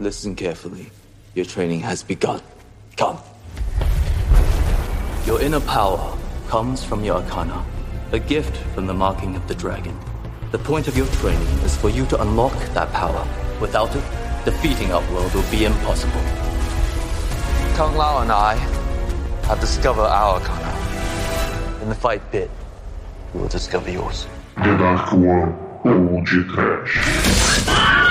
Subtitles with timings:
[0.00, 0.90] Listen carefully.
[1.34, 2.40] Your training has begun.
[2.96, 3.18] Come.
[5.24, 7.64] Your inner power comes from your arcana,
[8.10, 9.96] a gift from the marking of the dragon.
[10.50, 13.24] The point of your training is for you to unlock that power.
[13.60, 14.02] Without it,
[14.44, 16.22] defeating our world will be impossible.
[17.76, 18.56] Kung Lao and I
[19.46, 21.82] have discovered our arcana.
[21.82, 22.50] In the fight pit,
[23.32, 24.26] we will discover yours.
[24.56, 25.54] The Dark One
[25.84, 28.03] ou de Trash.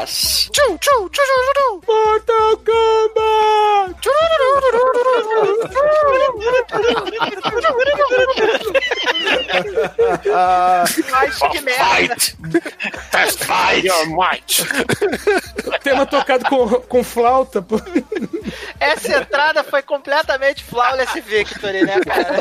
[0.00, 0.50] Tripas.
[0.52, 1.80] Tchum, tchum, tchum, tchum, tchum.
[1.86, 4.00] Mortal Kombat.
[11.12, 11.84] Ai, que merda.
[11.84, 12.36] Fight.
[13.10, 13.84] Test fight.
[13.84, 14.64] Your might.
[15.82, 17.80] Tema tocado com, com flauta, pô.
[18.78, 22.40] Essa entrada foi completamente flawless victory, né, cara?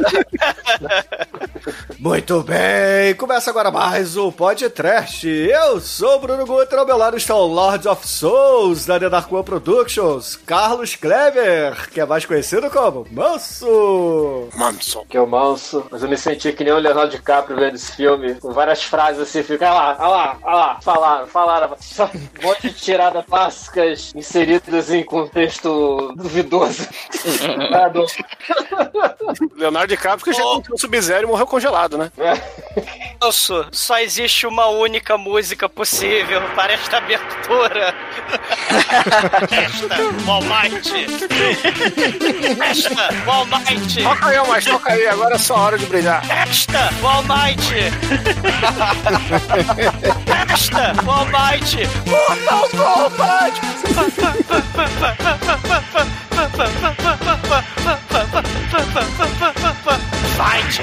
[2.00, 5.28] Muito bem, começa agora mais um podcast.
[5.28, 9.10] Eu sou o Bruno Guter, ao meu lado está o Lord of Souls da The
[9.10, 14.48] Dark One Productions, Carlos Kleber, que é mais conhecido como Manso.
[14.56, 15.06] Manson.
[15.10, 17.92] que é o manso, mas eu me senti que nem o Leonardo DiCaprio vendo esse
[17.96, 22.06] filme, com várias frases assim, fica, olha lá, olha lá, olha lá, falaram, falaram, só
[22.06, 26.88] um monte de tiradas clássicas inseridas em contexto duvidoso.
[27.94, 28.06] Do-
[29.56, 32.12] Leonardo DiCaprio que já encontrou o Sub-Zero e morreu congelado, né?
[33.22, 37.94] Moço, só existe uma única música possível para esta abertura.
[39.52, 39.96] esta,
[40.32, 41.08] Almighty.
[42.62, 44.04] esta, Almighty.
[44.04, 46.24] Toca aí, mas toca aí, agora é só hora de brilhar.
[46.32, 47.92] Esta, Almighty.
[50.54, 51.90] esta, Almighty.
[52.08, 53.60] Mortal Kombat.
[60.40, 60.80] Fight.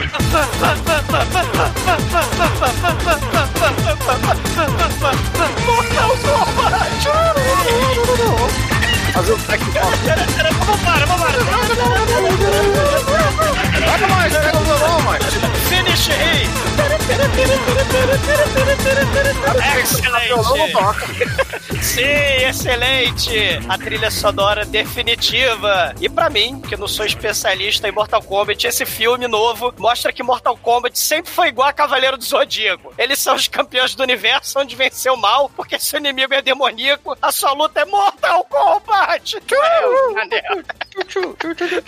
[5.64, 6.92] Mortal Kombat.
[9.14, 9.64] Fazer o track
[10.66, 11.38] Vambora, vambora.
[13.86, 15.24] Toca mais, pega o violão, mas.
[15.68, 16.46] Finish him.
[19.80, 20.32] Excelente.
[21.82, 23.60] Sim, excelente!
[23.68, 25.94] A trilha sonora definitiva.
[26.00, 30.22] E pra mim, que não sou especialista em Mortal Kombat, esse filme novo mostra que
[30.22, 32.92] Mortal Kombat sempre foi igual a Cavaleiro do Zodíaco.
[32.98, 36.42] Eles são os campeões do universo onde venceu o mal, porque se o inimigo é
[36.42, 39.36] demoníaco, a sua luta é Mortal Kombat!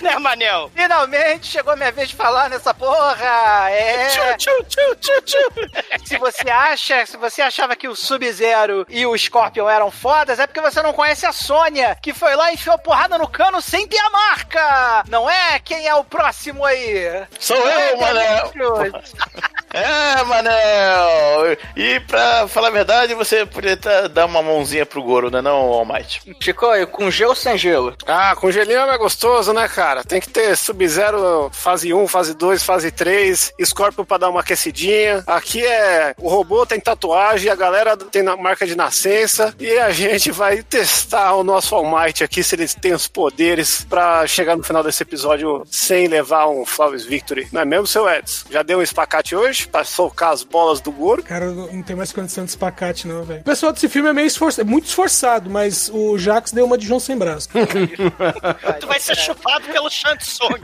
[0.03, 0.71] Né, Manel?
[0.75, 3.71] Finalmente chegou a minha vez de falar nessa porra!
[3.71, 4.09] É.
[4.09, 6.07] Tchu, tchu, tchu, tchu, tchu.
[6.07, 10.47] Se você acha, se você achava que o Sub-Zero e o Scorpion eram fodas, é
[10.47, 13.87] porque você não conhece a Sônia, que foi lá e enfiou porrada no cano sem
[13.87, 15.05] ter a marca!
[15.09, 15.59] Não é?
[15.59, 17.27] Quem é o próximo aí?
[17.39, 18.53] Sou eu, Manel.
[19.71, 21.57] É, Manel.
[21.77, 25.57] E pra falar a verdade, você poderia tá- dar uma mãozinha pro Goro, né, não,
[25.57, 26.23] All Might?
[26.41, 27.95] Chico, com gelo ou sem gelo?
[28.07, 30.03] Ah, com gelinho é mais gostoso, né, cara?
[30.03, 35.23] Tem que ter Sub-Zero fase 1, fase 2, fase 3, Scorpion pra dar uma aquecidinha.
[35.27, 39.91] Aqui é o robô tem tatuagem, a galera tem na marca de nascença e a
[39.91, 44.57] gente vai testar o nosso All Might aqui, se ele tem os poderes pra chegar
[44.57, 47.49] no final desse episódio sem levar um Flawless Victory.
[47.53, 48.47] Não é mesmo, seu Edson?
[48.51, 51.23] Já deu um espacate hoje pra socar as bolas do Goro?
[51.23, 53.41] Cara, não não tem mais condição de espacate, não, velho.
[53.41, 56.77] O pessoal desse filme é meio esforçado, é muito esforçado, mas o Jax deu uma
[56.77, 57.49] de João sem braço.
[58.81, 60.59] Tu vai ser chupado pelo Shansung.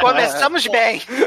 [0.00, 1.02] Começamos bem.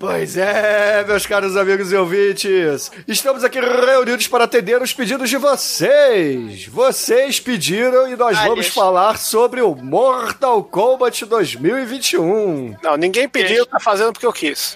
[0.00, 5.36] Pois é, meus caros amigos e ouvintes, estamos aqui reunidos para atender os pedidos de
[5.36, 6.64] vocês.
[6.68, 12.76] Vocês pediram e nós Ah, vamos falar sobre o Mortal Kombat 2021.
[12.82, 14.74] Não, ninguém pediu, tá fazendo porque eu quis.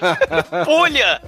[0.64, 1.20] Pulha!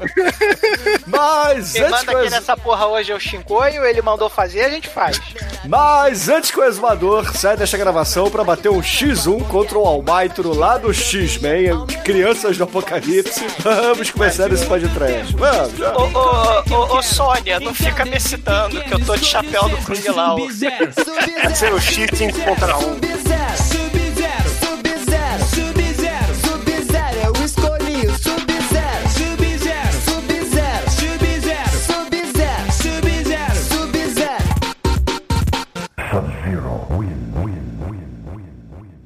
[1.06, 4.62] Mas Quem antes, manda que aqui nessa porra hoje é o Shinkoio, ele mandou fazer,
[4.62, 5.20] a gente faz.
[5.66, 10.54] mas antes que o exumador saia desta gravação para bater um X1 contra o Almaitro
[10.54, 13.17] lá do X-Men, Crianças do Apocalipse,
[13.62, 15.34] vamos começar esse podcast.
[15.36, 15.96] Vamos, já.
[15.96, 19.76] Ô, ô, ô, ô, Sônia, não fica me citando que eu tô de chapéu do
[19.78, 20.38] Kung Lao.
[20.38, 23.77] Vai ser o 5 contra 1.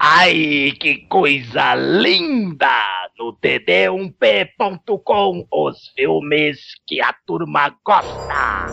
[0.05, 2.67] Ai, que coisa linda!
[3.17, 8.67] No td1p.com, os filmes que a turma gosta.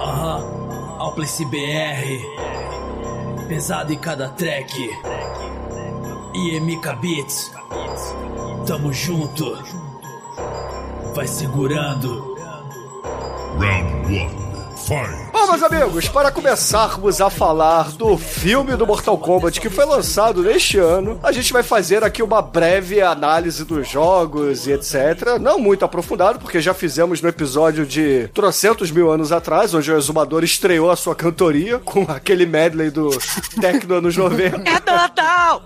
[0.00, 2.22] Aham, Alplice BR.
[3.48, 4.90] Pesado em cada track.
[6.34, 7.52] E MK Beats.
[8.64, 9.56] Tamo junto.
[11.16, 12.36] Vai segurando.
[13.58, 14.47] Round 1.
[14.88, 15.28] Fight.
[15.30, 20.42] Bom, meus amigos, para começarmos a falar do filme do Mortal Kombat que foi lançado
[20.42, 25.38] neste ano, a gente vai fazer aqui uma breve análise dos jogos e etc.
[25.40, 29.96] Não muito aprofundado, porque já fizemos no episódio de trocentos mil anos atrás, onde o
[29.96, 33.10] Exumador estreou a sua cantoria com aquele medley do
[33.60, 34.68] Tecno anos 90.
[34.68, 35.62] É total!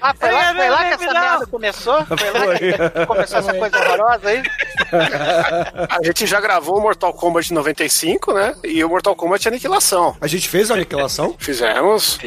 [0.00, 2.04] Ah, foi lá, foi lá que essa merda começou?
[2.04, 4.42] Foi lá que começou essa coisa horrorosa aí?
[5.88, 8.54] A gente já gravou o Mortal Kombat 95, né?
[8.64, 10.16] E o Mortal Kombat Aniquilação.
[10.20, 11.34] A gente fez a aniquilação?
[11.38, 12.18] Fizemos.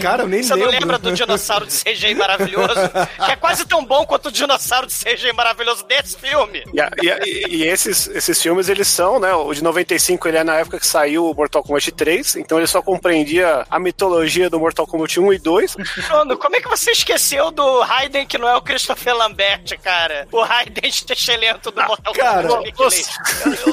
[0.00, 0.72] Cara, eu nem Você lembro.
[0.72, 2.74] não lembra do dinossauro de CGI maravilhoso?
[3.24, 6.64] que é quase tão bom quanto o dinossauro de CGI maravilhoso desse filme.
[6.72, 9.32] E, a- e a- e- esses, esses filmes, eles são, né?
[9.34, 12.66] O de 95, ele é na época que saiu o Mortal Kombat 3, então ele
[12.66, 15.76] só compreendia a mitologia do Mortal Kombat 1 e 2.
[16.08, 20.26] Bruno, como é que você esqueceu do Raiden que não é o Christopher Lambert, cara?
[20.32, 22.74] O Raiden excelente do Mortal Cara, Kombat.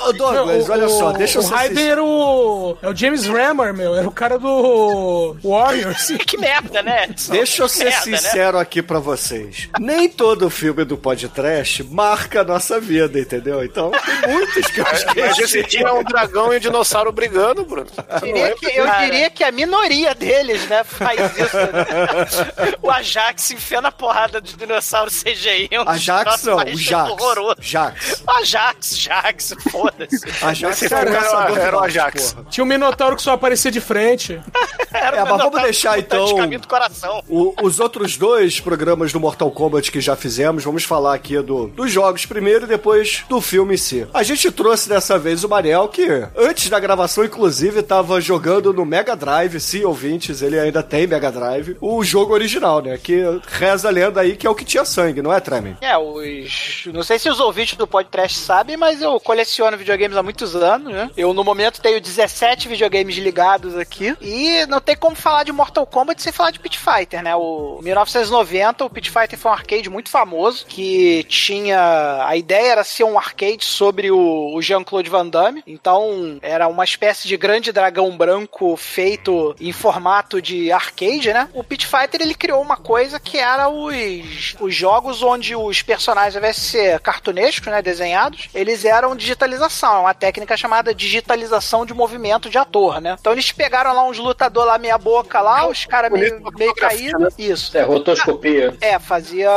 [0.04, 1.80] Ô, Douglas, olha o- só, deixa eu ser Sincero.
[1.92, 2.78] era o.
[2.82, 3.96] É o James Rammer, meu.
[3.96, 5.36] Era o cara do.
[5.44, 6.08] Warriors.
[6.28, 7.08] Que merda, né?
[7.30, 8.18] Deixa eu ser Merda, né?
[8.18, 9.70] sincero aqui pra vocês.
[9.80, 13.64] Nem todo filme do podcast marca a nossa vida, entendeu?
[13.64, 15.64] Então, tem muitos que eu Mas esse esqueci.
[15.78, 17.88] tinha um dragão e um dinossauro brigando, Bruno.
[18.10, 19.06] Eu diria, que, eu Cara.
[19.06, 21.56] diria que a minoria deles, né, faz isso.
[21.56, 22.78] Né?
[22.82, 25.68] O Ajax enfiando a porrada do dinossauro CGI.
[25.72, 27.12] é Um dos Ajax não, o Jax.
[27.12, 27.56] horroroso.
[27.62, 28.24] Jax.
[28.28, 30.22] Ajax, Jax, foda-se.
[30.46, 31.04] Ajax é filme
[31.44, 32.34] era, era o Ajax.
[32.34, 32.48] porra.
[32.50, 34.40] Tinha um Minotauro que só aparecia de frente.
[34.90, 37.22] Era É, mas vamos deixar, então, do coração.
[37.30, 41.68] O- os outros dois programas do Mortal Kombat que já fizemos, vamos falar aqui do,
[41.68, 44.08] dos jogos primeiro e depois do filme em si.
[44.14, 46.08] A gente trouxe dessa vez o Mariel, que
[46.38, 51.32] antes da gravação, inclusive, tava jogando no Mega Drive, sim, ouvintes, ele ainda tem Mega
[51.32, 52.98] Drive, o jogo original, né?
[52.98, 55.78] Que reza a lenda aí que é o que tinha sangue, não é, Tremen?
[55.82, 56.84] É, os.
[56.94, 60.92] Não sei se os ouvintes do podcast sabem, mas eu coleciono videogames há muitos anos,
[60.94, 61.12] né?
[61.16, 64.16] Eu, no momento, tenho 17 videogames ligados aqui.
[64.22, 67.36] E não tem como falar de Mortal Kombat sem falar de Pit Fighter, né?
[67.36, 72.26] O 1990, o Pit Fighter foi um arcade muito famoso, que tinha.
[72.26, 75.64] A ideia era ser um arcade sobre o, Jean-Claude Van Damme.
[75.66, 81.50] Então, era uma espécie de grande dragão branco feito em formato de arcade, né?
[81.54, 86.36] O Pit Fighter ele criou uma coisa que era os, os jogos onde os personagens,
[86.36, 91.86] ao invés de ser cartunescos, né, desenhados, eles eram digitalização, é uma técnica chamada digitalização
[91.86, 93.16] de movimento de ator, né?
[93.20, 97.34] Então eles pegaram lá uns lutadores lá meia boca lá, os caras meio, meio caídos,
[97.38, 97.78] isso.
[97.78, 98.76] É, rotoscopia.
[98.82, 99.50] É, fazia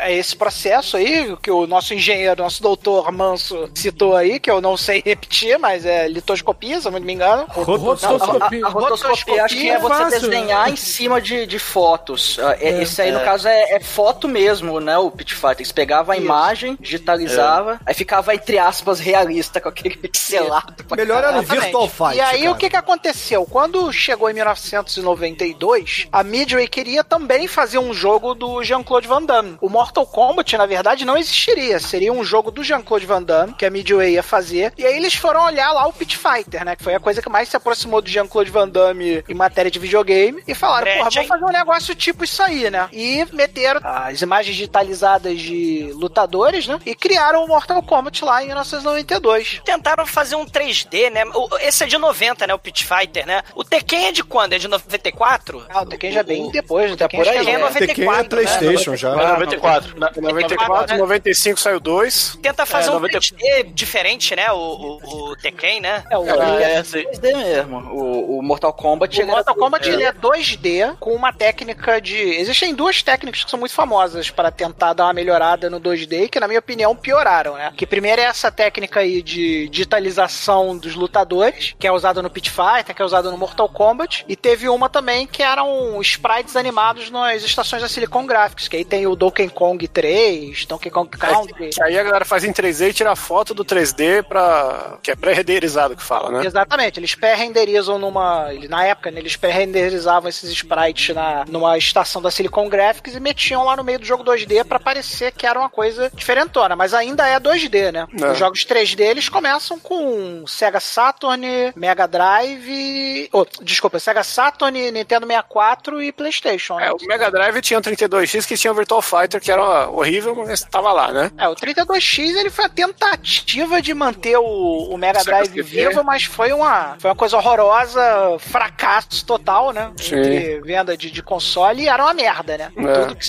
[0.00, 4.60] é, esse processo aí, que o nosso engenheiro, nosso doutor Manso citou aí, que eu
[4.60, 7.46] não sei repetir, mas é litoscopia, se eu não me engano.
[7.48, 8.66] Rotoscopia.
[8.66, 10.72] A rotoscopia, acho que é você fácil, desenhar né?
[10.72, 12.38] em cima de, de fotos.
[12.40, 12.82] Ah, é- É.
[12.82, 14.98] Esse aí, no caso, é, é foto mesmo, né?
[14.98, 15.58] O Pit Fighter.
[15.60, 16.24] Eles pegavam a Isso.
[16.24, 20.63] imagem, digitalizava, aí ficava, entre aspas, realista, com aquele pixelado.
[20.86, 21.64] Pra Melhor era no Exatamente.
[21.64, 22.16] Virtual Fight.
[22.16, 22.52] E aí cara.
[22.52, 23.44] o que que aconteceu?
[23.46, 29.56] Quando chegou em 1992, a Midway queria também fazer um jogo do Jean-Claude Van Damme.
[29.60, 31.78] O Mortal Kombat, na verdade, não existiria.
[31.78, 34.72] Seria um jogo do Jean-Claude Van Damme, que a Midway ia fazer.
[34.76, 36.76] E aí eles foram olhar lá o Pit Fighter, né?
[36.76, 39.78] Que foi a coisa que mais se aproximou do Jean-Claude Van Damme em matéria de
[39.78, 40.42] videogame.
[40.46, 42.88] E falaram, porra, vamos fazer um negócio tipo isso aí, né?
[42.92, 46.78] E meteram as imagens digitalizadas de lutadores, né?
[46.84, 49.60] E criaram o Mortal Kombat lá em 1992.
[49.64, 51.24] Tentaram fazer um 3D, né?
[51.34, 52.54] O- Esse é de 90, né?
[52.54, 53.42] O Pit Fighter, né?
[53.54, 54.52] O Tekken é de quando?
[54.52, 55.66] É de 94?
[55.68, 57.58] Ah, o Tekken já é bem depois, o Tekken por acho aí, que é né?
[57.58, 58.24] 94, Tekken é né?
[58.28, 59.12] Playstation já.
[59.12, 59.98] Ah, 94.
[59.98, 62.38] Na- 94, 95 saiu 2.
[62.42, 64.50] Tenta fazer É, um 90 3D diferente, né?
[64.52, 66.04] O, o, o Tekken, né?
[66.10, 67.78] É, o, É, 2D mesmo.
[67.92, 69.20] O, o Mortal Kombat.
[69.22, 72.16] o Mortal Kombat ele é 2D com uma técnica de.
[72.18, 76.38] Existem duas técnicas que são muito famosas para tentar dar uma melhorada no 2D, que
[76.40, 77.72] na minha opinião pioraram, né?
[77.76, 80.43] Que primeiro é essa técnica aí de digitalização
[80.80, 84.24] dos lutadores, que é usada no Pit Fighter, que é usada no Mortal Kombat.
[84.28, 88.84] E teve uma também que eram sprites animados nas estações da Silicon Graphics, que aí
[88.84, 91.70] tem o Donkey Kong 3, Donkey Kong Country.
[91.70, 94.98] Que aí a galera faz em 3D e tira foto do 3D pra.
[95.02, 96.46] que é pré-renderizado que fala, né?
[96.46, 98.48] Exatamente, eles pré-renderizam numa.
[98.68, 103.64] Na época, né, eles pré-renderizavam esses sprites na, numa estação da Silicon Graphics e metiam
[103.64, 107.26] lá no meio do jogo 2D pra parecer que era uma coisa diferentona, mas ainda
[107.26, 108.06] é 2D, né?
[108.20, 108.32] É.
[108.32, 113.28] Os jogos 3D eles começam com Sega Saturn, Mega Drive.
[113.32, 116.76] Oh, desculpa, Sega Saturn, Nintendo 64 e PlayStation.
[116.76, 116.88] né?
[116.88, 120.34] É, o Mega Drive tinha um 32X que tinha o Virtual Fighter, que era horrível,
[120.34, 121.30] mas tava lá, né?
[121.38, 126.24] É, o 32X ele foi a tentativa de manter o, o Mega Drive vivo, mas
[126.24, 128.02] foi uma, foi uma coisa horrorosa,
[128.38, 129.92] fracasso total, né?
[129.96, 130.16] Sim.
[130.16, 132.72] Entre venda de, de console e era uma merda, né?
[132.76, 132.92] É.
[133.00, 133.28] Tudo que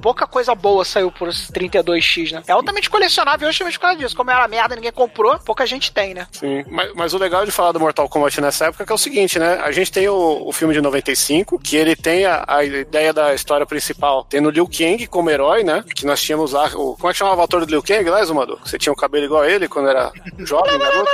[0.00, 2.42] pouca coisa boa saiu por esse 32X, né?
[2.46, 4.16] É altamente colecionável justamente por causa disso.
[4.16, 6.26] Como era merda, ninguém comprou, pouca gente tem, né?
[6.32, 8.94] Sim, mas, mas o legal de falar do Mortal Kombat nessa época é que é
[8.94, 9.60] o seguinte, né?
[9.62, 13.34] A gente tem o, o filme de 95, que ele tem a, a ideia da
[13.34, 15.84] história principal, tendo Liu Kang como herói, né?
[15.94, 18.24] Que nós tínhamos lá, o, como é que chamava o ator do Liu Kang lá,
[18.24, 18.58] Zumador?
[18.64, 21.10] Você tinha o cabelo igual a ele quando era jovem, garoto?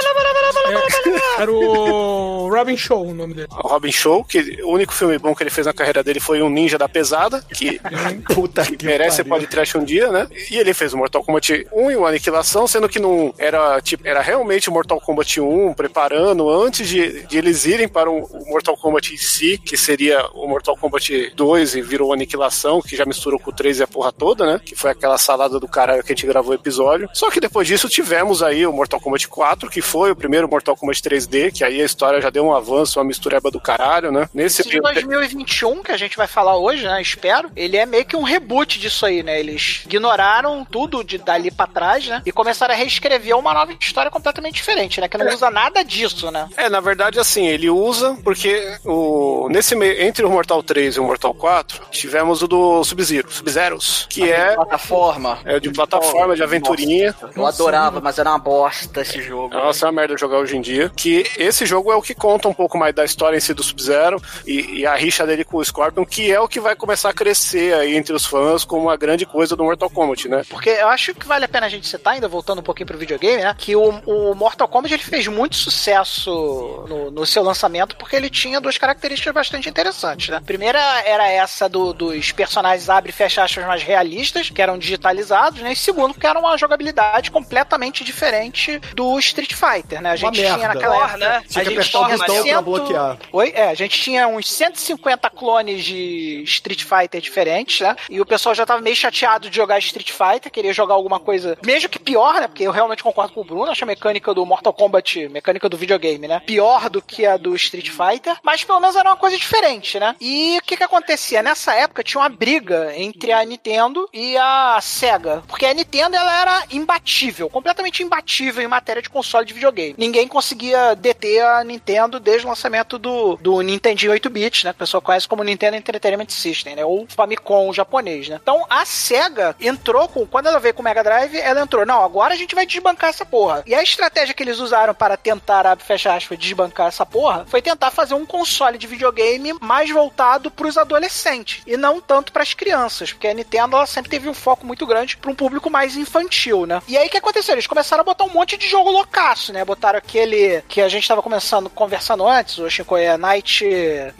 [0.66, 3.48] É, era o Robin Show o nome dele.
[3.50, 6.42] O Robin Show, que o único filme bom que ele fez na carreira dele foi
[6.42, 7.80] um Ninja da Pesada, que,
[8.34, 10.28] Puta que merece pode trash um dia, né?
[10.50, 14.06] E ele fez o Mortal Kombat 1 e o Aniquilação, sendo que não era tipo,
[14.06, 18.48] era realmente o Mortal Kombat 1, preparando antes de, de eles irem para o, o
[18.48, 23.04] Mortal Kombat em si, que seria o Mortal Kombat 2 e virou Aniquilação, que já
[23.04, 24.60] misturou com o 3 e a porra toda, né?
[24.64, 27.08] Que foi aquela salada do caralho que a gente gravou o episódio.
[27.12, 30.76] Só que depois disso tivemos aí o Mortal Kombat 4, que foi o primeiro Mortal
[30.76, 34.28] Kombat 3D, que aí a história já deu um avanço, uma mistureba do caralho, né?
[34.34, 37.00] Nesse Esse de 2021, que a gente vai falar hoje, né?
[37.00, 37.50] Espero.
[37.56, 39.38] Ele é meio que um reboot disso aí, né?
[39.38, 42.22] Eles ignoraram tudo de dali pra trás, né?
[42.24, 45.08] E começaram a reescrever uma nova história completamente diferente, né?
[45.08, 46.48] Que não usa nada disso, né?
[46.56, 51.00] É, na verdade, assim, ele usa porque o, nesse meio, entre o Mortal 3 e
[51.00, 54.54] o Mortal 4, tivemos o do Sub-Zero, Sub-Zeros, que é.
[54.54, 55.38] Plataforma.
[55.44, 57.14] É de plataforma, de aventurinha.
[57.34, 59.54] Eu adorava, mas era uma bosta esse jogo.
[59.54, 60.90] Nossa, é uma merda jogar hoje em dia.
[60.94, 63.62] Que esse jogo é o que conta um pouco mais da história em si do
[63.62, 67.10] Sub-Zero e, e a rixa dele com o Scorpion, que é o que vai começar
[67.10, 70.42] a crescer aí entre os fãs como uma grande coisa do Mortal Kombat, né?
[70.48, 72.98] Porque eu acho que vale a pena a gente citar, ainda voltando um pouquinho pro
[72.98, 73.54] videogame, né?
[73.56, 78.30] Que o, o Mortal Kombat ele fez muito sucesso no, no seu lançamento porque ele
[78.30, 80.36] tinha duas características bastante interessantes, né?
[80.36, 84.78] A primeira era essa do- dos personagens abre e fecha aspas mais realistas, que eram
[84.78, 85.72] digitalizados, né?
[85.72, 90.10] E segundo, que era uma jogabilidade completamente diferente do Street Fighter, né?
[90.10, 90.74] A Uma gente tinha merda.
[90.74, 91.16] naquela época...
[91.18, 91.42] né?
[91.48, 93.18] Tinha que apertar o botão pra bloquear.
[93.32, 93.52] Oi?
[93.54, 97.96] É, a gente tinha uns 150 clones de Street Fighter diferentes, né?
[98.08, 101.56] E o pessoal já tava meio chateado de jogar Street Fighter, queria jogar alguma coisa,
[101.64, 102.48] mesmo que pior, né?
[102.48, 105.76] Porque eu realmente concordo com o Bruno, acho a mecânica do Mortal Kombat, mecânica do
[105.76, 106.40] videogame, né?
[106.46, 110.16] Pior do que a do Street Fighter, mas pelo menos era uma coisa diferente, né?
[110.18, 111.42] E o que que acontecia?
[111.42, 116.40] Nessa época tinha uma briga entre a Nintendo e a Sega, porque a Nintendo ela
[116.40, 119.96] era imbatível, completamente imbatível em matéria de console de videogame.
[119.98, 124.72] Ninguém conseguia deter a Nintendo desde o lançamento do, do Nintendinho 8-bit, né?
[124.72, 126.84] Que o pessoal conhece como Nintendo Entertainment System, né?
[126.86, 128.38] Ou Famicom japonês, né?
[128.40, 130.26] Então a Sega entrou com.
[130.26, 131.84] Quando ela veio com o Mega Drive, ela entrou.
[131.84, 133.62] Não, agora a gente vai desbancar essa porra.
[133.66, 137.60] E a estratégia que eles usaram para tentar, abre fecha aspas, desbancar essa porra foi
[137.60, 143.12] tentar fazer um console de videogame mais voltado pros adolescentes e não tanto pras crianças,
[143.12, 146.66] porque a Nintendo ela sempre teve um foco muito grande para um público mais infantil,
[146.66, 146.80] né?
[146.86, 147.54] E aí o que aconteceu?
[147.54, 149.64] Eles começaram a botar um monte de jogo loucaço, né?
[149.64, 153.64] Botaram aquele que a gente tava começando, conversando antes, o Chico é Night.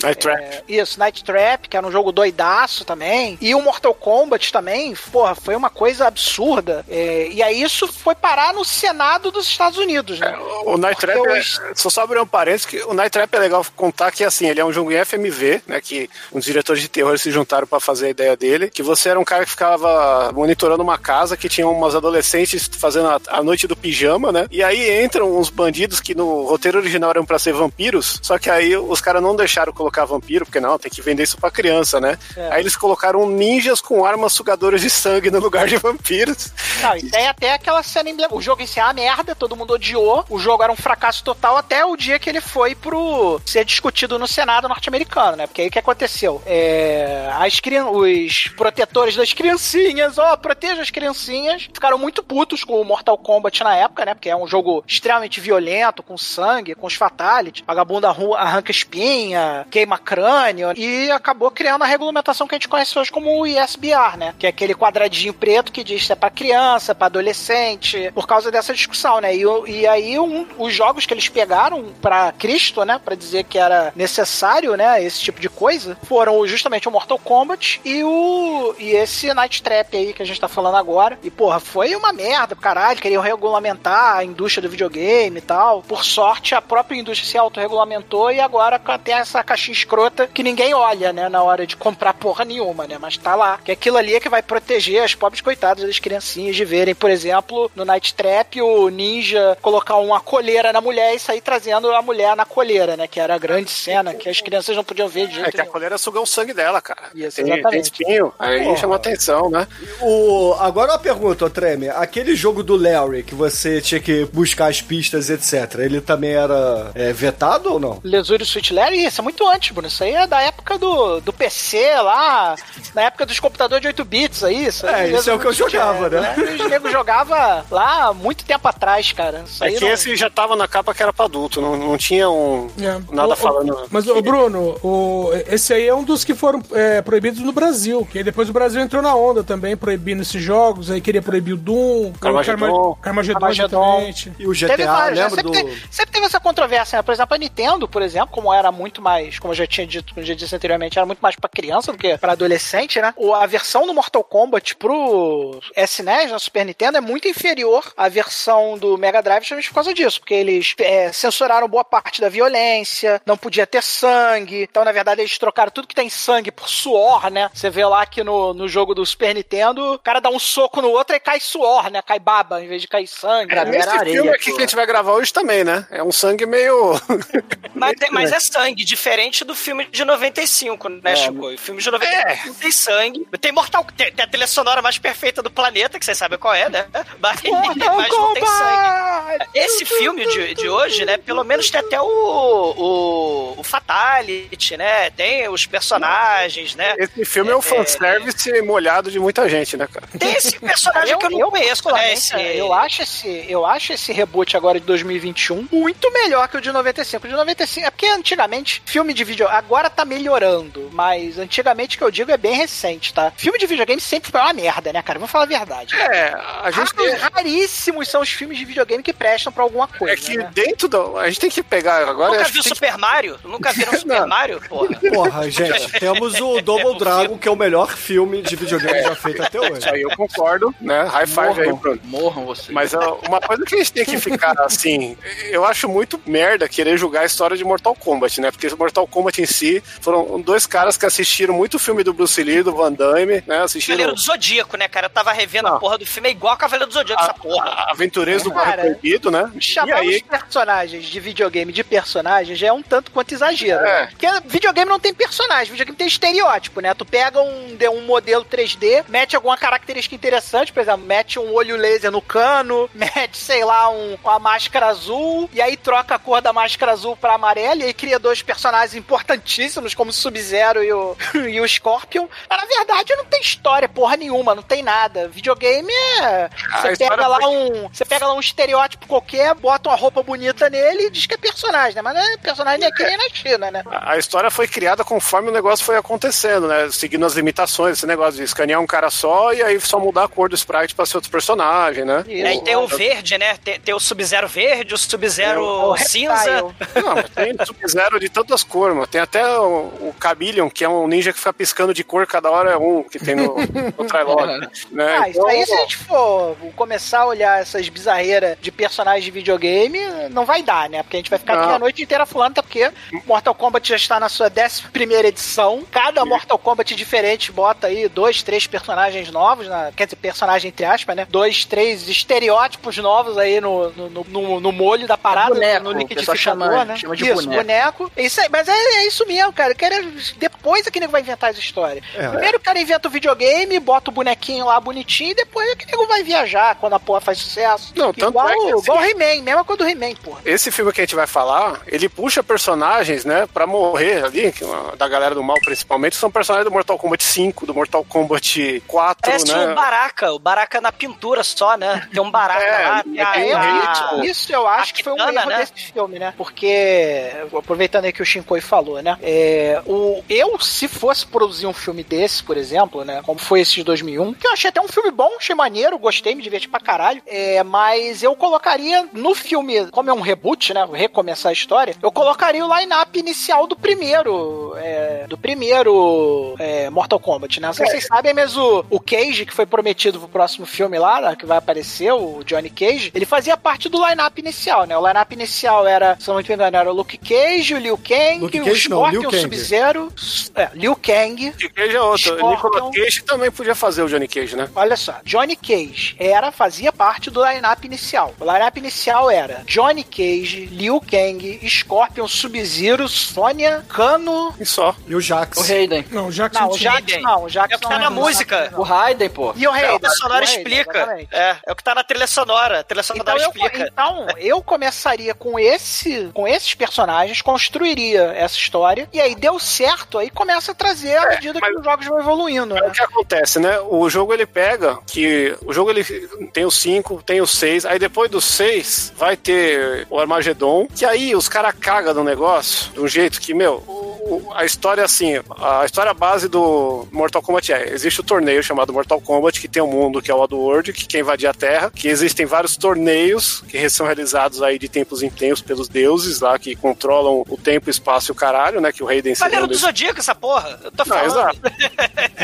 [0.02, 0.40] Night Trap.
[0.40, 3.38] é, isso, Night Trap, que era um jogo doidaço também.
[3.40, 6.84] E o Mortal Kombat também, porra, foi uma coisa absurda.
[6.88, 10.39] É, e aí isso foi parar no Senado dos Estados Unidos, né?
[10.64, 11.42] O Night Trap, Porque é,
[11.74, 14.60] só só abrir um parênteses, que o Night Trap é legal contar que, assim, ele
[14.60, 18.06] é um jogo em FMV, né, que uns diretores de terror se juntaram pra fazer
[18.06, 21.66] a ideia dele, que você era um cara que ficava monitorando uma casa que tinha
[21.68, 26.14] umas adolescentes fazendo a, a noite do pijama, né, e aí entram uns bandidos que
[26.14, 30.04] no roteiro original eram pra ser vampiros, só que aí os caras não deixaram colocar
[30.04, 32.52] vampiro, porque não, tem que vender isso pra criança, né, É.
[32.52, 36.52] aí eles colocaram ninjas com armas sugadoras de sangue no lugar de vampiros.
[36.82, 38.36] Não, e tem até aquela cena emblemática.
[38.38, 40.24] O jogo em si é uma merda, todo mundo odiou.
[40.30, 44.18] O jogo era um fracasso total até o dia que ele foi pro ser discutido
[44.18, 45.46] no Senado norte-americano, né?
[45.46, 46.40] Porque aí o que aconteceu?
[46.46, 47.60] É, as.
[47.90, 53.62] Os protetores das criancinhas, ó, proteja as criancinhas, ficaram muito putos com o Mortal Kombat
[53.62, 54.14] na época, né?
[54.14, 57.64] Porque é um jogo extremamente violento, com sangue, com os fatalities.
[57.66, 63.10] Vagabundo arranca espinha, queima crânio e acabou criando a regulamentação que a gente conhece hoje
[63.10, 64.34] como o ISBR, né?
[64.38, 68.50] Que é aquele quadradinho preto que diz se é pra criança, pra adolescente, por causa
[68.50, 69.34] dessa discussão, né?
[69.34, 73.00] E, e aí um- os jogos que eles pegaram pra Cristo, né?
[73.04, 75.02] Pra dizer que era necessário, né?
[75.02, 79.96] Esse tipo de coisa, foram justamente o Mortal Kombat e o e esse Night Trap
[79.96, 81.18] aí que a gente tá falando agora.
[81.22, 85.82] E porra, foi uma merda, caralho, queriam regulamentar a indústria do videogame e tal.
[85.82, 90.74] Por sorte, a própria indústria se autorregulamentou e agora tem essa caixinha escrota que ninguém
[90.74, 92.98] olha, né, na hora de comprar porra nenhuma, né?
[93.00, 93.58] Mas tá lá.
[93.64, 97.10] Que aquilo ali é que vai proteger as pobres coitadas das criancinhas de verem, por
[97.10, 102.02] exemplo, no Night Trap, o ninja colocar uma colheira na mulher e sair trazendo a
[102.02, 103.06] mulher na colheira, né?
[103.06, 105.60] Que era a grande cena que as crianças não podiam ver de jeito É que
[105.60, 107.02] a colheira sugou o sangue dela, cara.
[107.14, 107.84] Isso, tem, tem exatamente.
[107.84, 108.76] espinho, aí Porra.
[108.76, 109.66] chama atenção, né?
[110.00, 111.88] O, agora uma pergunta, ô Treme.
[111.88, 115.78] Aquele jogo do Larry que você tinha que buscar as pistas, etc.
[115.80, 118.00] Ele também era é, vetado ou não?
[118.04, 119.88] Lesure Switch Larry, isso é muito antes, Bruno.
[119.88, 122.54] Isso aí é da época do, do PC lá,
[122.94, 124.66] na época dos computadores de 8 bits aí.
[124.66, 126.54] Isso É, isso é o que eu jogava, Larry, né?
[126.60, 129.42] Os negros jogavam lá muito tempo atrás, cara.
[129.46, 131.76] Isso É aí que não- esse já tava na capa que era pra adulto, não,
[131.76, 132.68] não tinha um.
[132.80, 133.00] É.
[133.14, 133.86] Nada O- o- falando.
[133.90, 138.06] Mas, o Bruno, o, esse aí é um dos que foram é, proibidos no Brasil.
[138.10, 140.90] Que aí depois o Brasil entrou na onda também, proibindo esses jogos.
[140.90, 142.66] Aí queria proibir o Doom, Carmageddon.
[142.70, 144.12] o Carma- Carmageddon.
[144.38, 145.24] E o Teve GTA, vários, né?
[145.28, 145.50] lembra sempre, do...
[145.52, 147.02] teve, sempre teve essa controvérsia, né?
[147.02, 150.14] Por exemplo, a Nintendo, por exemplo, como era muito mais, como eu já tinha dito,
[150.14, 153.12] como eu já disse anteriormente, era muito mais pra criança do que pra adolescente, né?
[153.16, 158.08] O- A versão do Mortal Kombat pro SNES, na Super Nintendo, é muito inferior à
[158.08, 163.20] versão do Mega Drive justamente causa disso, porque eles é, censuraram boa parte da violência,
[163.24, 167.30] não podia ter sangue, então na verdade eles trocaram tudo que tem sangue por suor,
[167.30, 167.50] né?
[167.54, 170.82] Você vê lá que no, no jogo do Super Nintendo, o cara dá um soco
[170.82, 172.02] no outro e cai suor, né?
[172.02, 173.52] Cai baba, em vez de cair sangue.
[173.52, 173.78] Era né?
[173.78, 175.86] Esse filme aqui que a gente vai gravar hoje também, né?
[175.90, 176.92] É um sangue meio.
[177.74, 181.46] Mas, tem- mas é sangue, diferente do filme de 95, né, Chico?
[181.46, 183.28] O filme de 95 não tem sangue.
[183.40, 186.52] Tem Mortal tem, tem a trilha sonora mais perfeita do planeta, que vocês sabem qual
[186.52, 186.86] é, né?
[187.18, 189.48] Mas, mas não tem sangue.
[189.54, 195.10] Esse filme de, de hoje, né, pelo menos tem até o, o, o Fatality, né?
[195.10, 196.94] Tem os personagens, né?
[196.98, 200.06] Esse filme é o fanservice molhado de muita gente, né, cara?
[200.18, 202.12] Tem esse personagem que eu não conheço, né?
[202.12, 202.34] Esse...
[202.56, 206.72] Eu acho esse, eu acho esse reboot agora de 2021 muito melhor que o de
[206.72, 207.26] 95.
[207.26, 212.04] O de 95 é porque antigamente filme de vídeo agora tá melhorando, mas antigamente que
[212.04, 213.32] eu digo é bem recente, tá?
[213.36, 215.18] Filme de videogame sempre foi uma merda, né, cara?
[215.18, 215.94] Vamos falar a verdade.
[215.96, 217.14] É, a gente tem.
[217.14, 220.14] Raríssimos são os filmes de videogame que prestam pra alguma coisa.
[220.14, 220.50] É que né?
[220.54, 221.18] dentro do.
[221.18, 222.32] A gente tem que pegar agora.
[222.32, 223.38] Nunca viu que Super Mario?
[223.44, 224.60] Nunca viram Super Mario?
[224.68, 224.98] Porra.
[225.12, 229.42] Porra, gente, temos o Double Dragon, que é o melhor filme de videogame já feito
[229.42, 229.78] até hoje.
[229.78, 231.02] Isso aí eu concordo, né?
[231.04, 232.00] High five aí, Morram, Bruno.
[232.04, 232.70] morram vocês.
[232.70, 235.16] Mas uma coisa que a gente tem que ficar assim,
[235.50, 238.50] eu acho muito merda querer julgar a história de Mortal Kombat, né?
[238.50, 242.62] Porque Mortal Kombat em si foram dois caras que assistiram muito filme do Bruce Lee,
[242.62, 243.62] do Van Damme, né?
[243.62, 245.06] Assistiram Cavaleiro do Zodíaco, né, cara?
[245.06, 247.66] Eu tava revendo a porra do filme, é igual a Cavaleiro do Zodíaco, essa porra.
[247.68, 249.49] a- Aventureiros do Barro Proibido, né?
[249.58, 253.84] Chamar os personagens de videogame de personagem já é um tanto quanto exagero.
[253.84, 254.02] É.
[254.02, 254.06] né?
[254.10, 256.92] Porque videogame não tem personagem, videogame tem estereótipo, né?
[256.94, 261.52] Tu pega um, de- um modelo 3D, mete alguma característica interessante, por exemplo, mete um
[261.54, 266.18] olho laser no cano, mete, sei lá, um, uma máscara azul, e aí troca a
[266.18, 270.82] cor da máscara azul pra amarela, e aí cria dois personagens importantíssimos, como o Sub-Zero
[270.84, 271.16] e o,
[271.48, 272.26] e o Scorpion.
[272.48, 275.28] Mas na verdade não tem história, porra nenhuma, não tem nada.
[275.28, 276.50] Videogame é.
[276.72, 277.88] A Você história pega lá foi- um.
[277.88, 281.38] Você pega lá um estereótipo qualquer, bota uma roupa bonita nele e diz que é
[281.38, 282.02] personagem, né?
[282.02, 283.82] Mas não é personagem aqui nem na China, né?
[283.90, 286.88] a a história foi criada conforme o negócio foi acontecendo, né?
[286.90, 290.28] Seguindo as limitações, esse negócio de escanear um cara só e aí só mudar a
[290.28, 292.24] cor do sprite pra ser outro personagem, né?
[292.26, 293.56] E E aí tem o verde, né?
[293.62, 296.62] Tem, tem o Sub-Zero verde, o Sub-Zero o cinza.
[296.94, 299.06] Não, tem Sub-Zero de tantas cores, mano.
[299.06, 302.50] Tem até o, o Chameleon, que é um ninja que fica piscando de cor, cada
[302.50, 304.68] hora é um, que tem no, no Trilog.
[304.90, 305.18] né?
[305.22, 309.38] Ah, isso aí, se a gente for começar a olhar essas bizarreiras de personagens de
[309.38, 309.98] videogame,
[310.30, 311.02] não vai dar, né?
[311.02, 311.74] Porque a gente vai ficar aqui Não.
[311.74, 312.90] a noite inteira falando, até porque
[313.26, 315.82] Mortal Kombat já está na sua 11 primeira edição.
[315.90, 320.84] Cada Mortal Kombat diferente bota aí dois, três personagens novos, na, quer dizer, personagem entre
[320.84, 321.26] aspas, né?
[321.30, 325.92] Dois, três estereótipos novos aí no, no, no- no, molho da parada, boneco, no o
[325.92, 326.96] liquidificador, chama- né?
[326.96, 327.62] chama de isso, boneco.
[327.62, 328.12] boneco.
[328.16, 329.74] É Isso aí, mas é, é isso mesmo, cara.
[329.74, 332.02] Quero, depois é que nego vai inventar essa história.
[332.16, 332.28] É.
[332.28, 335.86] Primeiro o cara inventa o videogame, bota o bonequinho lá bonitinho, e depois é que
[335.86, 337.92] nego vai viajar quando a porra faz sucesso.
[337.96, 340.40] Não, tanto igual, é que, assim, igual o He-Man, mesma coisa do He-Man, porra.
[340.44, 344.52] Esse filme que a gente vai falar, ele puxa personagens né, pra morrer ali,
[344.96, 349.22] da galera do mal principalmente, são personagens do Mortal Kombat 5, do Mortal Kombat 4,
[349.22, 349.72] Parece né?
[349.72, 352.08] o Baraka, o Baraka na pintura só, né?
[352.12, 355.12] Tem um Baraka É, lá, tem a, É, a- isso, isso eu acho que foi
[355.12, 355.58] um erro né?
[355.58, 356.34] desse filme, né?
[356.36, 359.16] Porque, aproveitando aí que o Shinkoi falou, né?
[359.22, 363.22] É, o, eu, se fosse produzir um filme desse, por exemplo, né?
[363.24, 366.34] Como foi esse de 2001, que eu achei até um filme bom, achei maneiro, gostei,
[366.34, 367.22] me diverti pra caralho.
[367.26, 370.86] É, mas eu colocaria no filme, como é um reboot, né?
[370.92, 374.74] Recomeçar a história, eu colocaria o line-up inicial do primeiro.
[374.76, 377.68] é, do primeiro é, Mortal Kombat, né?
[377.68, 380.98] Não sei se vocês sabem, mas o, o Cage, que foi prometido pro próximo filme
[380.98, 384.96] lá, né, que vai aparecer, o Johnny Cage, ele fazia parte do line-up inicial, né?
[384.96, 388.38] O line-up inicial era, se não me engano, era o Luke Cage, o Liu Kang,
[388.40, 389.40] Luke o Cage não, Scorpion, Liu o.
[389.40, 390.12] Sub-Zero,
[390.54, 392.36] é, Liu Kang, Johnny Cage é outro.
[392.36, 392.50] Scorpion.
[392.50, 394.68] Nicolas Cage também podia fazer o Johnny Cage, né?
[394.74, 398.34] Olha só, Johnny Cage era, fazia parte do line-up inicial.
[398.40, 404.54] O line-up inicial era Johnny Cage, Liu Kang, Scorpion, Sub-Zero, Sônia, Kano.
[404.58, 404.94] E só.
[405.10, 405.58] E o Jax.
[405.58, 406.06] O Raiden.
[406.10, 406.78] Não, o Jax Não, não o.
[406.78, 408.72] Jax não, o Jax É o que não tá na é música.
[408.76, 409.52] O Raiden, pô.
[409.56, 409.96] E o É, Raiden.
[409.96, 410.96] a trilha sonora o explica.
[410.98, 411.28] exatamente.
[411.34, 412.80] É, é o que tá na trilha sonora.
[412.80, 413.88] A trilha sonora Então eu, explica.
[413.92, 420.18] então, eu começaria com esse, com esses personagens, construiria essa história, e aí deu certo,
[420.18, 422.86] aí começa a trazer à medida que os jogos vão evoluindo, É né?
[422.88, 423.80] o que acontece, né?
[423.80, 426.04] O jogo ele pega que o jogo ele
[426.52, 431.04] tem o 5, tem o 6, aí depois do 6 vai ter o Armagedon, que
[431.04, 434.54] aí os caras cagam no negócio de um jeito que, meu, o- o-
[435.00, 439.60] história assim, a história base do Mortal Kombat é, existe o torneio chamado Mortal Kombat
[439.60, 442.46] que tem um mundo que é o Oddworld, que quer invadir a Terra, que existem
[442.46, 447.44] vários torneios que são realizados aí de tempos em tempos pelos deuses lá que controlam
[447.48, 449.80] o tempo, o espaço e o caralho, né, que o Raiden seria Cavaleiro um do
[449.80, 450.78] Zodíaco, essa porra.
[450.84, 451.26] Eu tô Não, falando.
[451.26, 451.58] exato.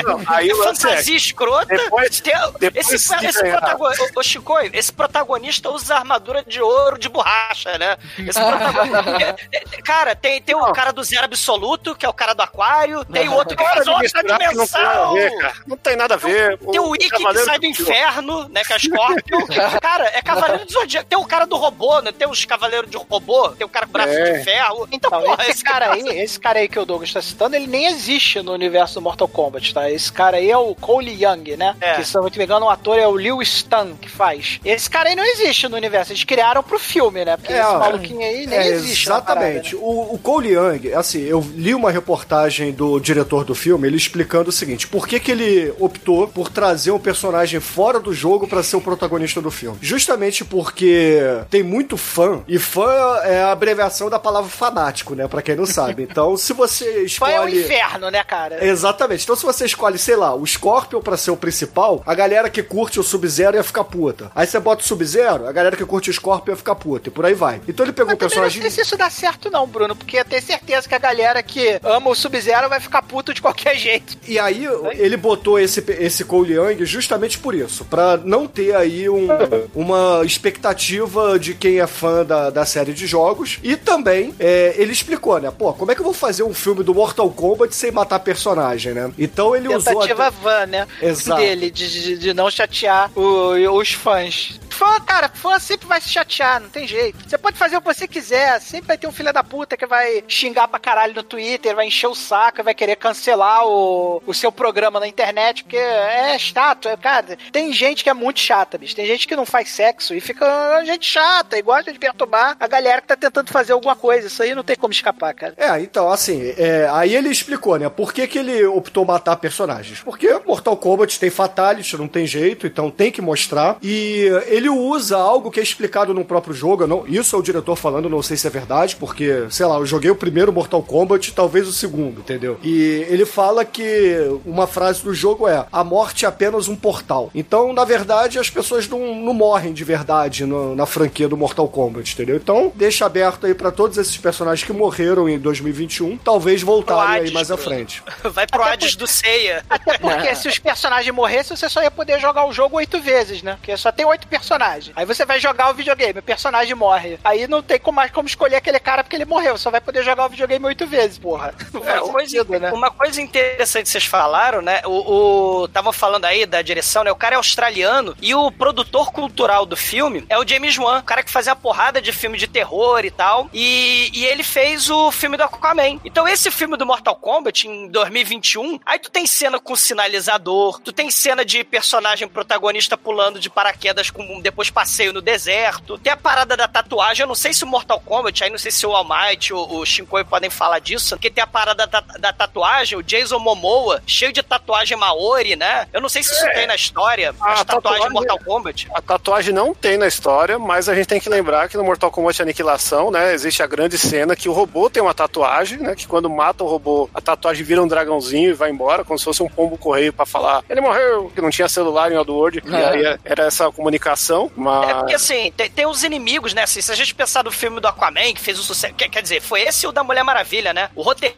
[0.05, 1.67] Não, aí o lance é, Fantasia escrota.
[1.77, 6.61] depois- Tem- depois esse de esse protagonista, ô, ô, Chicoio, esse protagonista usa armadura de
[6.61, 7.97] ouro de borracha, né?
[8.19, 9.37] Esse protagonista.
[9.53, 12.43] é- é- cara, tem, tem o cara do Zero Absoluto, que é o cara do
[12.47, 15.13] Aquário, tem o outro que faz outra porque não tem nada a dimensão.
[15.15, 15.55] ver, cara.
[15.67, 16.59] Não tem nada a ver.
[16.59, 18.63] Tem o Ikki que sai do inferno, né?
[18.65, 19.47] Que é Scorpion.
[19.81, 21.07] cara, é Cavaleiro do Zodíaco.
[21.09, 22.13] Tem o cara do robô, né?
[22.13, 24.33] Tem os Cavaleiros de robô, tem o cara com braço É.
[24.39, 24.89] de ferro.
[24.91, 27.57] Então, Então, porra, esse, esse cara aí, esse cara aí que o Douglas tá citando,
[27.57, 29.91] ele nem existe no universo do Mortal Kombat, tá?
[29.91, 31.77] Esse cara aí é o Cole Young, né?
[31.81, 31.95] É.
[31.95, 34.61] Que, se eu não me engano, o ator é o Liu Stan que faz.
[34.65, 36.13] Esse cara aí não existe no universo.
[36.13, 37.37] Eles criaram pro filme, né?
[37.37, 39.07] Porque esse ó, maluquinho aí nem é, existe.
[39.07, 39.77] Exatamente.
[39.77, 39.91] parada, né?
[40.11, 42.36] O, o Cole Young, assim, eu li uma reportagem
[42.75, 46.91] do diretor do filme, ele explicando o seguinte: por que, que ele optou por trazer
[46.91, 49.79] um personagem fora do jogo pra ser o protagonista do filme?
[49.81, 51.21] Justamente porque
[51.51, 52.89] tem muito fã, e fã
[53.25, 55.27] é a abreviação da palavra fanático, né?
[55.29, 56.03] Pra quem não sabe.
[56.03, 57.61] Então, se você Fã é o escolhe.
[57.65, 58.65] inferno, né, cara?
[58.65, 59.25] Exatamente.
[59.25, 62.63] Então, se você escolhe, sei lá, o Scorpion pra ser o principal, a galera que
[62.63, 64.31] curte o Sub-Zero ia ficar puta.
[64.35, 67.09] Aí você bota o Sub-Zero, a galera que curte o Scorpion ia ficar puta.
[67.09, 67.61] E por aí vai.
[67.69, 68.61] Então ele pegou o Eu não personagem.
[68.63, 71.79] sei se isso dá certo, não, Bruno, porque eu tenho certeza que a galera que
[71.83, 74.17] ama o Sub-Zero vai ficar puto de qualquer jeito.
[74.27, 79.09] E aí ele botou esse, esse Cole Young justamente por isso, Pra não ter aí
[79.09, 79.29] um-
[79.75, 83.59] uma expectativa de quem é fã da, da série de jogos.
[83.63, 85.51] E também é, ele explicou, né?
[85.57, 88.93] Pô, como é que eu vou fazer um filme do Mortal Kombat sem matar personagem,
[88.95, 89.13] né?
[89.19, 89.93] Então ele usou.
[89.95, 90.87] Tentativa até- van, né?
[91.01, 91.41] Exato.
[91.41, 94.59] Dele, de, de, de não chatear o- os fãs.
[94.71, 97.17] Fã, cara, fã sempre vai se chatear, não tem jeito.
[97.27, 99.87] Você pode fazer o que você quiser, sempre vai ter um filho da puta que
[99.87, 104.35] vai xingar pra caralho no Twitter, vai encher o saco, vai querer cancelar o, o
[104.35, 107.37] seu programa na internet, porque é chato, é, cara.
[107.53, 108.97] Tem gente que é muito chata, bicho.
[108.97, 110.47] Tem gente que não faz sexo e fica
[110.85, 114.27] gente chata e gosta de perturbar a galera que tá tentando fazer alguma coisa.
[114.27, 115.55] Isso aí não tem como escapar, cara.
[115.57, 117.89] É, então, assim, é, aí ele explicou, né?
[117.89, 120.01] Por que, que ele optou matar personagens?
[120.01, 123.77] Porque Mortal Kombat tem Fatality, não tem jeito, então tem que mostrar.
[123.83, 126.87] E ele usa algo que é explicado no próprio jogo.
[126.87, 129.87] Não, isso é o diretor falando, não sei se é verdade, porque, sei lá, eu
[129.87, 132.59] joguei o primeiro Mortal Kombat, talvez o segundo, entendeu?
[132.63, 137.31] E ele fala que uma frase do jogo é: a morte é apenas um portal.
[137.35, 141.69] Então, na verdade, as pessoas não, não morrem de verdade no- na franquia do Mortal
[141.69, 142.37] Kombat, entendeu?
[142.37, 147.21] Então, deixa aberto aí pra todos esses personagens que morreram em 2021, talvez voltarem aí
[147.21, 148.03] Hades, mais à frente.
[148.25, 149.65] Vai pro Hades do Ceia.
[149.69, 153.43] Até porque se os personagens morressem, você só ia poder jogar o jogo oito vezes,
[153.43, 153.55] né?
[153.57, 154.93] Porque só tem oito personagens.
[154.97, 157.19] Aí você vai jogar o videogame, o personagem morre.
[157.25, 159.57] Aí não tem como mais como escolher aquele cara porque ele morreu.
[159.59, 161.55] Só vai poder jogar o videogame oito vezes, porra.
[161.73, 162.73] Não É, uma, coisa, né?
[162.73, 164.83] uma coisa interessante que vocês falaram, né?
[164.85, 165.63] O.
[165.63, 167.11] o tava falando aí da direção, né?
[167.11, 171.05] O cara é australiano e o produtor cultural do filme é o James Wan, o
[171.05, 173.49] cara que fazia a porrada de filme de terror e tal.
[173.53, 176.01] E, e ele fez o filme do Aquaman.
[176.05, 180.93] Então, esse filme do Mortal Kombat, em 2021, aí tu tem cena com sinalizador, tu
[180.93, 185.99] tem cena de personagem protagonista pulando de paraquedas com depois passeio no deserto.
[185.99, 188.71] Tem a parada da tatuagem, eu não sei se o Mortal Kombat, aí não sei
[188.71, 192.01] se o All Might, o, o Shinkoi podem falar disso, porque tem a parada da,
[192.01, 195.87] da tatuagem, o Jason Momoa, cheio de tatuagem Maori, né?
[195.93, 196.51] Eu não sei se isso É.
[196.55, 198.89] tem na história, A tatuagem- de Mortal Kombat.
[198.95, 202.11] A tatuagem não tem na história, mas a gente tem que lembrar que no Mortal
[202.11, 206.07] Kombat Aniquilação, né, existe a grande cena que o robô tem uma tatuagem, né, que
[206.07, 209.43] quando mata o robô, a tatuagem vira um dragãozinho e vai embora, como se fosse
[209.43, 212.89] um pombo correio pra falar, ele morreu, que não tinha celular em Oddworld, e É.
[212.89, 214.89] aí era essa comunicação, mas...
[214.91, 216.63] É porque assim, tem, tem os inimigos, né?
[216.63, 218.95] Assim, se a gente pensar no filme do Aquaman, que fez o sucesso.
[218.95, 220.91] Quer, quer dizer, foi esse o da Mulher Maravilha, né?
[220.95, 221.37] O roteirista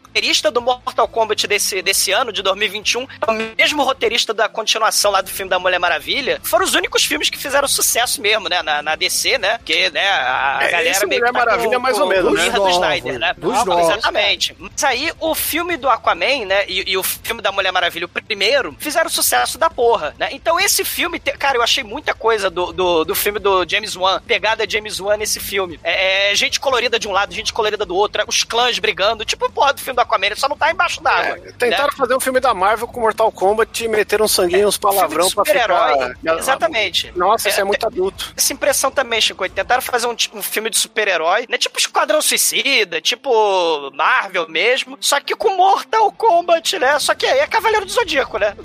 [0.51, 5.21] do Mortal Kombat desse, desse ano, de 2021, é o mesmo roteirista da continuação lá
[5.21, 6.39] do filme da Mulher Maravilha.
[6.43, 8.61] Foram os únicos filmes que fizeram sucesso mesmo, né?
[8.61, 9.57] Na, na DC, né?
[9.57, 12.33] Porque, né, a É, galera esse meio Mulher que tá Maravilha com- mais ou menos,
[12.33, 12.49] né?
[12.51, 13.33] do Snyder, né?
[13.37, 13.89] dos novos.
[13.89, 14.55] Exatamente.
[14.59, 16.65] Mas aí, o filme do Aquaman, né?
[16.67, 20.29] E, e o filme da Mulher Maravilha, o primeiro, fizeram sucesso da porra, né?
[20.31, 23.95] Então, esse filme, te- cara, eu achei muita coisa do, do, do filme do James
[23.95, 25.79] Wan, pegada James Wan nesse filme.
[25.83, 29.49] É, é gente colorida de um lado, gente colorida do outro, os clãs brigando, tipo,
[29.51, 31.37] porra, do filme do Aquaman, ele só não tá embaixo d'água.
[31.37, 34.77] É, Tentaram fazer um filme da Marvel com Mortal Kombat e meteram um sanguinho, uns
[34.77, 35.89] palavrão pra Filme de ficar...
[35.93, 37.11] super-herói, exatamente.
[37.15, 38.33] Nossa, isso é muito adulto.
[38.35, 39.47] Essa impressão também, Chico.
[39.49, 41.57] Tentaram fazer um, tipo, um filme de super-herói, né?
[41.57, 46.99] Tipo Esquadrão Suicida, tipo Marvel mesmo, só que com Mortal Kombat, né?
[46.99, 48.55] Só que aí é Cavaleiro do Zodíaco, né?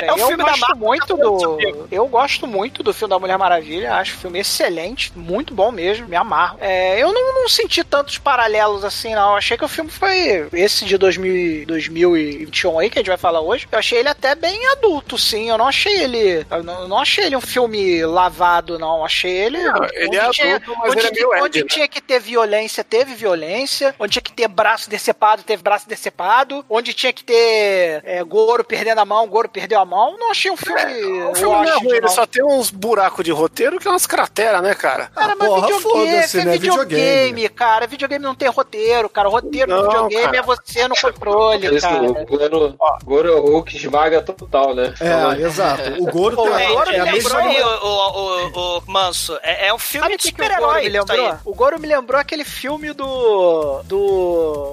[0.00, 1.86] É, um eu filme da gosto Marvel, muito do.
[1.90, 3.94] Eu gosto muito do filme da Mulher Maravilha.
[3.94, 6.58] Acho o filme excelente, muito bom mesmo, me amarro.
[6.60, 9.36] É, eu não, não senti tantos paralelos assim, não.
[9.36, 10.11] Achei que o filme foi
[10.52, 13.66] esse de 2000, e- 2021 aí, que a gente vai falar hoje.
[13.70, 15.48] Eu achei ele até bem adulto, sim.
[15.50, 16.46] Eu não achei ele.
[16.50, 18.98] Eu não, não achei ele um filme lavado, não.
[18.98, 19.62] Eu achei ele.
[19.62, 21.68] Não, ele é tinha- adulto, mas onde, ele é meio onde Ed, né?
[21.74, 23.94] tinha que ter violência, teve violência.
[23.98, 26.64] Onde tinha que ter braço decepado, teve braço decepado.
[26.68, 30.16] Onde tinha que ter é, Goro perdendo a mão, Goro perdeu a mão.
[30.18, 30.82] Não achei um filme.
[31.24, 34.06] O filme não é ruim, ele só tem uns buracos de roteiro que é umas
[34.06, 35.06] crateras, né, cara?
[35.14, 36.52] Cara, mas porra, videogame, é né?
[36.52, 37.48] videogame, Videogame.
[37.48, 37.86] cara.
[37.86, 39.28] Videogame não tem roteiro, cara.
[39.28, 40.38] O roteiro Não, videogame cara.
[40.38, 42.02] é você no controle, Isso, cara.
[42.02, 44.94] o Goro, Goro é o Hulk esmaga total, né?
[45.00, 45.82] É, exato.
[46.02, 47.38] O Goro Pô, tem o Goro é a me mesma...
[47.38, 50.32] Lembrou aí, o, o, o, o Manso, é, é um filme Sabe o de que,
[50.32, 50.88] que o Goro super-herói.
[50.88, 51.38] lembrou?
[51.44, 53.82] O Goro me lembrou aquele filme do.
[53.84, 53.98] do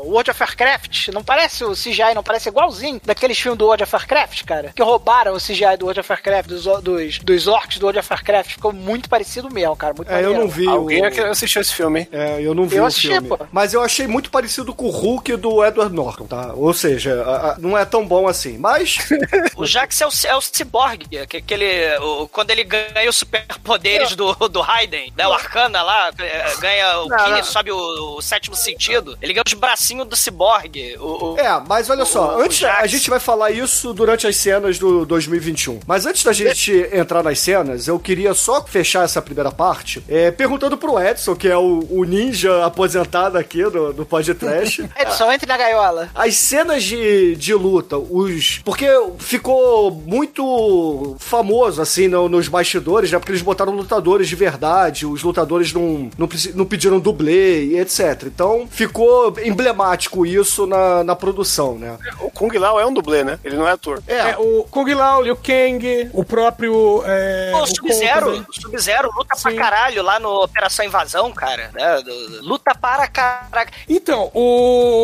[0.06, 1.10] World of Warcraft.
[1.10, 4.72] Não parece o CGI, não parece igualzinho daqueles filmes do World of Warcraft, cara?
[4.76, 8.08] Que roubaram o CGI do World of Warcraft, dos, dos, dos orcs do World of
[8.12, 8.52] Warcraft.
[8.54, 9.94] Ficou muito parecido mesmo, cara.
[9.94, 10.40] Muito É, eu maneiro.
[10.42, 11.26] não vi Alguém o...
[11.32, 12.08] assistiu esse filme, hein?
[12.12, 13.28] É, eu não vi Eu o assisti, filme.
[13.28, 13.38] pô.
[13.52, 16.54] Mas eu achei muito parecido com o Hulk do Edward Norton, tá?
[16.56, 18.58] Ou seja, a- a- não é tão bom assim.
[18.58, 18.98] Mas
[19.56, 24.16] O Jax é o, é o Cyborg, que, aquele, o, quando ele ganha os superpoderes
[24.16, 27.44] do, do Raiden, né, o Arcana lá, é, ganha o Não, Ki, não.
[27.44, 30.96] sobe o, o sétimo sentido, ele ganha os bracinhos do Cyborg.
[31.00, 34.80] O, o- É, mas olha só, antes a gente vai falar isso durante as cenas
[34.80, 35.80] do 2021.
[35.86, 40.32] Mas antes da gente entrar nas cenas, eu queria só fechar essa primeira parte é,
[40.32, 44.82] perguntando pro Edson, que é o, o ninja aposentado aqui do, do podcast.
[45.12, 46.10] Edson, entre na gaiola.
[46.16, 48.60] As cenas de, de luta, os.
[48.64, 48.88] Porque
[49.20, 53.20] ficou muito famoso, assim, no- nos bastidores, né?
[53.20, 58.24] Porque eles botaram lutadores de verdade, os lutadores não, não, não pediram dublê e etc.
[58.26, 61.98] Então ficou emblemático isso na, na produção, né?
[62.22, 63.40] O Kung Lao é um dublê, né?
[63.44, 64.02] Ele não é ator.
[64.08, 67.04] É, o Kung Lao, Liu Kang, o próprio.
[67.06, 71.70] É, Pô, o Sub-Zero, Sub-Zero luta pra caralho lá no Operação Invasão, cara.
[71.74, 72.02] né?
[72.42, 73.70] Luta para caralho.
[73.88, 74.99] Então, o,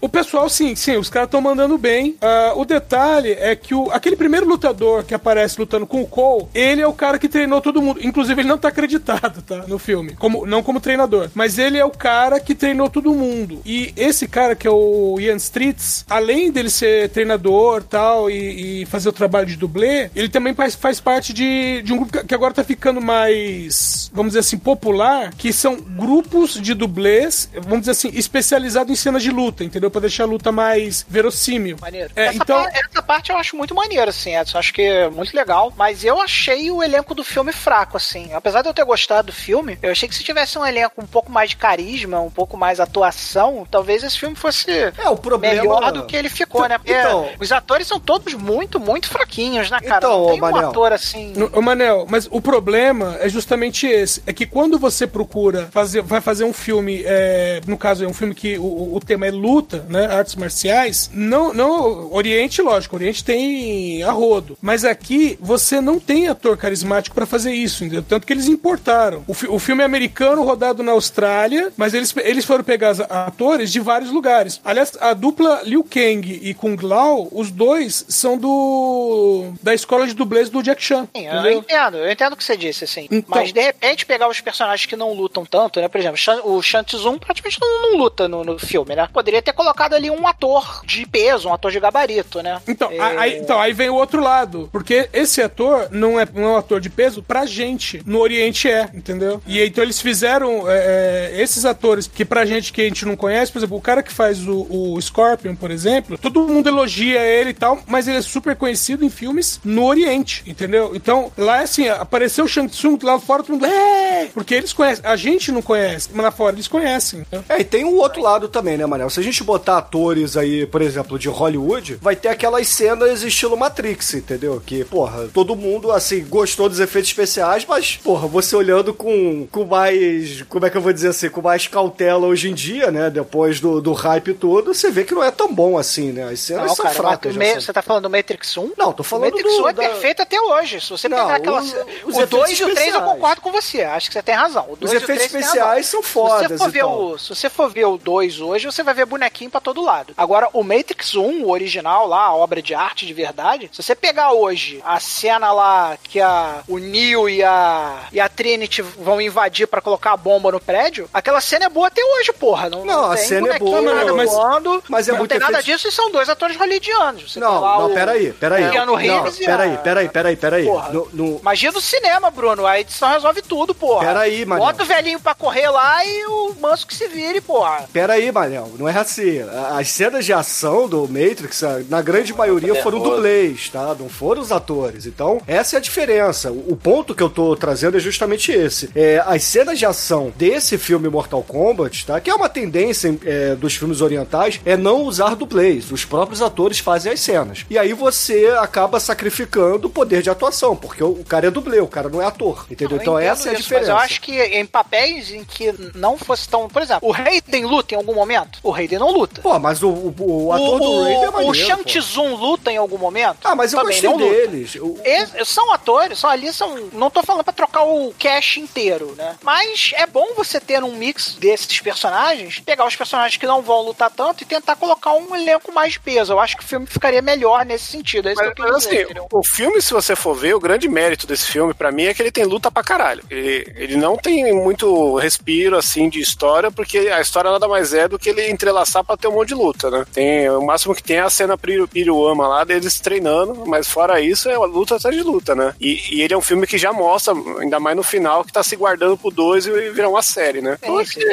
[0.00, 2.16] o pessoal, sim, sim, os caras estão mandando bem.
[2.20, 6.46] Ah, o detalhe é que o, aquele primeiro lutador que aparece lutando com o Cole,
[6.54, 8.00] ele é o cara que treinou todo mundo.
[8.02, 9.64] Inclusive, ele não tá acreditado, tá?
[9.66, 10.14] No filme.
[10.14, 11.30] Como, não como treinador.
[11.34, 13.60] Mas ele é o cara que treinou todo mundo.
[13.64, 18.86] E esse cara, que é o Ian Streets, além dele ser treinador tal, e, e
[18.86, 22.24] fazer o trabalho de dublê, ele também faz, faz parte de, de um grupo que-
[22.24, 27.80] que agora tá ficando mais, vamos dizer assim, popular, que são grupos de dublês, vamos
[27.80, 29.90] dizer assim, especializados em cenas de luta, entendeu?
[29.90, 31.76] Pra deixar a luta mais verossímil.
[31.80, 32.10] Maneiro.
[32.16, 34.58] É, essa, então- par- essa parte eu acho muito maneira, assim, Edson.
[34.58, 35.72] Acho que é muito legal.
[35.76, 38.32] Mas eu achei o elenco do filme fraco, assim.
[38.32, 41.06] Apesar de eu ter gostado do filme, eu achei que se tivesse um elenco um
[41.06, 45.54] pouco mais de carisma, um pouco mais atuação, talvez esse filme fosse É, o problema-
[45.54, 46.78] melhor do que ele ficou, né?
[46.78, 49.98] Porque Então- os atores são todos muito, muito fraquinhos, né, cara?
[49.98, 50.68] Então, Não tem um Manel.
[50.70, 51.32] ator assim.
[51.36, 54.22] No- Ô Manel, mas o problema é justamente esse.
[54.26, 58.14] É que quando você procura fazer, vai fazer um filme, é, no caso é um
[58.14, 60.06] filme que o, o tema é luta, né?
[60.06, 62.12] Artes marciais, não, não.
[62.12, 64.56] Oriente, lógico, Oriente tem a rodo.
[64.60, 68.02] Mas aqui você não tem ator carismático pra fazer isso, entendeu?
[68.02, 69.24] Tanto que eles importaram.
[69.26, 73.70] O, fi- o filme é americano rodado na Austrália, mas eles, eles foram pegar atores
[73.70, 74.60] de vários lugares.
[74.64, 80.14] Aliás, a dupla Liu Kang e Kung Lao, os dois são do da escola de
[80.14, 81.06] dublês do Jack Chan.
[81.14, 83.06] Sim, eu entendo, eu entendo o que você disse, assim.
[83.10, 85.88] Então- Mas de repente pegar os personagens que não lutam tanto, né?
[85.88, 89.01] Por exemplo, o Shang Tsung praticamente não, não luta no, no filme, né?
[89.12, 92.60] Poderia ter colocado ali um ator de peso, um ator de gabarito, né?
[92.66, 94.68] Então, É, aí, então, aí vem o outro lado.
[94.72, 98.02] Porque esse ator não é, não é um ator de peso pra gente.
[98.06, 99.42] No Oriente é, entendeu?
[99.46, 103.04] E aí, então eles fizeram é, é, esses atores que pra gente que a gente
[103.06, 106.68] não conhece, por exemplo, o cara que faz o, o Scorpion, por exemplo, todo mundo
[106.68, 110.92] elogia ele e tal, mas ele é super conhecido em filmes no Oriente, entendeu?
[110.94, 114.28] Então, lá é assim, apareceu o Shang Tsung lá fora, todo mundo, é!
[114.32, 117.20] Porque eles conhecem, a gente não conhece, mas lá fora eles conhecem.
[117.20, 117.44] entendeu?
[117.48, 119.10] É, e tem um outro lado também, né, Manel?
[119.10, 123.56] Se a gente botar atores aí, por exemplo, de Hollywood, vai ter aquelas cenas estilo
[123.56, 124.62] Matrix, entendeu?
[124.64, 129.64] Que, porra, todo mundo, assim, gostou dos efeitos especiais, mas, porra, você olhando com, com
[129.64, 133.10] mais, como é que eu vou dizer assim, com mais cautela hoje em dia, né,
[133.10, 136.24] depois do, do hype todo, você vê que não é tão bom assim, né?
[136.24, 137.34] As cenas Não, são cara, fracas.
[137.34, 137.54] já Me-.
[137.54, 138.72] Você tá falando do Matrix 1?
[138.76, 140.80] Não, tô falando O Matrix do- 1 é da- perfeito até hoje.
[140.80, 141.60] Se você Não, pegar aquela.
[141.60, 141.76] os- o
[142.10, 143.82] efeitos 2 e o 3 eu concordo com você.
[143.82, 144.66] Acho que você tem razão.
[144.70, 147.02] Os 2 o efeitos 3 tem especiais são fodas Se você, for ver tal.
[147.12, 150.12] o, se você for ver o 2 hoje, você vai ver bonequinho pra todo lado.
[150.16, 153.94] Agora, o Matrix 1, o original lá, a obra de arte de verdade, se você
[153.94, 159.20] pegar hoje a cena lá que a, o Neo e a, e a Trinity vão
[159.20, 162.68] invadir pra colocar a bomba no prédio, aquela cena é boa até hoje, porra.
[162.70, 165.38] Não, Não, a tem cena é boa, nada mas- voando, mas é não muito tem
[165.40, 167.32] nada disso e são dois atores hollywoodianos.
[167.32, 168.70] Você Não, lá não, o- peraí, peraí.
[168.70, 170.64] Keanu Não, Reeves e a- peraí, peraí, peraí, peraí.
[170.66, 170.88] Porra.
[170.90, 172.66] No- no- Magia do cinema, Bruno.
[172.66, 174.06] A edição resolve tudo, porra.
[174.06, 174.64] Peraí, Manel.
[174.64, 177.84] Bota o velhinho pra correr lá e o manso que se vire, porra.
[177.92, 179.40] Pera aí, Manel, não é assim.
[179.70, 183.94] As cenas de ação do Matrix, na grande maioria, foram dublês, tá?
[183.98, 185.06] Não foram os atores.
[185.06, 186.50] Então, essa é a diferença.
[186.50, 188.90] O ponto que eu tô trazendo é justamente esse.
[188.94, 192.20] É, as cenas de ação desse filme Mortal Kombat, tá?
[192.20, 195.90] Que é uma tendência é, dos filmes orientais, é não usar dublês.
[195.90, 197.64] Os próprios atores fazem as cenas.
[197.68, 201.86] E aí você acaba sacrificando o poder de atuação, porque o, cara é dublê, o
[201.86, 202.66] cara não é ator.
[202.70, 202.96] Entendeu?
[202.96, 203.92] Eu então essa é a isso, diferença.
[203.92, 206.68] Mas eu acho que em papéis em que não fosse tão.
[206.68, 208.58] Por exemplo, o Raiden luta em algum momento?
[208.62, 209.40] O Raiden não luta.
[209.42, 210.14] Pô, mas o, o,
[210.46, 211.88] o ator do o, Raiden é o maneiro, Shang pô.
[211.88, 213.38] Tsung luta em algum momento?
[213.44, 214.34] Ah, mas eu Também gostei não luta.
[214.48, 214.74] deles.
[214.76, 216.76] O- Eles são atores, são ali, são.
[216.92, 219.36] Não tô falando pra trocar o cast inteiro, né?
[219.42, 223.82] Mas é bom você ter um mix desses personagens, pegar os personagens que não vão
[223.82, 226.32] lutar tanto e tentar colocar um elenco mais de peso.
[226.32, 228.28] Eu acho que o filme ficaria melhor nesse sentido.
[228.28, 230.54] É isso Mas, que eu queria mas, dizer, assim, o filme, se você for ver,
[230.54, 233.24] o grande mérito desse filme, pra mim, é que ele tem luta pra caralho.
[233.30, 238.06] Ele, ele não tem muito respiro, assim, de história, porque a história nada mais é
[238.06, 240.04] do que ele entrelaçar pra ter um monte de luta, né?
[240.12, 244.20] Tem, o máximo que tem é a cena Piru- Piruama lá, deles treinando, mas fora
[244.20, 245.74] isso, é luta atrás de luta, né?
[245.80, 248.62] E, e ele é um filme que já mostra, ainda mais no final, que tá
[248.62, 250.78] se guardando pro 2 e virar uma série, né?
[250.82, 251.24] Então, acho que,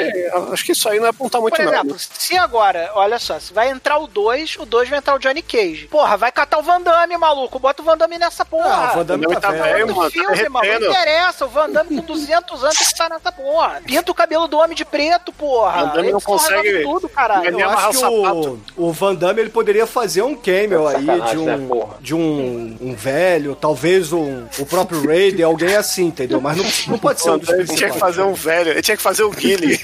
[0.53, 1.73] acho que isso aí não é apontar muito Por não.
[1.73, 5.19] exemplo, se agora, olha só, se vai entrar o 2, o 2 vai entrar o
[5.19, 5.87] Johnny Cage.
[5.89, 7.59] Porra, vai catar o Van Damme, maluco.
[7.59, 8.69] Bota o Van Damme nessa porra.
[8.89, 10.53] Ah, o Van Damme tá velho, falando do mano, tá filme, mano.
[10.53, 10.91] Não derretendo.
[10.91, 11.45] interessa.
[11.45, 13.81] O Van Damme com 200 anos tem que estar nessa porra.
[13.85, 15.85] Pinta o cabelo do homem de preto, porra.
[15.85, 17.59] Van Damme não consegue- tudo, caralho.
[17.59, 18.07] Eu amarrar acho o que
[18.77, 21.97] o, o Van Damme ele poderia fazer um cameo aí de né, um, porra?
[21.99, 26.39] de um, um velho, talvez um, o próprio Raiden, alguém assim, entendeu?
[26.41, 27.99] Mas não, não pode ser um dos Ele tinha que principais.
[27.99, 29.77] fazer um velho, ele tinha que fazer o Guile.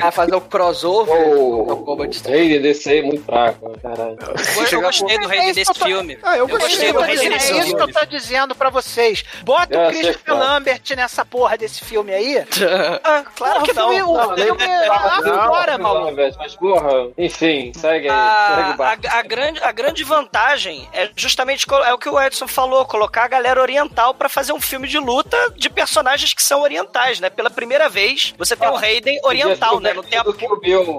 [0.00, 4.16] Vai fazer o crossover O do Kombat Raiden desse aí é muito fraco, né, caralho.
[4.56, 6.18] Eu, eu gostei do É Raiden desse eu filme.
[6.22, 7.82] Ah, eu Eu gostei É do Raiden isso, nesse é isso que filme.
[7.82, 9.24] eu tô dizendo pra vocês.
[9.44, 10.34] Bota Eu o Christopher.
[10.34, 12.44] Lambert nessa porra desse filme aí.
[13.02, 16.16] Ah, claro que não, filme, o Não, filme é lá fora, maluco.
[16.38, 19.06] Mas porra, enfim, segue aí, segue A, o barco.
[19.06, 23.24] a- a grande, a grande vantagem é justamente é o que o Edson falou, colocar
[23.24, 27.30] a galera oriental pra fazer um filme de luta de personagens que são orientais, né?
[27.30, 29.92] Pela primeira vez, você tem o Raiden oriental, né?
[29.94, 30.24] Não tem a,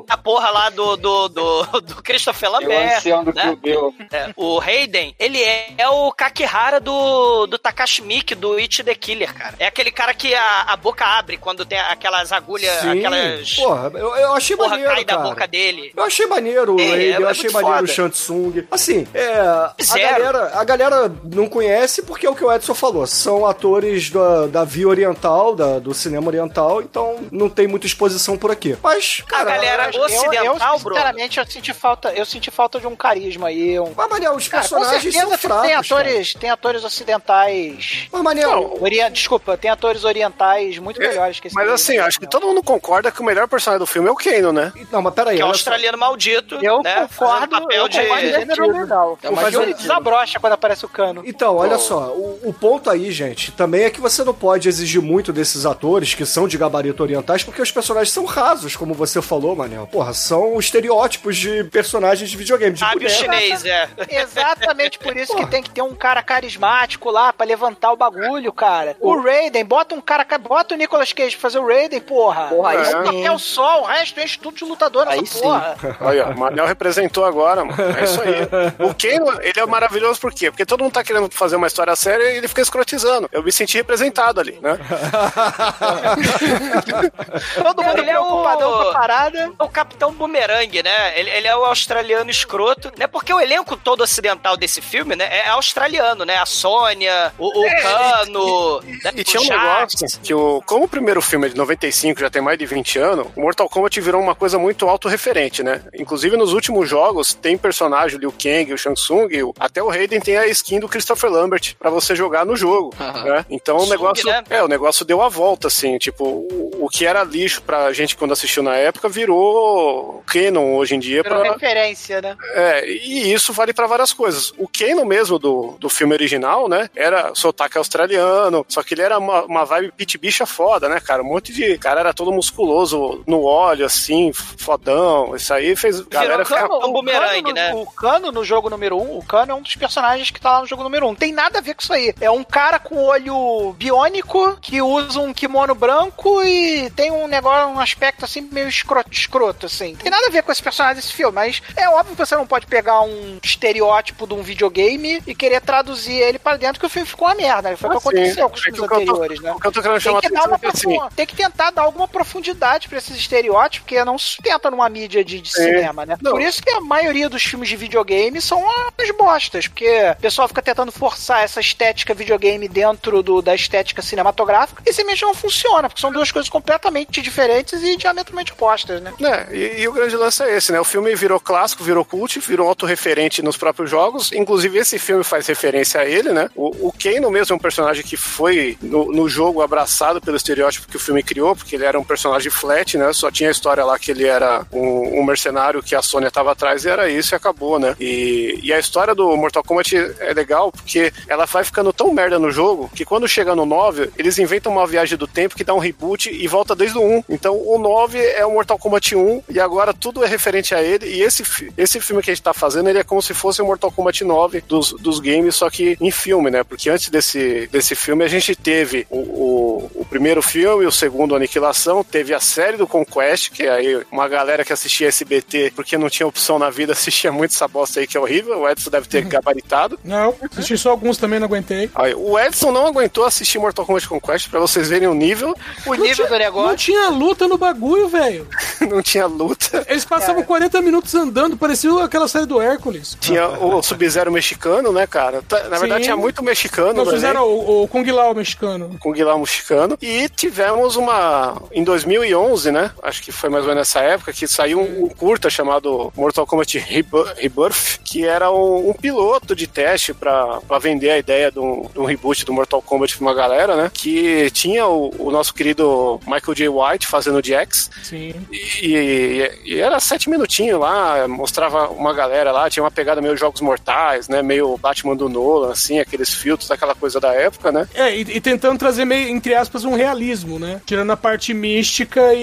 [0.10, 3.58] a porra lá do, do, do, do Christopher Eu Lambert, do né?
[3.62, 3.96] Bill.
[4.12, 8.96] É, o Raiden, ele é, é o Kakihara do, do Takashi Miike, do It the
[8.96, 9.56] Killer, cara.
[9.60, 12.90] É aquele cara que a, a boca abre quando tem aquelas agulhas, Sim,
[13.32, 13.56] aquelas...
[13.56, 15.28] porra, eu, eu achei porra maneiro, cai da cara.
[15.30, 15.92] boca dele.
[15.96, 17.92] Eu achei maneiro o É, Raiden, é eu achei muito maneiro foda.
[17.92, 18.64] o Shansung.
[18.72, 19.40] Assim, é.
[19.40, 23.06] A galera, a galera não conhece porque é o que o Edson falou.
[23.08, 28.38] São atores da, da via oriental, da, do cinema oriental, então não tem muita exposição
[28.38, 28.78] por aqui.
[28.82, 29.42] Mas, cara.
[29.52, 33.48] a galera Eu- ocidental, eu, sinceramente, eu senti falta, eu senti falta de um carisma
[33.48, 35.62] aí, um Mas, Manel, os Cara, personagens são fracos.
[35.64, 35.80] tem cara.
[35.82, 38.08] atores, tem atores ocidentais.
[38.12, 42.28] Mas, Manel, Orien- Desculpa, tem atores orientais muito melhores que esse Mas assim, acho que
[42.28, 44.72] todo mundo concorda que o melhor personagem do filme é o Kano, né?
[44.92, 45.36] não, mas peraí.
[45.36, 45.60] Que é o olha só.
[45.60, 47.08] australiano maldito, Eu né?
[47.08, 48.02] concordo, fazendo papel eu de...
[48.02, 49.20] concordo gênero legal.
[49.24, 49.88] É o mais filme divertido.
[49.88, 51.22] desabrocha quando aparece o cano.
[51.26, 55.02] Então, olha só, o, o ponto aí, gente, também é que você não pode exigir
[55.02, 59.22] muito desses atores que são de gabarito orientais, porque os personagens são rasos, como você
[59.22, 59.88] falou, Manel.
[59.88, 62.76] Porra, são estereótipos de personagens de videogame.
[62.76, 63.90] De chinês, é.
[64.10, 68.52] Exatamente por isso que tem que ter um cara carismático lá pra levantar o bagulho,
[68.54, 68.96] cara.
[69.00, 72.48] O Raiden, bota um cara, bota o Nicolas Cage pra fazer o Raiden, porra.
[72.48, 73.22] Porra, aí é.
[73.24, 75.42] É o sol, o resto é estudo de lutador nessa Aí sim.
[75.42, 75.76] porra.
[76.02, 77.82] Olha, o Manel representou agora, mano.
[77.98, 78.42] É isso aí.
[78.86, 80.52] O Kano, ele é maravilhoso por quê?
[80.52, 83.30] Porque todo mundo tá querendo fazer uma história séria e ele fica escrotizando.
[83.32, 84.78] Eu me senti representado ali, né?
[87.62, 89.52] Todo mundo Ele é o- preocupadão com a parada.
[89.60, 91.20] O Capitão Boomerang, né?
[91.20, 93.08] Ele, ele é o australiano escroto, né?
[93.08, 95.26] Porque o elenco todo ocidental desse filme, né?
[95.46, 96.38] É australiano, né?
[96.38, 100.88] A Sônia, o, o Cano, né, E o tinha um negócio que, o, como o
[100.88, 104.22] primeiro filme é de 95, já tem mais de 20 anos, o Mortal Kombat virou
[104.22, 105.82] uma coisa muito autorreferente, né?
[105.94, 110.20] Inclusive nos últimos jogos tem personagem, o Liu Kang, o Shang Tsung, até o Raiden
[110.20, 113.46] tem a skin do Christopher Lambert pra você jogar no jogo, né?
[113.50, 114.44] Então o negócio, né?
[114.50, 118.16] é, o negócio deu a volta, assim, tipo, o, o que era lixo pra gente
[118.16, 122.36] quando assistiu na época virou canon hoje em dia pra, referência, né?
[122.56, 124.54] é, e isso vale pra várias coisas.
[124.58, 126.90] O Kano mesmo do, do filme original, né?
[126.96, 131.22] Era sotaque australiano, só que ele era uma, uma vibe pit bicha foda, né, cara?
[131.22, 131.78] Um monte de.
[131.78, 132.81] cara era todo musculoso
[133.28, 135.36] no óleo, assim, fodão.
[135.36, 136.00] Isso aí fez.
[136.02, 136.68] Galera o ficar.
[136.68, 137.74] Cano, o bumerangue, Cano né?
[137.74, 140.52] O Cano no jogo número 1, um, o Cano é um dos personagens que tá
[140.54, 141.10] lá no jogo número 1.
[141.10, 141.16] Um.
[141.16, 142.14] Tem nada a ver com isso aí.
[142.20, 147.68] É um cara com olho biônico que usa um kimono branco e tem um negócio,
[147.70, 149.96] um aspecto assim meio escroto, escroto assim.
[149.96, 152.48] Tem nada a ver com esse personagem desse filme, mas é óbvio que você não
[152.48, 156.90] pode pegar um estereótipo de um videogame e querer traduzir ele pra dentro, que o
[156.90, 157.70] filme ficou uma merda.
[157.70, 157.76] né?
[157.76, 158.08] Foi o que Ah, sim.
[158.10, 159.56] aconteceu com os É que filmes que eu tô- anteriores, né?
[159.62, 161.82] Que eu tô querendo Tem chamar que, dar uma é assim, tem que tentar dar
[161.84, 165.54] alguma profundidade pra esses estereótipos, porque não sustenta numa mídia de, de É.
[165.54, 166.18] cinema, né?
[166.22, 166.32] Não.
[166.32, 170.48] Por isso que a maioria dos filmes de videogame são umas bostas, porque o pessoal
[170.48, 175.90] fica tentando forçar essa estética videogame dentro do, da estética cinematográfica e simplesmente não funciona,
[175.90, 179.14] porque são duas coisas completamente diferentes e diametralmente opostas, né?
[179.22, 180.80] É, e, e o grande lance é esse, né?
[180.80, 184.32] O filme virou clássico, virou cult, virou autorreferente nos próprios jogos.
[184.32, 186.50] Inclusive, esse filme faz referência a ele, né?
[186.56, 190.88] O, o Kano mesmo é um personagem que foi no, no jogo abraçado pelo estereótipo
[190.88, 193.12] que o filme criou, porque ele era um personagem flat, né?
[193.12, 196.52] Só tinha a história lá que ele era um, um mercenário que a Sony tava
[196.52, 197.96] atrás e era isso e acabou, né?
[198.00, 202.38] E, e a história do Mortal Kombat é legal porque ela vai ficando tão merda
[202.38, 205.74] no jogo que quando chega no 9, eles inventam uma viagem do tempo que dá
[205.74, 207.24] um reboot e volta desde o 1.
[207.30, 211.08] Então o 9 é o Mortal Kombat 1 e agora tudo é referente a ele.
[211.08, 211.44] E esse,
[211.76, 214.24] esse filme que a gente tá fazendo, ele é como se fosse o Mortal Kombat
[214.24, 216.64] 9 dos, dos games, só que em filme, né?
[216.64, 221.36] Porque antes desse, desse filme a gente teve o, o, o primeiro filme, o segundo
[221.36, 226.10] Aniquilação, teve a série do Conquest, que aí uma galera que assistia SBT porque não
[226.10, 228.60] tinha opção na vida assistia muito essa bosta aí que é horrível.
[228.62, 230.00] O Edson deve ter gabaritado.
[230.04, 231.90] Não, assisti só alguns também, não aguentei.
[231.96, 235.56] Aí, o Edson não aguentou assistir Mortal Kombat Conquest pra vocês verem o nível.
[235.86, 236.78] O nível do Não negócio.
[236.78, 238.48] tinha luta no bagulho, velho.
[238.90, 239.86] não tinha luta.
[239.88, 243.18] Eles passavam 40 minutos andando, parecia aquela série do Hércules.
[243.20, 245.42] Tinha o Sub-Zero mexicano, né, cara?
[245.44, 246.10] Tá- Na verdade, Sim.
[246.12, 246.94] tinha muito mexicano.
[246.94, 248.98] Nós no fizeram o, o Kung Lao mexicano.
[249.00, 249.98] Com Guilherme mexicano.
[250.02, 251.62] E tivemos uma.
[251.72, 252.32] Em 2011,
[252.72, 252.92] né?
[253.04, 256.46] Acho que foi mais ou menos nessa época, que saiu um, um curta chamado Mortal
[256.46, 261.60] Kombat Rebirth, que era um, um piloto de teste pra, pra vender a ideia de
[261.60, 263.92] um, de um reboot do Mortal Kombat pra uma galera, né?
[263.94, 266.70] Que tinha o, o nosso querido Michael J.
[266.70, 267.90] White fazendo o Jax.
[268.04, 268.34] Sim.
[268.52, 273.62] E, e era sete minutinhos lá, mostrava uma galera lá, tinha uma pegada meio Jogos
[273.62, 274.42] Mortais, né?
[274.42, 277.88] Meio Batman do Nolan, assim, aqueles filtros, aquela coisa da época, né?
[277.94, 280.82] É, e, e tentando trazer meio, entre aspas, um realismo, né?
[280.86, 282.38] Tirando a parte mística e,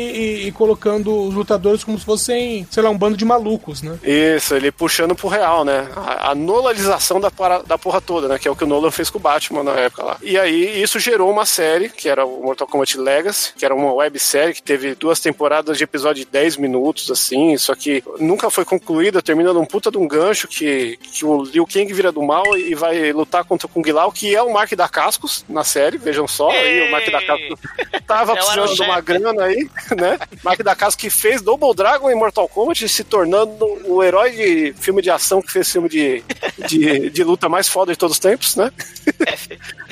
[0.44, 3.98] e- e colocando os lutadores como se fossem, sei lá, um bando de malucos, né?
[4.02, 5.88] Isso, ele puxando pro real, né?
[5.96, 8.38] A, a nolalização da, para- da porra toda, né?
[8.38, 10.16] Que é o que o Nolan fez com o Batman na época lá.
[10.22, 13.92] E aí isso gerou uma série, que era o Mortal Kombat Legacy, que era uma
[13.92, 18.64] websérie que teve duas temporadas de episódio de 10 minutos, assim, só que nunca foi
[18.64, 22.44] concluída, termina num puta de um gancho que, que o Liu Kang vira do mal
[22.56, 25.98] e vai lutar contra o Kung Lao, que é o Mark da Cascos na série,
[25.98, 27.58] vejam só, aí o Mark da Cascos
[28.06, 30.18] tava precisando de uma grana aí, né?
[30.42, 34.74] Mark da Casa que fez Double Dragon em Mortal Kombat, se tornando o herói de
[34.78, 36.22] filme de ação que fez filme de,
[36.66, 38.70] de, de luta mais foda de todos os tempos, né?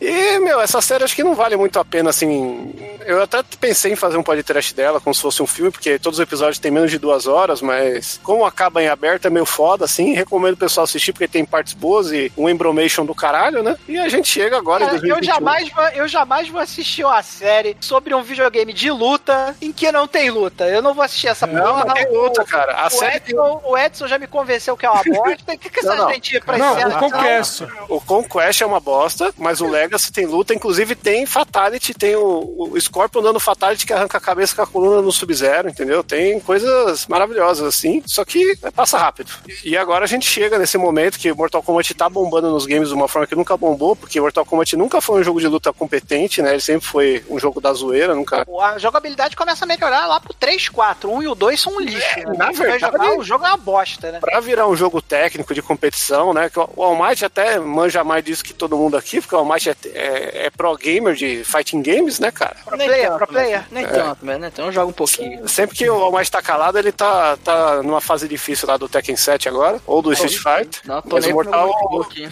[0.00, 2.72] E, meu, essa série acho que não vale muito a pena, assim.
[3.04, 6.18] Eu até pensei em fazer um podcast dela, como se fosse um filme, porque todos
[6.18, 9.84] os episódios têm menos de duas horas, mas como acaba em aberto é meio foda,
[9.84, 10.12] assim.
[10.12, 13.76] Recomendo o pessoal assistir, porque tem partes boas e um embromation do caralho, né?
[13.88, 15.34] E a gente chega agora em Cara, eu 2021.
[15.34, 20.06] jamais, eu jamais vou assistir uma série sobre um videogame de luta em que não
[20.06, 20.66] tem luta.
[20.68, 21.84] Eu não vou assistir essa Não, porra.
[21.84, 22.74] não tem luta, cara.
[22.82, 25.52] A o, série tem- Edson, o Edson já me convenceu que é uma bosta.
[25.54, 26.10] O que, que Não, essa não.
[26.12, 26.96] gente ir pra Não, cena?
[26.96, 27.62] o Conquest.
[27.88, 32.14] O Conquest Quest é uma bosta, mas o Legacy tem luta, inclusive tem Fatality, tem
[32.14, 36.04] o, o Scorpion dando Fatality que arranca a cabeça com a coluna no Sub-Zero, entendeu?
[36.04, 39.32] Tem coisas maravilhosas assim, só que passa rápido.
[39.64, 42.94] E agora a gente chega nesse momento que Mortal Kombat tá bombando nos games de
[42.94, 46.40] uma forma que nunca bombou, porque Mortal Kombat nunca foi um jogo de luta competente,
[46.40, 46.52] né?
[46.52, 48.46] Ele sempre foi um jogo da zoeira, nunca.
[48.60, 51.10] A jogabilidade começa a melhorar lá pro 3, 4.
[51.10, 52.18] 1 e o 2 são um lixo.
[52.20, 52.24] né?
[52.36, 54.20] na verdade- jogar, o jogo é uma bosta, né?
[54.20, 56.48] Pra virar um jogo técnico de competição, né?
[56.50, 59.68] Que o Might até manja mais disso que todo mundo aqui, porque o All Might
[59.70, 62.56] é, é, é pro gamer de fighting games, né, cara?
[62.64, 63.64] Pro player, pro player.
[63.70, 63.88] Nem É.
[63.88, 64.50] tanto, mas né?
[64.52, 65.48] Então joga um pouquinho.
[65.48, 68.88] Sempre que o All Might tá calado, ele tá, tá numa fase difícil lá do
[68.88, 70.80] Tekken 7 agora, ou do Street Fighter.
[70.84, 72.28] Não, tô Mas nem o Mortal, meu notebook.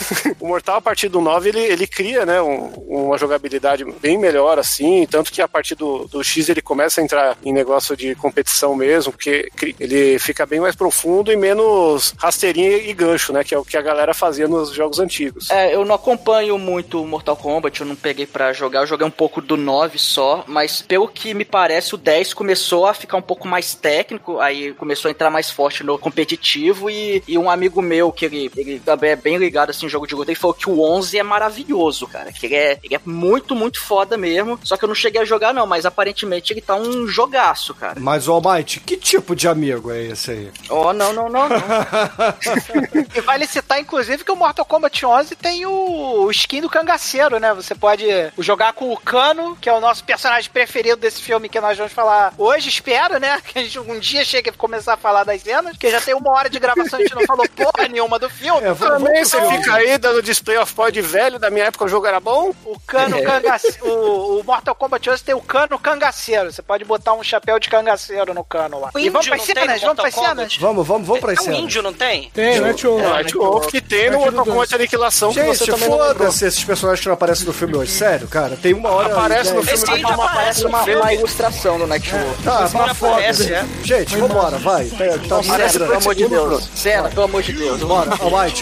[0.40, 4.58] o Mortal, a partir do 9, ele, ele cria, né, um- uma jogabilidade bem melhor,
[4.58, 8.14] assim, tanto que a partir do, do X ele começa a entrar em negócio de
[8.14, 13.54] competição mesmo, porque ele fica bem mais profundo e menos rasteirinha e gancho, né, que
[13.54, 15.50] é o que a galera fazia nos jogos antigos.
[15.50, 19.10] É, eu não acompanho muito Mortal Kombat, eu não peguei pra jogar, eu joguei um
[19.10, 23.22] pouco do 9 só, mas pelo que me parece, o 10 começou a ficar um
[23.22, 27.80] pouco mais técnico, aí começou a entrar mais forte no competitivo e, e um amigo
[27.80, 30.54] meu, que ele, ele também é bem ligado assim em jogo de luta, ele falou
[30.54, 34.58] que o 11 é maravilhoso, cara, que ele é, ele é muito, muito foda mesmo,
[34.62, 37.98] só que eu não cheguei a jogar não, mas aparentemente ele tá um jogaço, cara.
[38.00, 40.50] Mas, All Might, que tipo de amigo é esse aí?
[40.70, 41.58] Oh, não, não, não, não.
[43.14, 47.52] E vale citar, inclusive, que o Mortal Kombat 11 tem o, skin do cangaceiro, né?
[47.54, 48.04] Você pode
[48.38, 51.92] jogar com o Kano, que é o nosso personagem preferido desse filme que nós vamos
[51.92, 53.38] falar hoje, espero, né?
[53.48, 56.14] Que a gente um dia chegue a começar a falar das cenas, porque já tem
[56.14, 58.60] uma hora de gravação e a gente não falou porra nenhuma do filme.
[58.66, 61.88] É, vamos- Também você fica aí dando display of pod velho, da minha época o
[61.88, 62.52] jogo era bom.
[62.64, 63.86] O Kano cangaceiro.
[63.86, 66.52] O, o Mortal Kombat 11 tem o Kano cangaceiro.
[66.52, 68.90] Você pode botar um chapéu de cangaceiro no Kano lá.
[68.94, 70.56] O E vamos tem cenas, no vamos Mortal cenas.
[70.56, 71.56] Vamos, vamos, vamos pra É um cena.
[71.56, 72.30] índio, não tem?
[72.30, 73.02] Tem, Night Wolf.
[73.02, 77.06] É, Night Wolf que tem no Mortal Wolf Kombat Aniquilação, Gente, foda-se esses personagens que
[77.06, 77.92] não aparecem no filme hoje.
[77.92, 79.12] Sério, cara, tem uma hora.
[79.12, 79.82] Aparece no dez.
[79.82, 80.68] filme Esse aparece parece no
[81.00, 82.44] uma, ilustração do Night Wolf.
[82.44, 83.12] Tá, Esse cara uma foto.
[83.12, 83.64] aparece, é.
[83.82, 84.86] Gente, vambora, vai.
[84.86, 86.02] Tá, tá Cena, pelo grande.
[86.02, 86.68] amor de Deus.
[86.74, 87.80] Cena, pelo amor de Deus.
[87.80, 88.10] Bora,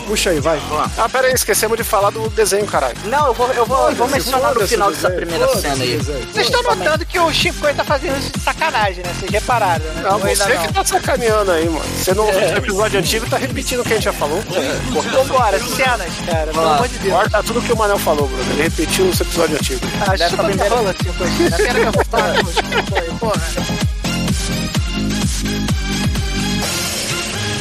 [0.07, 0.61] puxa aí, vai.
[1.07, 2.97] Ah, pera aí, esquecemos de falar do desenho, caralho.
[3.05, 5.99] Não, eu vou, eu vou, eu vou mencionar no final dessa primeira cena aí.
[5.99, 9.13] Vocês estão notando que o Chico tá fazendo isso de sacanagem, né?
[9.15, 10.03] Vocês repararam, né?
[10.03, 10.67] Não, Ou ainda você não?
[10.67, 11.85] que tá sacaneando aí, mano.
[11.97, 14.43] Você não viu o episódio antigo, tá repetindo o que a gente já falou.
[15.13, 16.51] Vambora, cenas, cara.
[16.51, 17.15] Pelo amor de Deus.
[17.15, 18.53] Corta tudo que o Manel falou, Bruno.
[18.55, 19.81] Ele repetiu esse episódio antigo.
[20.01, 21.23] Ah, chupa minha rola, Chico.
[21.55, 23.15] É pena que eu falo.
[23.21, 23.43] Porra.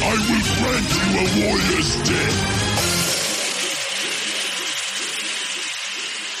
[0.02, 2.55] I will grant you a warrior's death.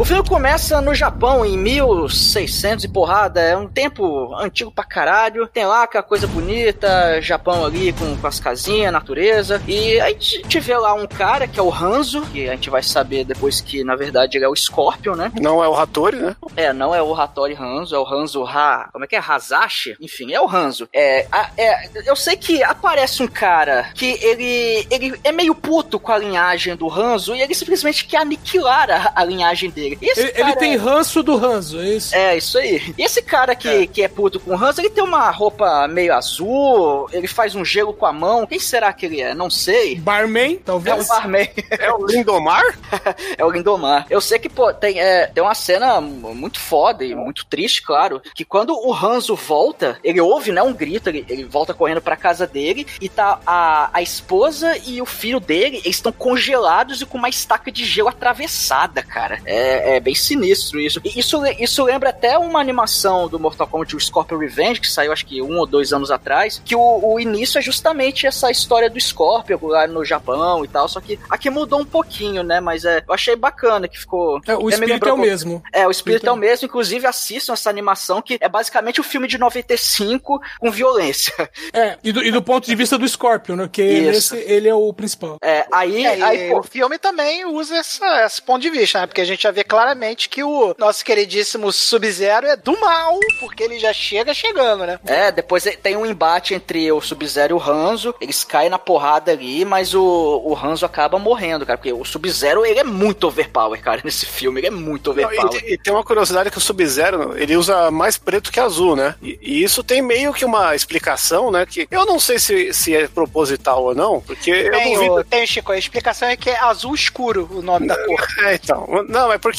[0.00, 5.46] O filme começa no Japão em 1600 e porrada, é um tempo antigo pra caralho.
[5.46, 9.60] Tem lá aquela coisa bonita, Japão ali com, com as casinhas, natureza.
[9.68, 12.70] E aí a gente vê lá um cara que é o Hanzo, que a gente
[12.70, 15.30] vai saber depois que na verdade ele é o Scorpion, né?
[15.38, 16.34] Não é o Hattori, né?
[16.56, 18.88] É, não é o Hattori Hanzo, é o Hanzo Ha.
[18.90, 19.18] Como é que é?
[19.20, 19.96] Hazashi?
[20.00, 20.88] Enfim, é o Hanzo.
[20.94, 26.00] É, a- é, eu sei que aparece um cara que ele, ele é meio puto
[26.00, 29.89] com a linhagem do Hanzo e ele simplesmente quer aniquilar a, a linhagem dele.
[30.00, 32.14] E esse Ele, ele tem é- ranço do Ranzo, é isso?
[32.14, 32.94] é, isso aí.
[32.98, 33.86] E esse cara que é.
[33.86, 37.64] que é puto com o Hanzo, ele tem uma roupa meio azul, ele faz um
[37.64, 38.46] gelo com a mão.
[38.46, 39.34] Quem será que ele é?
[39.34, 39.96] Não sei.
[39.96, 41.04] Barman, É talvez?
[41.04, 41.48] um barman.
[41.70, 42.62] É o Lindomar?
[43.36, 44.06] é o Lindomar.
[44.10, 48.20] Eu sei que, pô, tem, é, tem uma cena muito foda e muito triste, claro,
[48.34, 52.16] que quando o Hanzo volta, ele ouve, né, um grito, ele, ele volta correndo pra
[52.16, 57.06] casa dele e tá a, a esposa e o filho dele, eles estão congelados e
[57.06, 59.40] com uma estaca de gelo atravessada, cara.
[59.44, 61.00] É, é bem sinistro isso.
[61.04, 65.12] E isso, isso lembra até uma animação do Mortal Kombat, o Scorpion Revenge, que saiu
[65.12, 68.88] acho que um ou dois anos atrás, que o, o início é justamente essa história
[68.90, 72.60] do Scorpion lá no Japão e tal, só que aqui mudou um pouquinho, né?
[72.60, 74.40] Mas é, eu achei bacana que ficou.
[74.46, 75.62] É, o espírito lembrou é o mesmo.
[75.72, 79.26] É, o espírito é o mesmo, inclusive assistam essa animação que é basicamente o filme
[79.28, 81.32] de 95 com violência.
[81.72, 83.68] É, e do, e do ponto de vista do Scorpion, né?
[83.70, 85.36] Que esse, ele é o principal.
[85.42, 89.06] É, aí, É, aí pô, o filme também usa essa- esse ponto de vista, né?
[89.06, 93.62] Porque a gente já vê claramente que o nosso queridíssimo Sub-Zero é do mal, porque
[93.62, 94.98] ele já chega chegando, né?
[95.06, 98.12] É, depois tem um embate entre o Sub-Zero e o Hanzo.
[98.20, 101.78] Eles caem na porrada ali, mas o, o Hanzo acaba morrendo, cara.
[101.78, 104.58] Porque o Sub-Zero, ele é muito overpower, cara, nesse filme.
[104.58, 105.64] Ele é muito Não, overpower.
[105.64, 109.14] e, e tem uma curiosidade que o Sub-Zero, ele usa mais preto que azul, né?
[109.22, 111.64] E, e isso tem meio que uma explicação, né?
[111.64, 115.14] Que eu não sei se, se é proposital ou não, porque eu Tem, duvido...
[115.14, 118.26] o, tem, Chico, a explicação é que é azul escuro o nome da cor.
[118.40, 119.04] É, então.
[119.08, 119.49] Não, é porque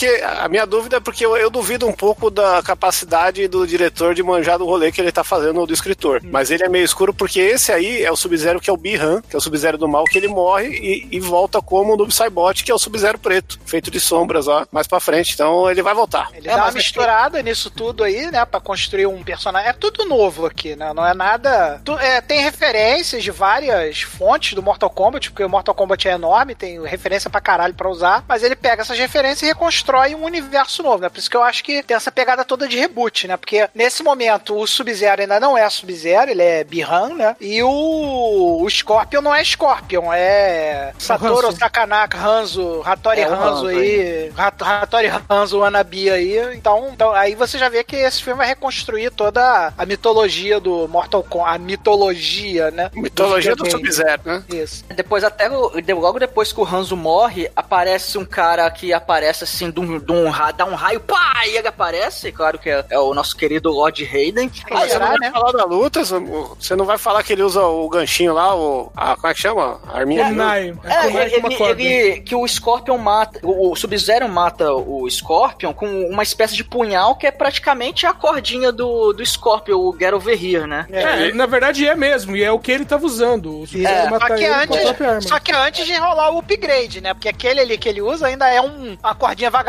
[0.41, 4.23] a minha dúvida é porque eu, eu duvido um pouco da capacidade do diretor de
[4.23, 6.21] manjar do rolê que ele tá fazendo ou do escritor.
[6.23, 9.21] Mas ele é meio escuro porque esse aí é o Sub-Zero que é o Bihan,
[9.29, 12.13] que é o Sub-Zero do mal, que ele morre e, e volta como o Noob
[12.13, 15.33] Saibot, que é o Sub-Zero preto, feito de sombras lá, mais pra frente.
[15.33, 16.29] Então ele vai voltar.
[16.33, 18.45] Ele dá uma misturada nisso tudo aí, né?
[18.45, 19.69] Pra construir um personagem.
[19.69, 20.93] É tudo novo aqui, né?
[20.93, 21.81] Não é nada.
[21.83, 26.13] Tu- é, tem referências de várias fontes do Mortal Kombat, porque o Mortal Kombat é
[26.13, 28.23] enorme, tem referência pra caralho pra usar.
[28.27, 29.80] Mas ele pega essas referências e reconstrói
[30.15, 31.09] um universo novo, né?
[31.09, 33.38] Por isso que eu acho que tem essa pegada toda de reboot, né?
[33.38, 37.36] Porque nesse momento o Sub-Zero ainda não é Sub-Zero, ele é Bihan, né?
[37.39, 41.51] E o, o Scorpion não é Scorpion, é Satoru.
[41.51, 46.55] Sakanaka, Hanzo, Hattori É Hanzo aí, Hat- Hattori Hanzo, Wanabi aí.
[46.55, 50.88] Então, então, aí você já vê que esse filme vai reconstruir toda a mitologia do
[50.88, 52.89] Mortal Kombat, a mitologia, né?
[52.93, 53.91] Mitologia do videogame.
[53.93, 54.43] Sub-Zero, né?
[54.49, 54.84] Isso.
[54.95, 59.80] Depois, até logo depois que o Hanzo morre, aparece um cara que aparece assim, de
[59.80, 62.99] um, de um ra- dá um raio, pá, e ele aparece, claro que é, é
[62.99, 64.51] o nosso querido Lord Raiden.
[64.72, 65.32] Ah, você não vai né?
[65.32, 68.91] falar da luta, você não vai falar que ele usa o ganchinho lá, o.
[68.95, 69.80] A, como é que chama?
[69.88, 70.24] A arminha.
[70.24, 75.74] É, É, uma ele, ele- que o Scorpion mata, o, o Sub-Zero mata o Scorpion
[75.74, 80.13] com uma espécie de punhal que é praticamente a cordinha do, do Scorpion, o Get
[80.13, 80.86] Over Here, né?
[80.91, 83.61] É, na verdade é mesmo, e é o que ele tava usando.
[83.61, 85.22] O Sub-Zero É, só, matar que ele com a própria antes, arma.
[85.22, 87.13] só que antes de rolar o upgrade, né?
[87.13, 89.61] Porque aquele ali que ele usa ainda é um, uma cordinha vagabunda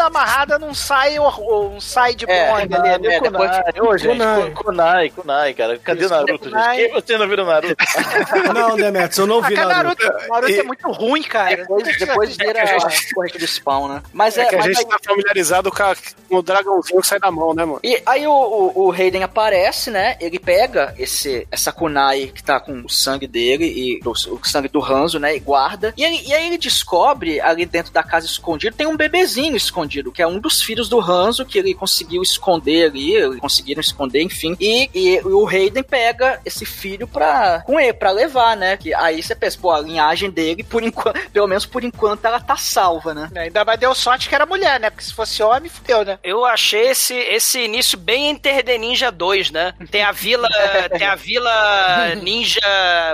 [0.00, 2.88] amarrada num sai, um side É, bond ali.
[2.88, 3.20] é, né?
[3.20, 5.10] depois- Ô, gente, Kunai.
[5.10, 5.78] Kunai, cara.
[5.78, 6.76] Cadê o Naruto, Kunai.
[6.78, 6.90] gente?
[6.92, 7.76] Quem você não viu o Naruto?
[8.54, 10.04] Não, Demetrius, eu não Ah, vi cara, Naruto.
[10.04, 11.56] Naruto, Naruto é muito ruim, cara.
[11.56, 14.02] Depois, depois vira a corrente do spawn, né?
[14.12, 15.96] Mas é, É que a gente aí- tá familiarizado com, a-
[16.28, 17.80] com o dragãozinho que sai da mão, né, mano?
[17.82, 18.90] E aí o, o,
[19.24, 20.16] aparece, né?
[20.20, 24.68] Ele pega esse, essa kunai que tá com o sangue dele e o, o sangue
[24.68, 25.34] do Hanzo, né?
[25.36, 25.92] E guarda.
[25.96, 30.12] E, ele- e aí ele descobre, ali dentro da casa escondido, tem um bebezinho escondido,
[30.12, 34.22] que é um dos filhos do Hanzo que ele conseguiu esconder ali, eles conseguiram esconder,
[34.22, 34.56] enfim.
[34.60, 38.76] E, e o Raiden pega esse filho pra, com ele, pra levar, né?
[38.76, 42.40] Que aí você pensa, pô, a linhagem dele, por enquanto, pelo menos por enquanto, ela
[42.40, 43.30] tá salva, né?
[43.34, 44.90] Ainda mais deu sorte que era mulher, né?
[44.90, 46.18] Porque se fosse homem, fudeu, né?
[46.22, 49.74] Eu achei esse, esse início bem Enter the Ninja 2, né?
[49.90, 50.48] Tem a vila,
[50.96, 52.60] tem a vila ninja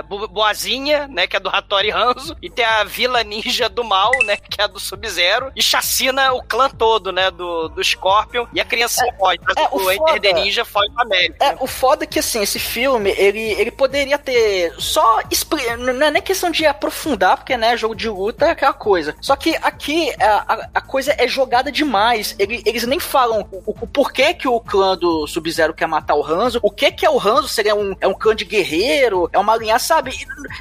[0.07, 4.11] bo- boazinha, né, que é do Hattori Hanzo, e tem a vila ninja do mal,
[4.25, 8.45] né, que é a do Sub-Zero, e chacina o clã todo, né, do, do Scorpion,
[8.53, 11.45] e a criança foge, mas é, o, o Enter the Ninja foge pra América.
[11.45, 15.19] É, o foda é que, assim, esse filme, ele, ele poderia ter só...
[15.77, 19.15] Não é nem questão de aprofundar, porque, né, jogo de luta é aquela coisa.
[19.21, 22.35] Só que aqui, a, a, a coisa é jogada demais.
[22.37, 26.25] Ele- eles nem falam o, o porquê que o clã do Sub-Zero quer matar o
[26.25, 28.45] Hanzo, o que que é o Hanzo, se ele é um, é um clã de
[28.45, 30.11] guerreiro, é uma linha, sabe?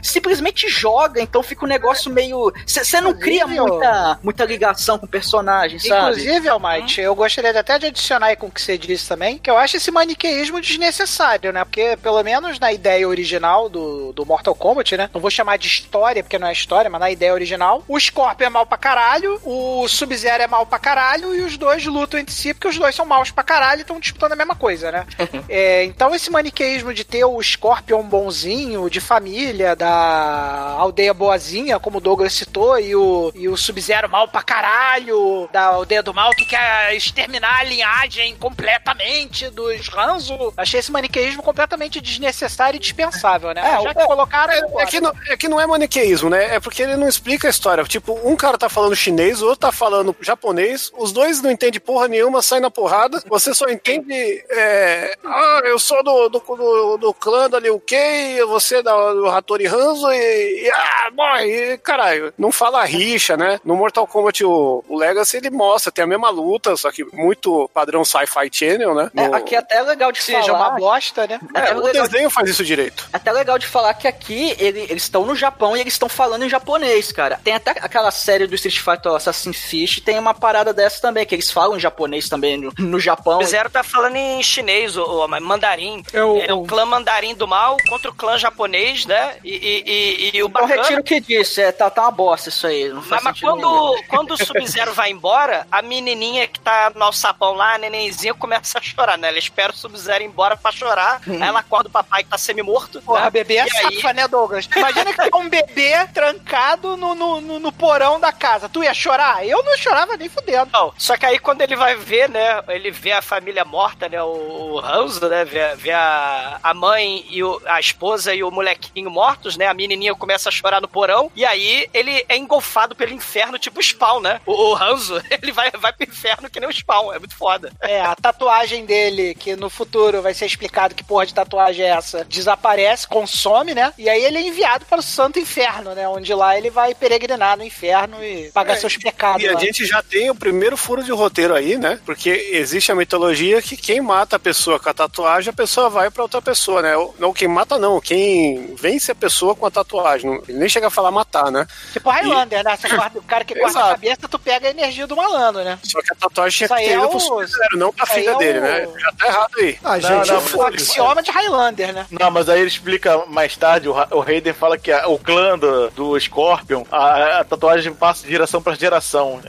[0.03, 2.53] Simplesmente joga, então fica um negócio meio...
[2.66, 5.38] Você não cria muita, muita ligação com o personagem,
[5.78, 6.20] sabe?
[6.20, 9.51] Inclusive, Almighty, eu gostaria até de adicionar aí com o que você disse também, que
[9.51, 11.64] eu acho esse maniqueísmo desnecessário, né?
[11.64, 15.11] Porque, pelo menos na ideia original do, do Mortal Kombat, né?
[15.12, 18.47] Não vou chamar de história, porque não é história, mas na ideia original, o Scorpion
[18.47, 22.34] é mal pra caralho, o Sub-Zero é mal pra caralho, e os dois lutam entre
[22.34, 25.07] si, porque os dois são maus pra caralho e estão disputando a mesma coisa, né?
[25.49, 31.99] É, então esse maniqueísmo de ter o Scorpion bonzinho, de família, da aldeia boazinha, como
[31.99, 35.18] o Douglas citou, e o, e o Sub-Zero mal pra caralho,
[35.53, 40.53] da aldeia do mal que quer exterminar a linhagem completamente dos Hanzo.
[40.57, 43.61] Achei esse maniqueísmo completamente desnecessário e dispensável, né?
[43.64, 44.53] É, Já que colocaram.
[44.53, 46.55] É, é que não, é que não é maniqueísmo, né?
[46.55, 47.85] É porque ele não explica a história.
[47.85, 51.81] Tipo, um cara tá falando chinês, o outro tá falando japonês, os dois não entendem
[51.81, 53.22] porra nenhuma, saem na porrada.
[53.26, 54.45] Você só entende.
[54.51, 59.12] é, ah, eu sou do, do, do, do clã da Liu Kei, você é da,
[59.12, 60.70] do Hattori Hanzo e, e.
[60.70, 61.49] Ah, morre!
[61.49, 63.61] E, caralho, não fala rixa, né?
[63.64, 67.68] No Mortal Kombat, o, o Legacy, ele mostra, tem a mesma luta, só que muito
[67.72, 69.11] padrão Sci-Fi Channel, né?
[69.16, 70.59] É, No- aqui até é legal de Seja falar.
[70.70, 71.40] uma bosta, né?
[71.54, 73.09] até é, o de- desenho faz isso direito.
[73.12, 76.44] Até legal de falar que aqui ele- eles estão no Japão e eles estão falando
[76.44, 77.40] em japonês, cara.
[77.42, 81.34] Tem até aquela série do Street Fighter Assassin's Fish, tem uma parada dessa também, que
[81.34, 83.38] eles falam em japonês também no, no Japão.
[83.38, 86.02] O Zero tá falando em chinês, o, o mandarim.
[86.12, 89.36] É o- É o clã mandarim do mal contra o clã japonês, né?
[89.44, 90.82] E, e, e, e o Então bacana...
[90.82, 92.88] retiro o que disse, é, tá, tá uma bosta isso aí.
[92.88, 97.05] Não Mas, faz mas quando, quando o Sub-Zero vai embora, a menininha que tá no
[97.05, 99.28] alçapão lá, a nenenzinha, começa a chorar, né?
[99.28, 101.20] Ela espera o Sub-Zero ir embora pra chorar.
[101.24, 103.01] Aí ela acorda o papai que tá semi-morto.
[103.03, 103.30] Porra, né?
[103.30, 104.68] bebê é E aí- safa, né, Douglas?
[104.74, 108.68] Imagina que tem um bebê trancado no, no, no- no porão da casa.
[108.68, 109.46] Tu ia chorar?
[109.46, 110.68] Eu não chorava nem fudendo.
[110.72, 114.20] Não, só que aí quando ele vai ver, né, ele vê a família morta, né,
[114.20, 119.11] o, o né, vê, vê a, a mãe e o- a esposa e o molequinho
[119.11, 123.12] mortos, né, a menininha começa a chorar no porão, e aí ele é engolfado pelo
[123.12, 124.74] inferno, tipo Spawn, né, o, o
[125.43, 127.12] Ele vai, vai pro inferno que nem o Spawn.
[127.12, 127.70] É muito foda.
[127.80, 131.89] É, a tatuagem dele, que no futuro vai ser explicado que porra de tatuagem é
[131.89, 133.93] essa, desaparece, consome, né?
[133.99, 136.09] E aí ele é enviado para o Santo Inferno, né?
[136.09, 139.43] Onde lá ele vai peregrinar no inferno e pagar seus pecados.
[139.43, 139.61] E a lá.
[139.61, 141.99] gente já tem o primeiro furo de roteiro aí, né?
[142.05, 146.11] Porque existe a mitologia que quem mata a pessoa com a tatuagem, a pessoa vai
[146.11, 146.97] pra outra pessoa, né?
[146.97, 150.41] Ou- Não, quem mata não, quem vence a pessoa com a tatuagem.
[150.49, 151.66] Ele nem chega a falar matar, né?
[151.93, 152.76] Tipo Highlander, né?
[152.76, 155.79] Você corta- o cara que corta a cabeça, tu pega a energia do malandro, né?
[155.83, 158.31] Só que a tatuagem tinha que ter é ido o- pro Sub-Zero, não pra filha
[158.31, 158.89] é dele, o- né?
[158.99, 159.79] Já tá errado aí.
[159.85, 160.91] Ah, Não, gente, não, foda-se.
[160.91, 162.07] Axioma de Highlander, né?
[162.11, 165.59] Não, mas aí ele explica mais tarde, o, o Raiden fala que a- o clã
[165.59, 169.41] do, do Scorpion, a, a tatuagem passa de geração pra geração.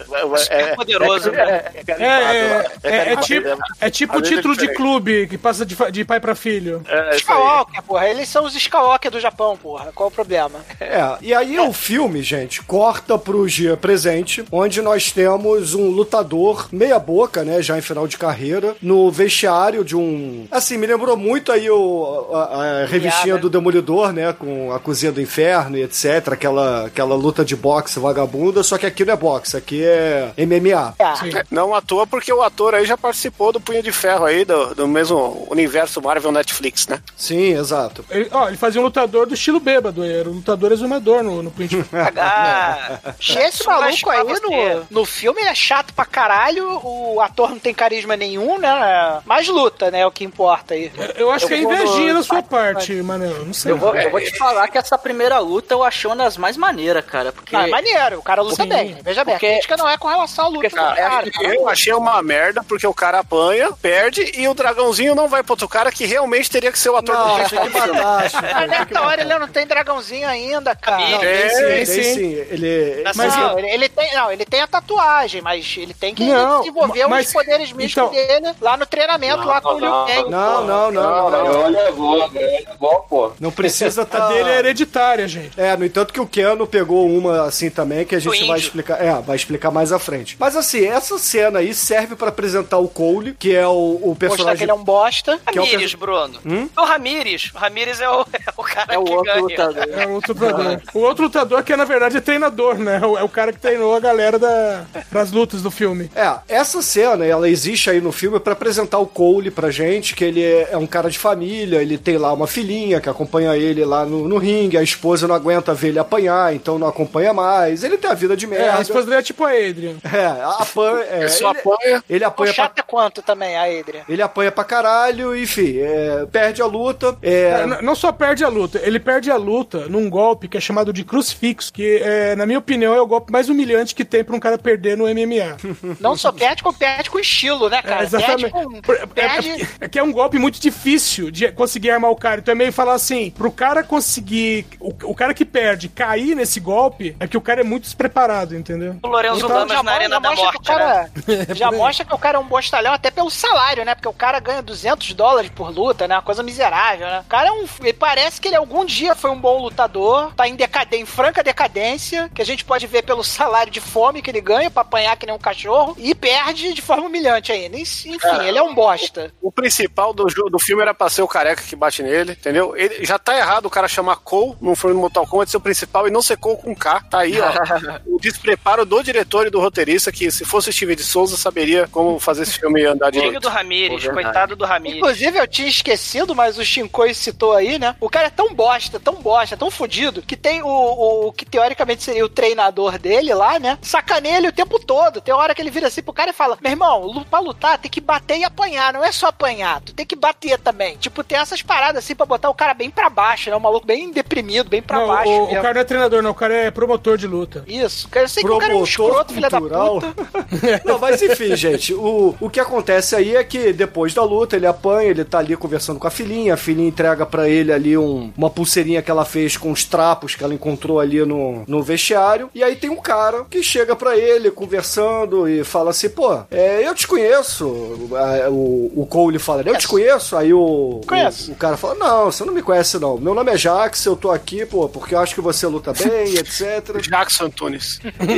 [0.49, 1.71] É, é, poderoso, é, né?
[1.75, 3.57] é, é, É, é, é, é tipo, é.
[3.81, 6.81] é tipo o é título de clube que passa de, de pai pra filho.
[6.87, 7.15] É.
[7.17, 8.07] Skywalker, porra.
[8.09, 9.91] Eles são os Skywalker do Japão, porra.
[9.93, 10.59] Qual o problema?
[10.79, 16.67] É, e aí o filme, gente, corta pro dia presente, onde nós temos um lutador
[16.71, 20.47] meia boca, né, já em final de carreira, no vestiário de um...
[20.51, 25.11] Assim, me lembrou muito aí o, a, a revistinha do Demolidor, né, com a Cozinha
[25.11, 29.17] do Inferno e etc, aquela, aquela luta de boxe vagabunda, só que aqui não é
[29.17, 30.95] boxe, aqui é MMA.
[30.99, 34.45] É, Não à toa, porque o ator aí já participou do Punho de Ferro aí,
[34.45, 36.99] do, do mesmo universo Marvel Netflix, né?
[37.15, 38.05] Sim, exato.
[38.09, 41.51] Ele, ó, ele fazia um lutador do estilo bêbado, era um lutador exumador no, no
[41.51, 42.09] Punho de Ferro.
[42.17, 47.59] Ah, Esse maluco aí no, no filme ele é chato pra caralho, o ator não
[47.59, 49.19] tem carisma nenhum, né?
[49.25, 50.01] Mas luta, né?
[50.01, 50.91] É o que importa aí.
[51.15, 53.45] Eu acho que é invejinha da sua parte, Manel.
[53.45, 53.71] Não sei.
[53.71, 56.55] Eu vou, eu vou te falar que essa primeira luta eu achei uma das mais
[56.55, 57.31] maneiras, cara.
[57.31, 57.55] Porque.
[57.55, 58.69] Não, é maneiro, o cara luta Sim.
[58.69, 58.97] bem.
[59.03, 61.25] Veja bem, Porque- a crítica não é com relação à luta do cara.
[61.53, 65.53] Eu achei uma merda, porque o cara apanha, perde, e o dragãozinho não vai pro
[65.53, 67.63] outro cara que realmente teria que ser o ator Não, do Chico.
[67.73, 70.97] Mas nessa hora ele não tem dragãozinho ainda, cara.
[71.09, 72.33] Não, É, tem sim, tem sim.
[72.49, 73.03] Ele...
[73.15, 74.98] Mas não, eu- ele, ele tem, não, ele tem a tatuagem,
[75.41, 79.45] mas ele tem que Não, desenvolver mas- os poderes místicos então- dele lá no treinamento,
[79.45, 80.29] lá com o Liu Kang.
[80.29, 81.61] Não, não, não, não, Não, não.
[81.63, 83.31] olha, é bom, é bom, pô.
[83.39, 84.27] Não precisa tá...
[84.27, 85.59] dele é hereditária, gente.
[85.59, 89.01] É, no entanto que o Keno pegou uma assim também, que a gente vai explicar.
[89.03, 90.35] É, vai explicar mais à frente.
[90.39, 94.13] Mas assim, essa cena aí serve pra apresentar o Cole, que é o, o Mostrar
[94.13, 94.63] que personagem.
[94.63, 95.39] ele é um bosta.
[95.51, 96.39] que é o Bruno.
[96.45, 96.69] Hum?
[96.77, 97.51] O Ramírez.
[97.53, 99.41] O Ramírez é o, é o cara É o que outro ganha.
[99.41, 99.89] lutador.
[99.89, 100.81] É o outro lutador.
[100.93, 102.99] O outro lutador que é, na verdade, é treinador, né?
[103.19, 106.09] É o cara que treinou a galera da, das lutas do filme.
[106.15, 110.23] É, essa cena, ela existe aí no filme pra apresentar o Cole pra gente, que
[110.23, 113.83] ele é, é um cara de família, ele tem lá uma filhinha que acompanha ele
[113.85, 117.83] lá no, no ringue, a esposa não aguenta ver ele apanhar, então não acompanha mais.
[117.83, 118.77] Ele tem a vida de É, merda.
[118.77, 119.95] a esposa dele é tipo a Adrian.
[120.03, 120.25] É,
[120.61, 121.03] apanha.
[121.09, 122.03] É, Ele só ele, apanha.
[122.09, 124.01] ele O apanha pra chato é quanto também, a Adrian.
[124.07, 127.17] Ele apanha pra caralho, enfim, é, perde a luta.
[127.21, 127.29] É,
[127.61, 130.61] É, n- não só perde a luta, ele perde a luta num golpe que é
[130.61, 134.23] chamado de crucifixo, que, é, na minha opinião, é o golpe mais humilhante que tem
[134.23, 135.57] pra um cara perder no MMA.
[135.99, 138.01] Não só perde, como perde com estilo, né, cara?
[138.01, 138.51] É, exatamente.
[138.51, 138.93] Perde com...
[138.93, 139.49] É- Perde...
[139.49, 142.39] É, é que é um golpe muito difícil de conseguir armar o cara.
[142.39, 144.65] Então é meio falar assim: pro cara conseguir.
[144.79, 148.55] O, o cara que perde cair nesse golpe é que o cara é muito despreparado,
[148.55, 148.97] entendeu?
[149.01, 151.45] O Lorenzo Então, Lamas já, na Arena já da mostra que o Morte, cara, né?
[151.55, 153.95] já mostra que o cara é um bostalhão até pelo salário, né?
[153.95, 156.15] Porque o cara ganha 200 dólares por luta, né?
[156.15, 157.21] Uma coisa miserável, né?
[157.21, 157.65] O cara é um...
[157.81, 160.91] Ele parece que ele algum dia foi um bom lutador, tá em, decad...
[160.93, 164.58] em franca decadência, que a gente pode ver pelo salário de fome que ele ganha
[164.67, 167.77] pra apanhar que nem um cachorro, e perde de forma humilhante ainda.
[167.77, 169.31] Enfim, ele é um bosta.
[169.39, 172.75] O principal do, jogo, do filme era pra ser o careca que bate nele, entendeu?
[172.75, 175.61] Ele, já tá errado o cara chamar Cole num filme do Mortal Kombat ser o
[175.61, 177.01] principal e não ser Cole com K.
[177.09, 177.49] Tá aí, ó.
[178.07, 181.87] o despreparo do diretor e do roteirista, que se fosse o Steven de Souza, saberia
[181.91, 183.41] como fazer esse filme andar Filho direito.
[183.41, 184.97] do Ramírez, Pô, coitado do Ramírez.
[184.97, 187.95] Inclusive, eu tinha esquecido, mas o Shinkoi citou aí, né?
[187.99, 191.45] O cara é tão bosta, tão bosta, tão fudido, que tem o, o, o que
[191.45, 193.77] teoricamente seria o treinador dele lá, né?
[193.81, 195.21] Sacaneia ele o tempo todo.
[195.21, 197.89] Tem hora que ele vira assim pro cara e fala: Meu irmão, pra lutar tem
[197.89, 200.95] que bater e apanhar, não é só apanhar, tu tem que bater também.
[200.97, 203.55] Tipo, tem essas paradas assim pra botar o cara bem pra baixo, né?
[203.55, 205.29] Um maluco bem deprimido, bem pra Não, baixo.
[205.29, 206.31] o, o cara não é treinador, não.
[206.31, 207.63] O cara é promotor de luta.
[207.67, 210.13] Isso, eu sei que o cara é um Promotor escroto, filha da puta.
[210.85, 214.65] Não, mas enfim, gente, o, o que acontece aí é que depois da luta ele
[214.67, 218.31] apanha, ele tá ali conversando com a filhinha, a filhinha entrega pra ele ali um-
[218.37, 222.49] uma pulseirinha que ela fez com os trapos que ela encontrou ali no, no vestiário,
[222.53, 226.87] e aí tem um cara que chega pra ele conversando e fala assim, pô, é,
[226.87, 231.51] eu te conheço, o, o Cole fala, eu te conheço, aí o, Conheço.
[231.51, 234.15] o, o cara fala, não, você não me conhece não, meu nome é Jax, eu
[234.15, 237.01] tô aqui, pô, porque eu acho que você luta bem, etc.
[237.01, 237.99] Jackson Antunes.
[238.21, 238.31] E,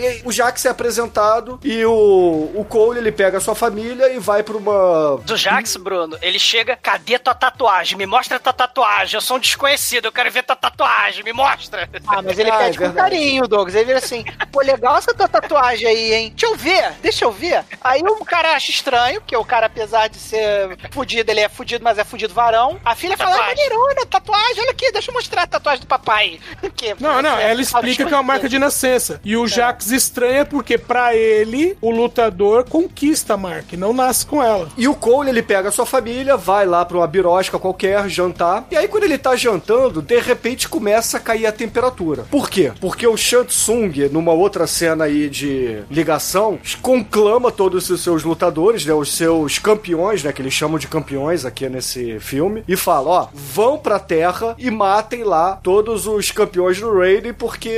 [0.00, 4.12] e aí o Jax é apresentado e o, o Cole ele pega a sua família
[4.12, 5.16] e vai pra uma.
[5.24, 7.96] Do Jax, Bruno, ele chega, cadê tua tatuagem?
[7.96, 9.14] Me mostra tua tatuagem.
[9.16, 11.88] Eu sou um desconhecido, eu quero ver tua tatuagem, me mostra.
[12.06, 13.10] Ah, mas ele Ah, é pede com verdade.
[13.16, 13.74] carinho, Douglas.
[13.74, 15.39] Ele vira assim, pô, legal essa tua tatuagem
[15.86, 16.32] aí, hein?
[16.36, 17.64] Deixa eu ver, deixa eu ver.
[17.82, 21.84] Aí o cara acha estranho, porque o cara, apesar de ser fudido, ele é fudido,
[21.84, 22.78] mas é fudido varão.
[22.84, 26.40] A filha fala, ah, maneirona, tatuagem, olha aqui, deixa eu mostrar a tatuagem do papai.
[26.80, 29.20] Que, Não, não, é, ela explica que é uma marca de nascença.
[29.24, 34.24] E o Jax estranha porque, pra ele, o lutador conquista a marca e não nasce
[34.24, 34.68] com ela.
[34.76, 38.66] E o Cole, ele pega a sua família, vai lá pra uma birosca qualquer, jantar.
[38.70, 42.24] E aí, quando ele tá jantando, de repente começa a cair a temperatura.
[42.30, 42.72] Por quê?
[42.80, 48.92] Porque o Shansung, numa outra cena aí de ligação, conclama todos os seus lutadores, né?
[48.92, 50.32] Os seus campeões, né?
[50.32, 52.64] Que eles chamam de campeões aqui nesse filme.
[52.66, 57.70] E fala, ó, vão pra Terra e matem lá todos os campeões do Raiden, porque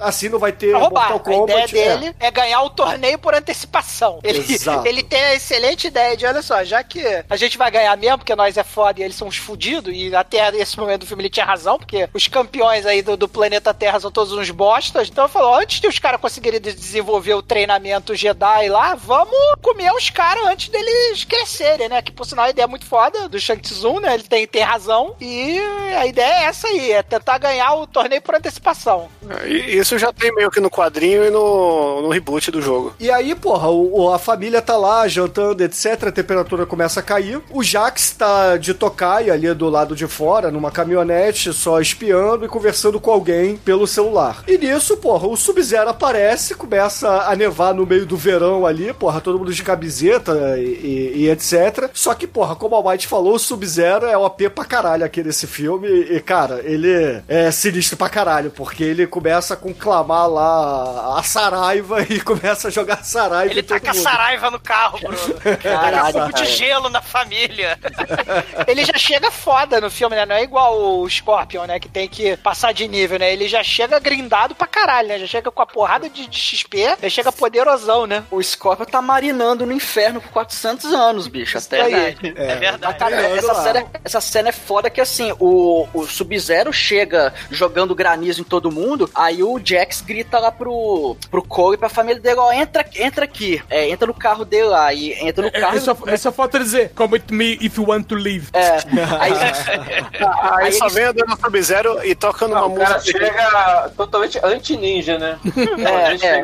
[0.00, 1.10] assim não vai ter Pra roubar.
[1.10, 1.78] Mortal A ideia Kombat.
[1.78, 1.96] é.
[1.98, 2.30] dele é.
[2.30, 4.18] ganhar o torneio por antecipação.
[4.22, 4.86] Ele, Exato.
[4.86, 8.18] ele tem a excelente ideia de, olha só, já que a gente vai ganhar mesmo,
[8.18, 11.22] porque nós é foda e eles são uns fudidos, e até esse momento do filme
[11.22, 15.08] ele tinha razão, porque os campeões aí do, do planeta Terra são todos uns bostas.
[15.08, 19.92] Então ele falou, antes de os caras conseguirem desenvolver o treinamento Jedi lá, vamos comer
[19.92, 22.02] os caras antes deles crescerem, né?
[22.02, 24.14] Que por sinal a ideia é muito foda do Shang Tsung, né?
[24.14, 25.14] Ele tem, tem razão.
[25.20, 25.58] E
[25.96, 29.08] a ideia é essa aí, é tentar ganhar o torneio por antecipação.
[29.46, 32.94] E Isso já tem meio que no quadrinho e no, no reboot do jogo.
[32.98, 36.04] E aí, porra, o, o- a família tá lá jantando, etc.
[36.08, 37.40] A temperatura começa a cair.
[37.50, 42.48] O Jax tá de tocaia ali do lado de fora, numa caminhonete, só espiando e
[42.48, 44.42] conversando com alguém pelo celular.
[44.46, 49.20] E nisso, porra, o Sub-Zero aparece, começa a nevar no meio do verão ali, porra,
[49.20, 51.90] todo mundo de camiseta e, e- etc.
[51.92, 55.46] Só que, porra, como a White falou, o Sub-Zero é OP pra caralho aqui nesse
[55.46, 55.88] filme.
[55.88, 62.02] E, cara, ele é sinistro pra caralho, porque ele começa a conclamar lá a Saraiva
[62.08, 64.02] e começa a jogar Saraiva Ele taca mundo.
[64.02, 65.18] Saraiva no carro, Bruno.
[65.62, 67.78] Caralho, Taca fogo de gelo na família.
[68.66, 70.24] ele já chega foda no filme, né?
[70.26, 71.78] Não é igual o Scorpion, né?
[71.80, 73.32] Que tem que passar de nível, né?
[73.32, 75.18] Ele já chega grindado pra caralho, né?
[75.18, 76.38] Já chega com a porrada de, de
[76.68, 78.24] XP, já chega poderosão, né?
[78.30, 81.56] O Scorpion tá marinando no inferno por 400 anos, bicho.
[81.58, 81.94] Até aí.
[81.94, 82.16] aí.
[82.36, 82.98] É verdade.
[82.98, 87.94] Cara, Treinando essa cena, essa cena é foda que assim, o, o Sub-Zero chega jogando
[87.94, 92.20] granizo em todo mundo, aí o Jax grita lá pro, pro Cole e pra família
[92.20, 93.62] dele, ó, entra, entra aqui.
[93.70, 95.76] É, entra no carro dele lá, e entra no É, carro...
[95.76, 98.48] é só, é só falta dizer, come with me if you want to leave.
[98.52, 98.76] É,
[99.20, 103.18] aí, Aí, Aí só vem andando no Sub-Zero e tocando Não, uma o cara música.
[103.18, 105.38] chega totalmente anti-ninja, né?
[105.78, 106.42] Não, É, a gente é.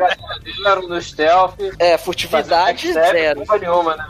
[0.63, 1.55] Zero no stealth.
[1.79, 3.45] é, furtividade zero.
[3.45, 4.05] Porra nenhuma, né?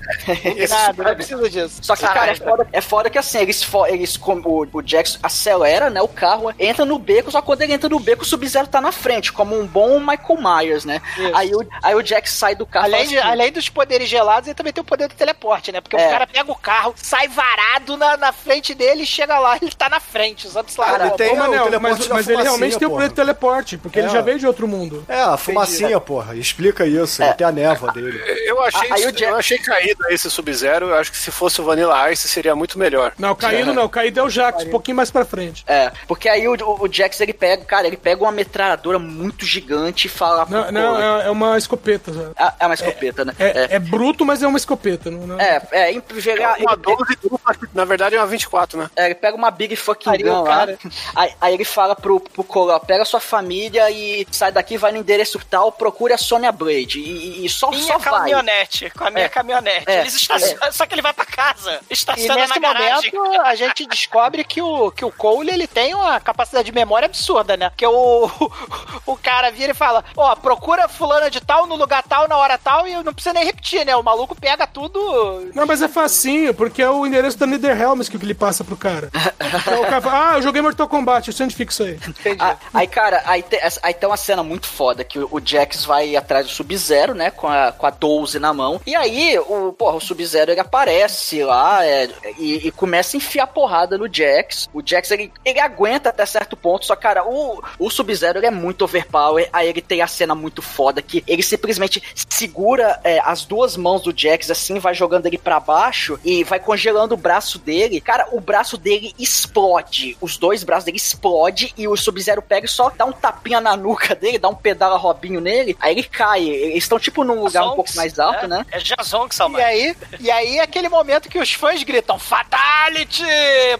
[0.69, 1.79] Nada, não precisa disso.
[1.81, 5.19] Só que, cara, é foda, é foda que assim, eles, fo- eles o, o Jax
[5.21, 8.25] acelera, né, o carro, entra no beco, só que quando ele entra no beco, o
[8.25, 11.01] Sub-Zero tá na frente, como um bom Michael Myers, né?
[11.17, 11.35] Isso.
[11.35, 14.47] Aí o, aí o Jax sai do carro Além, de- assim, além dos poderes gelados,
[14.47, 15.81] ele também tem o poder do teleporte, né?
[15.81, 16.07] Porque É.
[16.07, 19.71] o cara pega o carro, sai varado na, na frente dele e chega lá, ele
[19.71, 21.35] tá na frente, usando sei lá, Cara, tem
[21.79, 24.11] mas, ele realmente tem o poder de teleporte, porque ele É.
[24.11, 25.05] já veio de outro mundo.
[25.07, 26.35] É, a fumacinha, porra.
[26.35, 27.21] Explica isso.
[27.23, 28.21] Ele tem a névoa dele.
[28.45, 30.87] Eu achei, Aí Jack- eu achei caído esse Sub-Zero.
[30.89, 33.13] Eu acho que se fosse o Vanilla Ice seria muito melhor.
[33.17, 35.63] Não, caído não, caído é o Jax, um pouquinho mais pra frente.
[35.67, 40.07] É, porque aí o, o, Jax ele pega, cara, ele pega uma metralhadora muito gigante
[40.07, 42.13] e fala pro Não, não é, é uma escopeta.
[42.13, 42.31] sabe?
[42.37, 43.33] Ah, é uma escopeta, né?
[43.39, 45.09] É, é bruto, mas é uma escopeta.
[45.11, 45.39] Não, não...
[45.39, 48.89] É, é, em geral, Uma ele, 12 dupla, que na verdade é uma 24, né?
[48.95, 50.57] é, ele pega uma Big Fucking Gun lá.
[50.57, 50.79] cara.
[51.15, 54.97] Aí, aí ele fala pro, pro ó, pega sua família e sai daqui, vai no
[54.97, 56.99] endereço tal, procure a Sonya Blade.
[56.99, 58.19] E, e- e só, Minha só vai.
[58.19, 59.29] caminhonete, com a minha É.
[59.29, 59.85] caminhonete.
[59.89, 60.01] É.
[60.01, 61.79] Eles estacionam, Só que ele vai pra casa.
[61.89, 63.11] E Estaciona nesse na garagem.
[63.13, 67.05] momento a gente descobre que o, que o Cole ele tem uma capacidade de memória
[67.05, 67.69] absurda, né?
[67.69, 68.29] Porque o,
[69.05, 72.57] o cara vira e fala: Ó, procura fulana de tal no lugar tal, na hora
[72.57, 73.95] tal, e não precisa nem repetir, né?
[73.95, 75.51] O maluco pega tudo.
[75.53, 78.77] Não, mas é facinho, porque é o endereço da Nether Helms que ele passa pro
[78.77, 79.09] cara.
[79.39, 81.99] Então o cara fala, ah, eu joguei Mortal Kombat, eu sei onde fica isso aí.
[82.39, 85.85] Ah, aí, cara, aí, te- aí tem uma cena muito foda que o, o Jax
[85.85, 87.31] vai atrás do Sub-Zero, né?
[87.31, 88.79] Com a, com a 12 na mão.
[88.85, 93.47] E aí, o, porra, o Sub-Zero ele aparece lá é, e, e começa a enfiar
[93.47, 94.69] porrada no Jax.
[94.73, 98.83] O Jax ele, ele aguenta até certo ponto, só, cara, o, o Sub-Zero é muito
[98.83, 99.49] overpower.
[99.51, 104.03] Aí ele tem a cena muito foda que ele simplesmente segura é, as duas mãos
[104.03, 107.99] do Jax assim, vai jogando ele pra baixo e vai congelando o braço dele.
[107.99, 110.17] Cara, o braço dele explode.
[110.21, 113.75] Os dois braços dele explode e o Sub-Zero pega e só dá um tapinha na
[113.75, 116.43] nuca dele, dá um pedala robinho nele, aí ele cai.
[116.47, 118.65] Eles estão tipo num lugar um pouco mais alto, é, né?
[118.71, 119.57] É Jason que E salva.
[119.59, 123.23] aí, e aí é aquele momento que os fãs gritam: Fatality!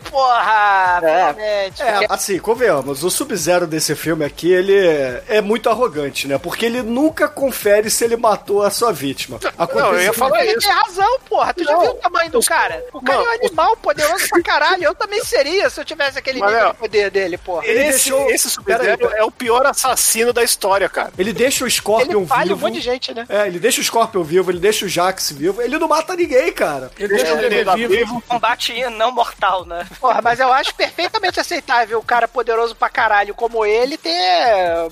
[0.10, 1.00] Porra!
[1.02, 1.82] Finalmente.
[1.82, 6.38] É, assim, convenhamos, o Sub-Zero desse filme aqui, ele é, é muito arrogante, né?
[6.38, 9.40] Porque ele nunca confere se ele matou a sua vítima.
[9.74, 10.60] Não, eu ia falar Ele isso.
[10.68, 11.54] tem razão, porra.
[11.54, 12.84] Tu já Não, viu o tamanho do cara?
[12.94, 14.84] O cara é um animal poderoso pra caralho.
[14.84, 17.66] Eu também seria se eu tivesse aquele Mas, nível de poder dele, porra.
[17.66, 21.12] Ele esse deixou- esse Sub-Zero é o pior assassino da história, cara.
[21.18, 22.60] Ele deixa o Scorpion Ele falha um vivo.
[22.68, 23.26] monte de gente, né?
[23.30, 25.62] É, ele deixa o Scorpion vivo, ele deixa o Jax vivo.
[25.62, 26.92] Ele não mata ninguém, cara.
[26.98, 28.22] Ele deixa o bebê vivo.
[28.28, 29.86] Combate não mortal, né?
[30.00, 34.14] Porra, mas eu acho perfeitamente aceitável o cara poderoso pra caralho como ele ter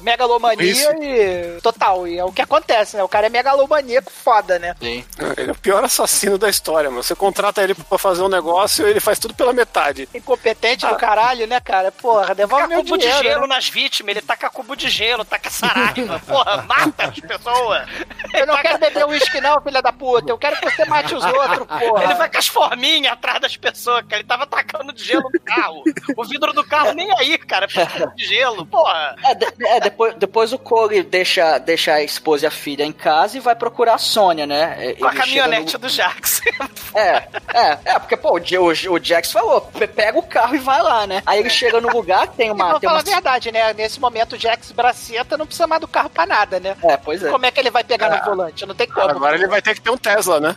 [0.01, 0.89] megalomania Isso.
[1.01, 1.59] e.
[1.61, 2.07] Total.
[2.07, 3.03] E é o que acontece, né?
[3.03, 4.75] O cara é megalomaníaco foda, né?
[4.81, 5.03] Sim.
[5.37, 7.03] Ele é o pior assassino da história, mano.
[7.03, 10.07] Você contrata ele pra fazer um negócio e ele faz tudo pela metade.
[10.13, 11.91] Incompetente do caralho, né, cara?
[11.91, 13.21] Porra, devolve Taca meu cubo dinheiro.
[13.21, 13.47] de gelo né?
[13.47, 17.87] nas vítimas, ele taca cubo de gelo, taca saraiva, porra, mata as pessoas.
[18.33, 20.31] Eu não quero beber uísque, não, filha da puta.
[20.31, 22.03] Eu quero que você mate os outros, porra.
[22.03, 24.15] Ele vai com as forminhas atrás das pessoas, cara.
[24.17, 25.83] Ele tava tacando de gelo no carro.
[26.17, 27.67] O vidro do carro nem aí, cara,
[28.15, 29.15] de gelo, porra.
[29.23, 32.91] É, de- é, depois, depois o Corey deixa, deixa a esposa e a filha em
[32.91, 34.75] casa e vai procurar a Sônia, né?
[34.75, 36.41] Com a ele chega caminhonete no- do Jax.
[36.95, 40.79] É, é, é, porque, pô, o, o, Jax falou, "Pe- pega o carro e vai
[40.81, 41.23] lá, né?
[41.25, 42.79] Aí ele chega no lugar, tem E uma.
[42.79, 43.09] Tem falar uma...
[43.09, 43.73] a verdade, né?
[43.73, 46.75] Nesse momento, o Jax Braceta não precisa mais do carro pra nada, né?
[46.83, 47.29] É, pois é.
[47.29, 48.65] Como é que ele vai pegar no volante?
[48.65, 49.09] Não tem como.
[49.09, 50.55] Agora ele vai ter que ter um Tesla, né?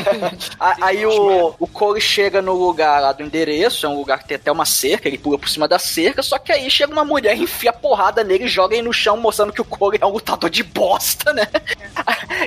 [0.58, 4.36] Aí o, o Corey chega no lugar lá do endereço, é um lugar que tem
[4.36, 7.36] até uma cerca, ele pula por cima da cerca, só que aí chega uma mulher,
[7.36, 10.10] enfia a porrada nele e joga ele no chão, mostrando que o Corey é um
[10.10, 11.46] lutador de bosta, né?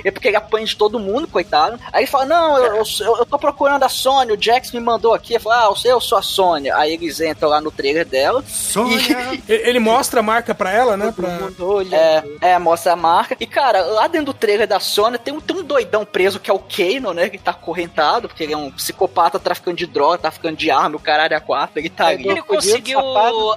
[0.04, 1.78] É porque ele apanha de todo mundo, coitado.
[1.92, 5.14] Aí ele fala, não, eu, eu, eu tô procurando a Sônia, o Jax me mandou
[5.14, 6.76] aqui, ele fala, ah, eu sei, eu sou a Sônia.
[6.76, 8.44] Aí eles entram lá no trailer dela.
[8.46, 9.40] Sônia!
[9.48, 11.12] Ele ele mostra a marca pra ela, né?
[11.14, 11.28] Pra...
[11.92, 13.36] É, é, mostra a marca.
[13.40, 16.50] E, cara, lá dentro do trailer da Sony tem um, tem um doidão preso que
[16.50, 17.28] é o Kano, né?
[17.28, 21.00] Que tá acorrentado, porque ele é um psicopata traficando de droga, traficando de arma, o
[21.00, 22.28] caralho é quatro, ele tá ali.
[22.28, 22.98] Ele conseguiu.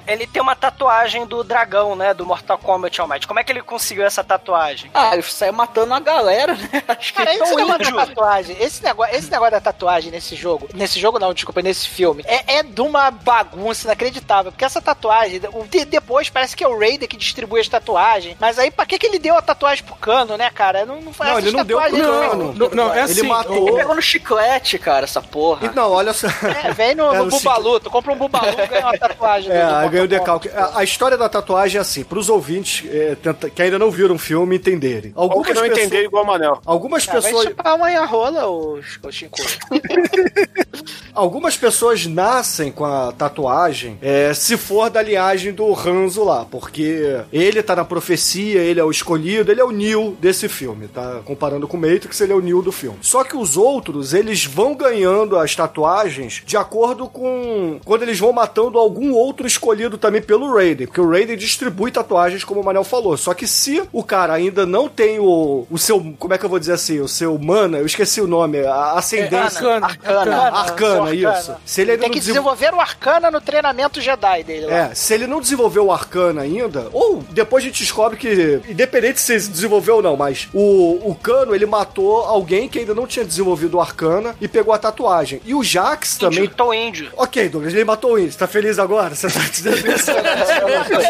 [0.07, 2.13] Ele tem uma tatuagem do dragão, né?
[2.13, 3.27] Do Mortal Kombat Almighty.
[3.27, 4.89] Como é que ele conseguiu essa tatuagem?
[4.93, 6.83] Ah, ele saiu matando a galera, né?
[6.87, 9.61] Acho que Cara, ele é esse tão negócio da tatuagem, esse negócio, esse negócio da
[9.61, 14.51] tatuagem nesse jogo, nesse jogo não, desculpa, nesse filme, é, é de uma bagunça inacreditável,
[14.51, 18.35] porque essa tatuagem, o- de- depois parece que é o Raider que distribui as tatuagens,
[18.39, 20.85] mas aí pra que que ele deu a tatuagem pro Cano, né, cara?
[20.85, 22.53] Não, não, Não, ele não deu pro Cano.
[22.53, 23.67] Não, não, é assim, Ele matou.
[23.67, 25.65] Ele pegou no chiclete, cara, essa porra.
[25.65, 26.27] E não, olha só.
[26.27, 29.51] É, vem no, É, no no Bubalu, tu compra um Bubalu e ganha uma tatuagem.
[29.51, 30.49] É, do- ganhou o decalque.
[30.49, 34.15] A, a história da tatuagem é assim, pros ouvintes é, tenta- que ainda não viram
[34.15, 35.11] o filme entenderem.
[35.15, 36.61] Ou que não pessoas- entender igual o Manel.
[36.65, 37.45] Algumas Ah, vai pessoas.
[37.47, 39.39] chupar uma rola, ô, ô Chico.
[41.13, 47.19] Algumas pessoas nascem com a tatuagem é, se for da linhagem do Hanzo lá, porque
[47.31, 51.21] ele tá na profecia, ele é o escolhido, ele é o Neo desse filme, tá?
[51.25, 52.97] Comparando com o Matrix, ele é o Neo do filme.
[53.01, 58.31] Só que os outros, eles vão ganhando as tatuagens de acordo com quando eles vão
[58.33, 62.83] matando algum outro escolhido também pelo Raiden, porque o Raiden distribui tatuagens, como o Manel
[62.83, 63.17] falou.
[63.17, 66.49] Só que se o cara ainda não tem o, o seu, como é que eu
[66.49, 69.41] vou dizer assim, o seu mana, eu esqueci o nome, a ascendência.
[69.41, 69.85] Arcana.
[69.87, 71.55] Arcana, Arcana, seu isso.
[71.65, 74.73] Se ele ainda Tem não que desenvol- desenvolver o Arcana no treinamento Jedi dele lá.
[74.73, 79.19] É, se ele não desenvolveu o Arcana ainda, ou depois a gente descobre que, independente
[79.21, 83.05] se ele desenvolveu ou não, mas o, o Cano, ele matou alguém que ainda não
[83.05, 85.41] tinha desenvolvido o Arcana e pegou a tatuagem.
[85.45, 86.43] E o Jax também...
[86.45, 87.11] Matou índio.
[87.15, 88.31] Ok, Douglas, ele matou o índio.
[88.31, 89.13] Você tá feliz agora?
[89.15, 90.11] Você tá dizendo isso?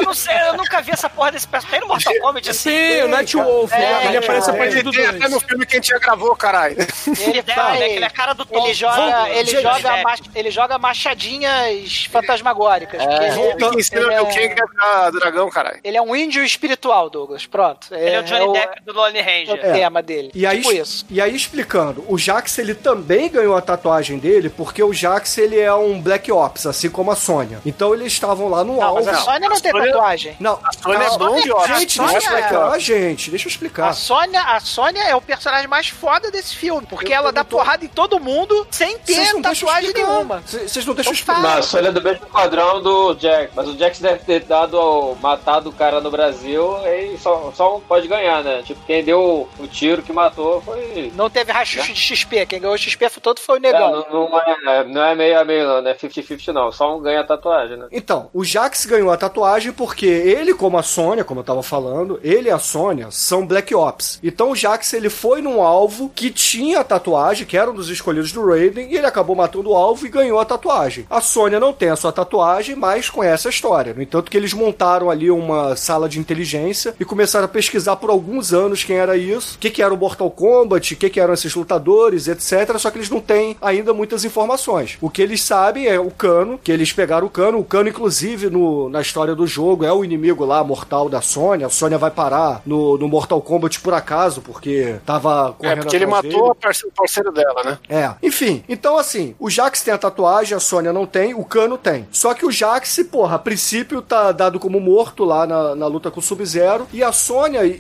[0.02, 1.80] Eu não sei, eu nunca vi essa porra desse personagem.
[1.80, 2.70] Tem no Mortal Kombat assim?
[2.70, 5.32] Sim, o Night Wolf, É, ele aparece a partir Ele do tem até 2.
[5.32, 6.76] no filme que a gente já gravou, caralho.
[7.20, 8.64] Ele, Deve, vai- né, ele é a cara do Tom.
[8.66, 10.04] ele joga, ele gente, joga, é.
[10.04, 13.02] mach- ele joga machadinhas fantasmagóricas.
[13.04, 15.80] porque ele, Ele ensina ele o Liu Kang é, virar dragão, caralho.
[15.84, 17.46] ele é um índio espiritual, Douglas.
[17.46, 17.61] Pronto.
[17.92, 19.74] Ele é o Johnny o, Depp do Lone é o Ranger.
[19.74, 20.32] tema dele.
[20.34, 21.06] E aí, tipo isso.
[21.10, 25.60] e aí explicando, o Jax ele também ganhou a tatuagem dele porque o Jax ele
[25.60, 27.60] é um Black Ops, assim como a Sônia.
[27.66, 29.06] Então eles estavam lá no Não, alvo.
[29.06, 30.36] mas a Sônia não tem Sônia- tatuagem.
[30.40, 31.18] Não, Sônia é calma.
[31.30, 31.80] bom de óculos.
[31.80, 33.30] Gente, A deixa eu explicar, gente.
[33.30, 33.90] Deixa eu explicar.
[33.90, 37.84] A Sônia, a Sônia é o personagem mais foda desse filme, porque ela dá porrada
[37.86, 40.42] em todo mundo sem ter tatuagem nenhuma.
[40.46, 41.42] Vocês não deixam explicar.
[41.42, 43.52] Não, a Sônia é do mesmo padrão do Jax.
[43.56, 47.80] Mas o Jax deve ter dado, matado o cara no Brasil e só, só um
[47.82, 48.62] pode ganhar, né?
[48.64, 51.12] Tipo, quem deu o tiro que matou foi.
[51.16, 52.46] Não teve rachucho de XP.
[52.46, 54.06] Quem ganhou o XP todo foi o É, negão.
[54.12, 56.72] não, não é, não é meio a meio, não, não é 50-50, não.
[56.72, 57.88] Só um ganha a tatuagem, né?
[57.92, 62.20] Então, o Jax ganhou a tatuagem porque ele, como a Sônia, como eu tava falando,
[62.24, 64.20] ele e a Sônia são Black Ops.
[64.24, 67.90] Então o Jax ele foi num alvo que tinha a tatuagem, que era um dos
[67.90, 71.06] escolhidos do Raiden, e ele acabou matando o alvo e ganhou a tatuagem.
[71.10, 73.94] A Sônia não tem a sua tatuagem, mas conhece a história.
[73.94, 78.10] No entanto, que eles montaram ali uma sala de inteligência e começaram a pesquisar por
[78.10, 81.20] alguns anos quem era isso, o que, que era o Mortal Kombat, o que, que
[81.20, 82.78] eram esses lutadores, etc.
[82.78, 84.98] Só que eles não têm ainda muitas informações.
[85.02, 87.60] O que eles sabem é o cano, que eles pegaram o cano.
[87.60, 91.68] O cano, inclusive, no, na história do jogo, é o inimigo lá, mortal da Sônia.
[91.68, 95.96] A Sônia vai parar no, no Mortal Kombat por acaso, porque tava É, correndo porque
[95.96, 97.78] ele matou o parce- o parceiro dela, né?
[97.90, 101.78] É, enfim, então assim, o Jax tem a tatuagem, a Sônia não tem, o Cano
[101.78, 102.08] tem.
[102.12, 106.10] Só que o Jax, porra, a princípio tá dado como morto lá na, na luta
[106.12, 106.88] com o Sub-Zero.
[106.94, 107.31] E a Sônia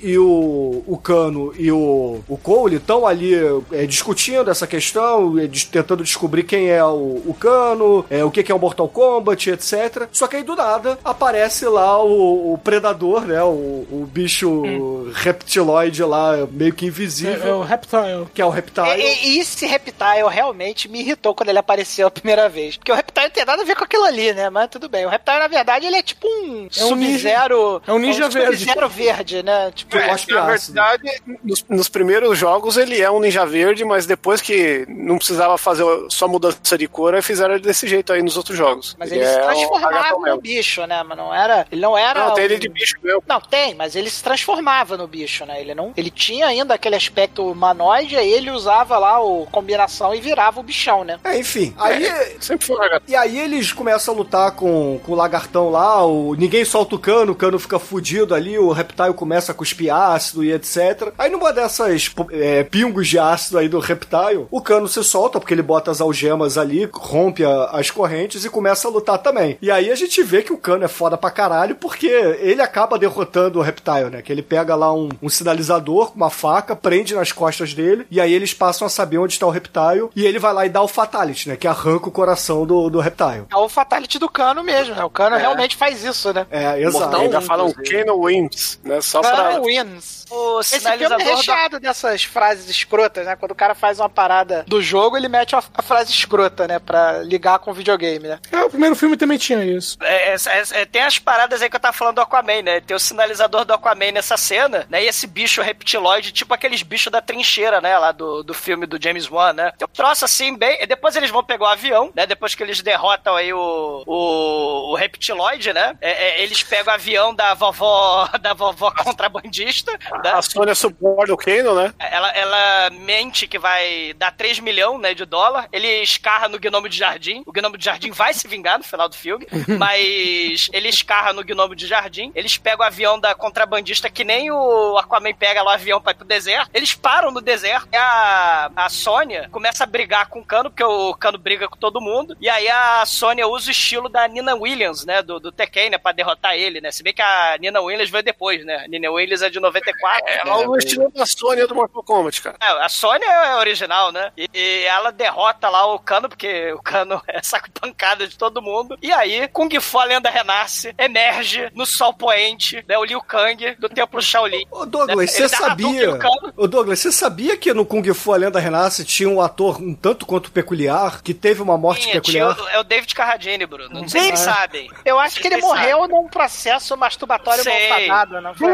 [0.04, 3.34] e o, o Cano e o, o Cole estão ali
[3.72, 8.32] é, discutindo essa questão, é, des- tentando descobrir quem é o, o Cano, é, o
[8.32, 10.08] que, que é o Mortal Kombat, etc.
[10.12, 13.42] Só que aí do nada aparece lá o, o Predador, né?
[13.44, 13.48] O,
[13.92, 17.46] o bicho reptiloide lá, meio que invisível.
[17.46, 18.28] É, é o Reptile.
[18.34, 19.02] Que é o Reptile.
[19.02, 22.78] E, e esse Reptile realmente me irritou quando ele apareceu a primeira vez.
[22.78, 24.50] Porque o Reptile não tem nada a ver com aquilo ali, né?
[24.50, 25.06] Mas tudo bem.
[25.06, 27.82] O Reptile, na verdade, ele é tipo um É um Sub-Zero.
[27.88, 28.58] é um ninja verde.
[28.58, 29.72] Sub-Zero verde, né?
[29.74, 34.42] Tipo, É, na verdade, nos, nos primeiros jogos ele é um ninja verde, mas depois
[34.42, 38.38] que não precisava fazer só mudança de cor, aí fizeram ele desse jeito aí nos
[38.38, 38.96] outros jogos.
[39.00, 41.04] Mas ele, se é transformava no bicho, né?
[41.04, 41.66] Mas não era.
[41.72, 42.28] Ele não era.
[42.28, 43.24] Não, tem ele de bicho mesmo.
[43.28, 45.62] Não, tem, mas ele se transformava no bicho, né?
[45.62, 45.94] Ele não.
[45.96, 50.64] Ele tinha ainda aquele aspecto humanoide, aí ele usava lá o combinação e virava o
[50.64, 51.20] bichão, né?
[51.24, 51.74] É, enfim.
[51.78, 52.06] Aí.
[52.40, 53.06] sempre foi lagartão.
[53.08, 57.00] E aí eles começam a lutar com, com o lagartão lá, o, ninguém solta o
[57.00, 61.14] cano, o cano fica fudido ali, o reptile começa a cuspir ácido e etc.
[61.16, 65.54] Aí numa dessas é, pingos de ácido aí do reptile, o cano se solta, porque
[65.54, 69.60] ele bota as algemas ali, rompe a- as correntes e começa a lutar também.
[69.62, 72.98] E aí a gente vê que o cano é foda pra caralho, porque ele acaba
[72.98, 74.24] derrotando o reptile, né?
[74.24, 78.20] Que ele pega lá um, um sinalizador com uma faca, prende nas costas dele, e
[78.20, 80.82] aí eles passam a saber onde está o reptile, e ele vai lá e dá
[80.82, 81.56] o fatality, né?
[81.56, 83.44] Que arranca o coração do, do reptile.
[83.52, 85.04] É o fatality do cano mesmo, né?
[85.04, 85.40] O cano É.
[85.40, 86.48] realmente faz isso, né?
[86.50, 87.16] É, exato.
[87.18, 89.00] Ainda falam Kano Wins, né?
[89.12, 89.32] Só pra...
[89.32, 90.21] Cano wins.
[90.32, 93.36] O Esse filme é do- recheado dessas frases escrotas, né?
[93.36, 96.80] Quando o cara faz uma parada do jogo, ele mete a, a frase escrota, né?
[96.80, 98.40] Pra ligar com o videogame, né?
[98.52, 99.98] É, o primeiro filme também tinha isso.
[100.02, 102.80] É, é, é, é, tem as paradas aí que eu tava falando do Aquaman, né?
[102.82, 105.04] Tem o sinalizador do Aquaman nessa cena, né?
[105.04, 107.98] E esse bicho reptiloide, tipo aqueles bichos da trincheira, né?
[107.98, 109.72] Lá do, do filme do James Wan, né?
[109.78, 110.78] Tem um troço assim, bem.
[110.82, 112.26] e Depois eles vão pegar o avião, né?
[112.26, 115.96] Depois que eles derrotam aí o, o, o reptiloide, né?
[116.02, 119.92] É, é, eles pegam o avião da vovó, da vovó contrabandista.
[120.24, 120.32] Né?
[120.32, 121.94] A Sônia suborda o Kano, né?
[122.00, 125.68] Ela, ela mente que vai dar 3 milhões né, de dólar.
[125.72, 127.44] Ele escarra no gnomo de jardim.
[127.46, 129.48] O gnomo de jardim vai se vingar no final do filme.
[129.78, 132.32] mas ele escarra no gnomo de jardim.
[132.36, 136.12] Eles pegam o avião da contrabandista, que nem o Aquaman pega lá o avião pra
[136.12, 136.70] ir pro deserto.
[136.74, 137.88] Eles param no deserto.
[137.92, 141.78] E a, a Sônia começa a brigar com o Cano, porque o Cano briga com
[141.78, 142.36] todo mundo.
[142.40, 145.22] E aí a Sônia usa o estilo da Nina Williams, né?
[145.22, 145.98] Do, do Tekken, né?
[145.98, 146.92] Pra derrotar ele, né?
[146.92, 148.84] Se bem que a Nina Williams veio depois, né?
[148.86, 150.11] A Nina Williams é de 94.
[150.20, 150.42] É, né?
[150.46, 152.58] Ela usa o estilo da Sônia do Mortal Kombat, cara.
[152.62, 154.32] É, a Sônia é original, né?
[154.38, 158.38] E, e ela derrota lá o Cano, porque o Cano é saco de pancada de
[158.38, 158.98] todo mundo.
[159.02, 162.98] E aí, Kung Fu a lenda renasce, emerge no sol poente, né?
[162.98, 164.66] O Liu Kang do templo Shaolin.
[164.72, 165.48] Ô Douglas, Né?
[165.48, 166.20] você Hadouken sabia?
[166.58, 169.94] Ô Douglas, você sabia que no Kung Fu A Lenda Renasce tinha um ator um
[169.96, 172.56] tanto quanto peculiar, que teve uma morte Tinha, peculiar?
[172.56, 174.02] tinha o- é o David Carradine, Bruno.
[174.02, 174.36] Não sei se Sim.
[174.36, 174.92] vocês sabem.
[175.06, 177.90] Eu acho que ele morreu num processo masturbatório Sei.
[177.90, 178.72] malfadado, não foi?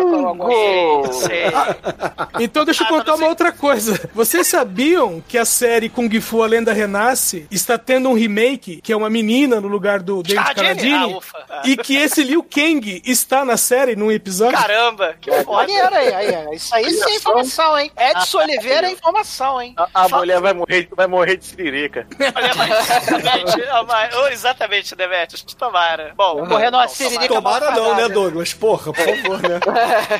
[1.14, 2.44] Sei, sei.
[2.44, 4.10] Então deixa eu contar uma outra coisa.
[4.14, 8.92] Vocês sabiam que a série Kung Fu A Lenda Renasce está tendo um remake, que
[8.92, 10.92] é uma menina no lugar do David Carradine?
[10.92, 11.14] Carradine?
[11.14, 11.46] Ah, ufa.
[11.50, 11.62] Ah.
[11.66, 14.58] E que esse Liu Kang está na série num episódio?
[14.58, 15.68] Caramba, que foda.
[15.68, 16.56] Maneiro aí, aí, aí.
[16.56, 17.92] Isso aí sim é informação, hein?
[17.98, 19.74] Edson Oliveira é informação, hein?
[19.78, 22.08] A, a mulher vai morrer, vai morrer de siririca.
[22.36, 26.14] Olha, mas, exatamente, ah, Demetrius, tomara.
[26.16, 28.08] Bom, Morrer numa bom, siririca Tomara não, né.
[28.10, 28.54] Douglas?
[28.54, 29.60] Porra, por favor, né?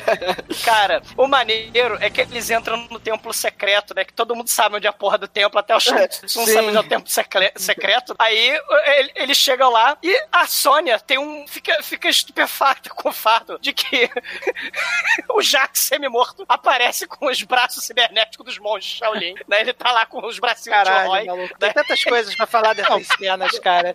[0.64, 4.04] Cara, o maneiro é que eles entram no templo secreto, né?
[4.04, 6.46] Que todo mundo sabe onde é a porra do templo, até o Shun não sim.
[6.46, 7.08] sabe onde é o templo
[7.56, 8.14] secreto.
[8.18, 8.58] Aí
[8.98, 11.46] ele- eles chegam lá e a Sônia tem um.
[11.46, 14.10] fica, fica estupefacta com o fato de que
[15.30, 19.60] o Jax semi-morto aparece com os braços cibernéticos dos monges Shaolin, né?
[19.60, 21.24] Ele tá lá com os bracinhos de Caralho, Roy.
[21.24, 21.58] maluco.
[21.58, 23.94] Tem tantas coisas pra falar dessas cenas, cara.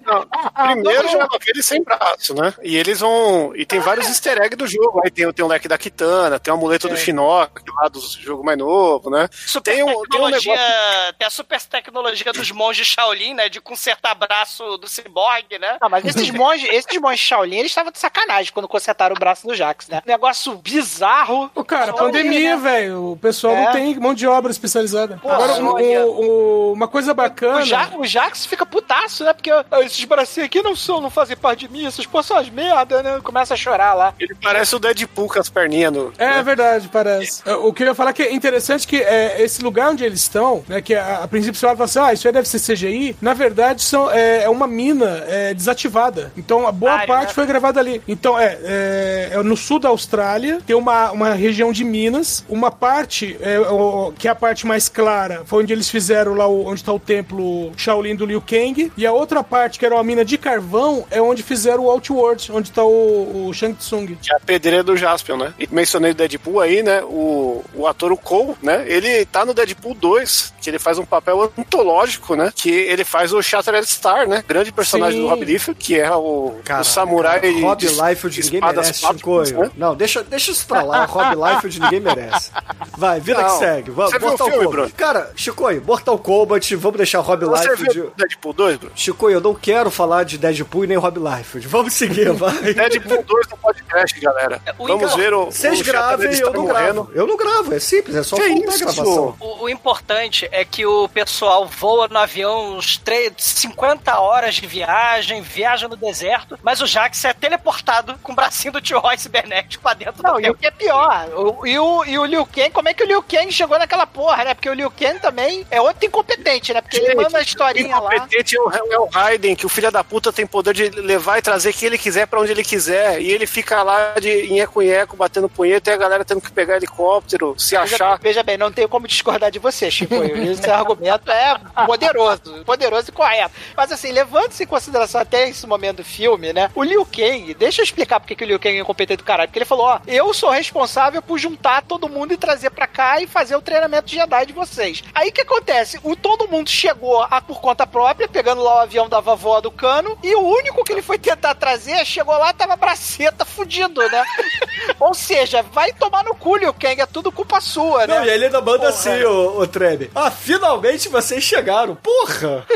[0.66, 2.54] Primeiro já aquele sem braço, né?
[2.62, 3.56] E eles vão.
[3.56, 5.02] E tem vários easter eggs do jogo.
[5.04, 8.44] Aí tem, tem o leque da Kitana, tem o amuleto do Shinnok, lá do jogo
[8.44, 9.30] mais novo, né?
[9.32, 11.14] Super Tem um, tem um tecnologia, negócio.
[11.18, 13.50] tem a super tecnologia dos monges Shaolin, né?
[13.50, 15.78] De consertar braço do ciborgue, né?
[15.82, 19.48] Ah, mas esses monges, esses monges Shaolin, eles estavam de sacanagem quando consertaram o braço
[19.48, 20.02] do Jax, né?
[20.06, 21.50] Negócio bizarro.
[21.56, 22.62] Ô, cara, pandemia, né?
[22.62, 23.12] velho.
[23.12, 23.66] O pessoal É.
[23.66, 25.20] não tem mão de obra especializada.
[25.22, 26.22] Pô, Agora, um- um-
[26.70, 27.60] um- uma coisa bacana.
[27.60, 29.34] O, ja o Jax fica putaço, né?
[29.34, 29.52] Porque
[29.84, 33.20] esses bracinhos aqui não são, não fazem parte de mim, essas as merda, né?
[33.22, 34.14] Começa a chorar lá.
[34.20, 36.14] Ele parece o Deadpool com as perninhas no.
[36.18, 37.42] É verdade, parece.
[37.46, 40.22] É, O que eu ia falar que é interessante que é, esse lugar onde eles
[40.22, 43.16] estão, né, que a, a princípio você fala assim, ah, isso aí deve ser CGI,
[43.22, 46.32] na verdade são, é, é uma mina é, desativada.
[46.38, 47.34] Então a boa Área, parte né?
[47.34, 48.02] foi gravada ali.
[48.08, 52.72] Então é, é, é no sul da Austrália, tem uma, uma região de Minas, uma
[52.72, 56.66] parte, é, o- que é a parte mais clara, foi onde eles fizeram lá o-
[56.68, 58.92] onde está o templo, Shaolin do Liu Kang.
[58.96, 62.52] E a outra parte, que era uma mina de carvão, é onde fizeram o Outworld,
[62.52, 64.16] onde tá o, o Shang Tsung.
[64.22, 65.54] Que é a pedreira do Jaspion, né?
[65.60, 67.02] E mencionei o Deadpool aí, né?
[67.04, 68.84] O, o ator, o Cole, né?
[68.88, 72.52] Ele tá no Deadpool 2, que ele faz um papel antológico, né?
[72.56, 74.44] Que ele faz o Shattered Star, né?
[74.48, 75.24] Grande personagem Sim.
[75.26, 79.06] do Rob Liefeld, que é o, o samurai cara, Rob de, Liefeld de espadas merece,
[79.08, 79.60] Chicoio.
[79.60, 79.72] né?
[79.76, 81.06] Não, deixa, deixa isso pra lá.
[81.06, 82.52] Rob Liefeld ninguém merece.
[82.98, 83.50] Vai, vida Não.
[83.50, 83.92] que segue.
[83.92, 84.82] Vamos, Você viu Mortal o filme, Kombat.
[84.82, 84.94] Bruno?
[84.98, 87.94] Cara, Chicoio, Mortal Kombat, vamos deixar Rob Você Liefeld...
[87.94, 88.94] viu Deadpool 2, Bruno?
[88.96, 91.68] Chicoio, eu não quero falar de Deadpool e nem Rob Liefeld.
[91.68, 92.54] Vamos seguir, vai.
[92.74, 94.62] Deadpool 2 no podcast, galera.
[94.78, 95.46] Vamos ver o.
[95.46, 97.04] Vocês o gravem e eu não morrendo.
[97.04, 97.12] gravo.
[97.14, 98.80] Eu não gravo, é simples, é só Que voltar a isso?
[98.80, 99.36] gravação.
[99.40, 104.68] O, o importante é que o pessoal voa no avião uns 3, 50 horas de
[104.68, 109.18] viagem, viaja no deserto, mas o Jax é teleportado com o bracinho do tio Roy
[109.18, 110.58] cibernético pra dentro Não, do e o tempo.
[110.60, 113.24] que é pior, o, e, o, e o Liu Kang, como é que o Liu
[113.24, 114.54] Kang chegou naquela porra, né?
[114.54, 116.82] Porque o Liu Kang também é outro incompetente, né?
[116.82, 118.16] Porque ele manda a historinha lá.
[118.16, 121.40] incompetente é o, é o Raiden, que o filho da puta tem poder de levar
[121.40, 123.20] e trazer quem ele quiser pra onde ele quiser.
[123.20, 127.56] E ele fica lá de nheco-nheco, batendo punheta, e a galera tendo que pegar helicóptero,
[127.58, 128.20] se Veja, achar.
[128.20, 130.14] veja bem, não tenho como discordar de você, Chico.
[130.52, 131.56] Esse argumento é
[131.86, 133.54] poderoso, poderoso e correto.
[133.76, 136.70] Mas assim, levando-se em consideração até esse momento do filme, né?
[136.76, 139.48] O Liu Kang, deixa eu explicar porque que o Liu Kang é incompetente do caralho.
[139.48, 143.22] Porque ele falou, ó, eu sou responsável por juntar todo mundo e trazer pra cá
[143.22, 145.04] e fazer o treinamento de Jedi de vocês.
[145.14, 146.00] Aí o que acontece?
[146.04, 149.72] O todo mundo chegou a, por conta própria, pegando lá o avião da vovó do
[149.72, 154.24] cano, e o único que ele foi tentar trazer, chegou lá, tava braceta fudido, né?
[155.00, 158.16] Ou seja, vai tomar no cu, Liu Kang, é tudo culpa sua, né?
[158.20, 158.90] Não, e ele ainda manda Porra.
[158.90, 160.10] assim, ô Treme.
[160.16, 161.96] Ah, finalmente vocês chegaram.
[161.96, 162.66] Porra!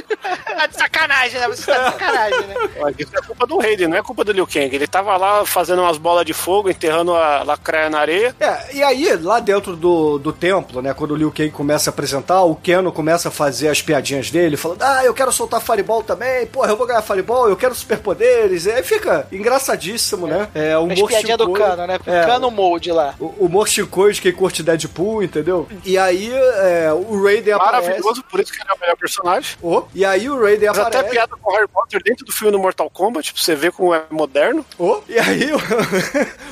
[0.57, 1.47] Tá de sacanagem, né?
[1.49, 2.55] Você tá de sacanagem, né?
[2.97, 4.75] Isso é culpa do Raiden, não é culpa do Liu Kang.
[4.75, 8.35] Ele tava lá fazendo umas bolas de fogo, enterrando a lacraia na areia.
[8.39, 11.93] É, e aí, lá dentro do, do templo, né, quando o Liu Kang começa a
[11.93, 16.01] apresentar, o Keno começa a fazer as piadinhas dele, falando, ah, eu quero soltar Fireball
[16.01, 20.47] também, porra, eu vou ganhar Fireball, eu quero superpoderes, e aí fica engraçadíssimo, né?
[20.55, 21.96] É, o As humor piadinhas do Shinkoi- cano, né?
[22.05, 23.15] É, Cano mode lá.
[23.19, 25.67] o o de quem curte Deadpool, entendeu?
[25.83, 27.87] E aí, é, o Raiden aparece...
[27.87, 29.57] Maravilhoso, por isso que ele é o melhor personagem.
[29.61, 30.99] Oh, e aí o Raiden Mas aparece...
[30.99, 33.93] até piada com Harry Potter dentro do filme do Mortal Kombat, pra você ver como
[33.93, 34.65] é moderno.
[34.77, 35.59] Oh, e aí o,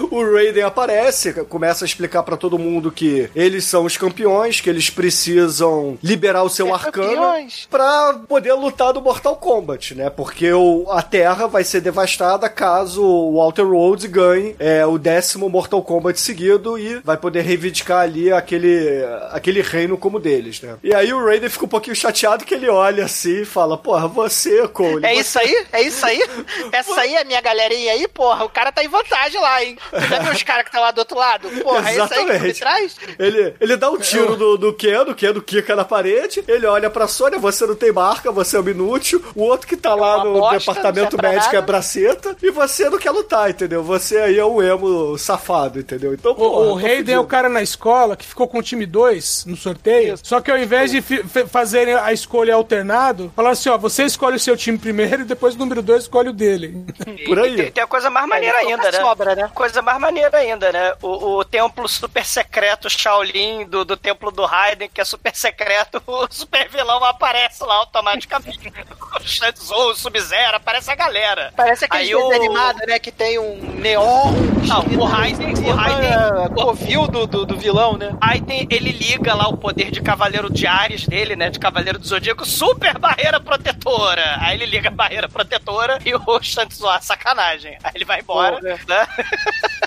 [0.16, 4.70] o Raiden aparece, começa a explicar pra todo mundo que eles são os campeões, que
[4.70, 10.10] eles precisam liberar o seu Ser arcano pra poder lutar no Mortal Kombat, né?
[10.10, 14.98] Porque o, a Terra vai ser devastada caso o Walter Rhodes ganhe é, o
[15.36, 20.78] décimo Mortal Kombat seguido e vai poder reivindicar ali aquele, aquele reino como deles, né?
[20.82, 24.08] E aí o Raiden fica um pouquinho chateado que ele olha assim e fala, porra,
[24.08, 25.06] você, Cole...
[25.06, 25.66] É você- isso aí?
[25.74, 26.24] É isso aí?
[26.72, 28.46] Essa aí é a minha galerinha aí, porra.
[28.46, 29.78] O cara tá em vantagem lá, hein?
[29.92, 31.50] Você já viu os caras que tá lá do outro lado?
[31.62, 32.60] Porra, é isso aí que me Exatamente.
[32.60, 32.96] traz?
[33.20, 36.90] Ele, ele dá um tiro do, do Keno, o Keno quica na parede, ele olha
[36.90, 40.18] pra Sônia, você não tem marca, você é um inútil, o outro que tá lá
[40.18, 41.62] uma no bosta, departamento médico é nada.
[41.66, 43.84] braceta, e você não quer lutar, entendeu?
[43.84, 46.14] Você aí é um emo safado, entendeu?
[46.14, 48.86] Então, O, porra, o Hayden é o cara na escola que ficou com o time
[48.86, 50.18] 2 no sorteio.
[50.22, 51.02] Só que ao invés de
[51.48, 55.56] fazerem a escolha alternado, falaram assim: ó, você escolhe o seu time primeiro e depois
[55.56, 56.86] o número 2 escolhe o dele.
[57.26, 57.54] Por aí.
[57.54, 59.00] E tem, tem a coisa mais maneira Aí, ainda, né?
[59.02, 59.50] sobra, né?
[59.54, 60.94] Coisa mais maneira ainda, né?
[61.02, 66.02] O, o templo super secreto Shaolin do, do templo do Raiden, que é super secreto,
[66.08, 68.72] o super vilão aparece lá automaticamente.
[69.20, 71.54] o Shang Tsung, o Sub-Zero, aparece a galera.
[71.56, 73.00] Parece aquele Aí desenho o- animado, né?
[73.00, 74.34] Que tem um neon.
[74.68, 78.12] Não, o O Raiden, é, covil do, do, do vilão, né?
[78.22, 81.50] Raiden, ele liga lá o poder de Cavaleiro de Ares dele, né?
[81.50, 84.38] De Cavaleiro do Zodíaco, super barreira protetora.
[84.42, 87.78] Aí ele liga a barreira protetora e o Shang Tsung, ah, sacanagem.
[87.84, 88.78] Aí ele vai embora, Porra.
[88.88, 89.08] né?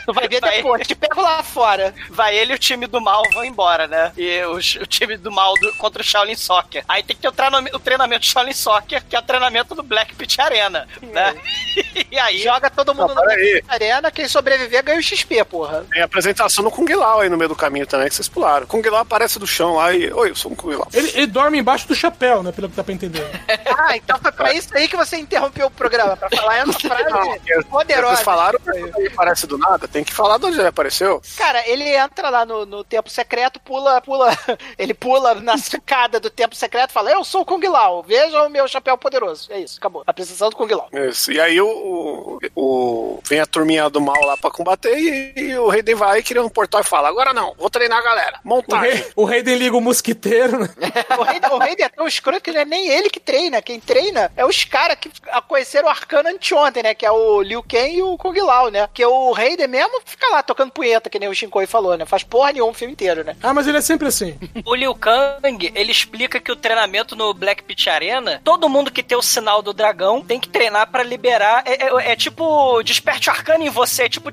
[0.06, 0.56] Tu vai ver Vai.
[0.56, 0.86] depois.
[0.86, 1.94] Te pego lá fora.
[2.10, 4.12] vai ele e o time do mal vão embora, né?
[4.16, 6.82] E o, o time do mal do- contra o Shaolin Soccer.
[6.88, 9.82] Aí tem que ter o, treinamento, o treinamento Shaolin Soccer, que é o treinamento do
[9.82, 11.34] Black Pit Arena, né?
[12.10, 12.42] E aí...
[12.42, 13.62] Joga todo mundo Não, na peraí.
[13.68, 15.84] arena, quem sobreviver ganha o XP, porra.
[15.90, 18.66] Tem a apresentação do Kung Lao aí no meio do caminho também, que vocês pularam.
[18.66, 20.12] Kung Lao aparece do chão lá e.
[20.12, 20.88] Oi, eu sou um Kung Lao.
[20.92, 22.52] Ele, ele dorme embaixo do chapéu, né?
[22.52, 23.26] Pelo que dá pra entender.
[23.80, 27.64] Ah, então foi pra isso aí que você interrompeu o programa, pra falar essa frase
[27.70, 28.14] poderosa.
[28.16, 29.86] Vocês falaram que ele aparece do nada?
[29.88, 31.22] Tem que falar de onde ele apareceu.
[31.36, 34.36] Cara, ele entra lá no, no templo secreto, pula, pula,
[34.76, 38.42] ele pula na escada do templo secreto e fala, eu sou o Kung Lao, veja
[38.42, 39.50] o meu chapéu poderoso.
[39.52, 40.02] É isso, acabou.
[40.06, 40.88] A apresentação do Kung Lao.
[40.92, 41.30] Isso.
[41.32, 45.58] E aí o, o, o- vem a turminha do mal lá pra combater e, e
[45.58, 48.40] o Raiden vai cria um portal e fala: agora não, vou treinar a galera.
[48.44, 48.90] O, Montagem.
[48.94, 50.68] rei, o Raiden liga o mosquiteiro, né?
[51.18, 51.40] O rei,
[51.78, 53.60] o é tão escroto que não é nem ele que treina.
[53.62, 55.10] Quem treina é os caras que
[55.46, 56.94] conheceram o Arcano anteontem, né?
[56.94, 58.88] Que é o Liu Kang e o Kung Lao, né?
[58.92, 62.04] Que o Raiden mesmo fica lá tocando punheta, que nem o Shinkoi falou, né?
[62.06, 63.36] Faz porra nenhuma o filme inteiro, né?
[63.42, 64.38] Ah, mas ele é sempre assim.
[64.64, 69.02] O Liu Kang, ele explica que o treinamento no Black Pit Arena, todo mundo que
[69.02, 71.62] tem o sinal do dragão tem que treinar pra liberar.
[71.64, 74.32] É, é- é tipo, desperte o arcano em você, é tipo o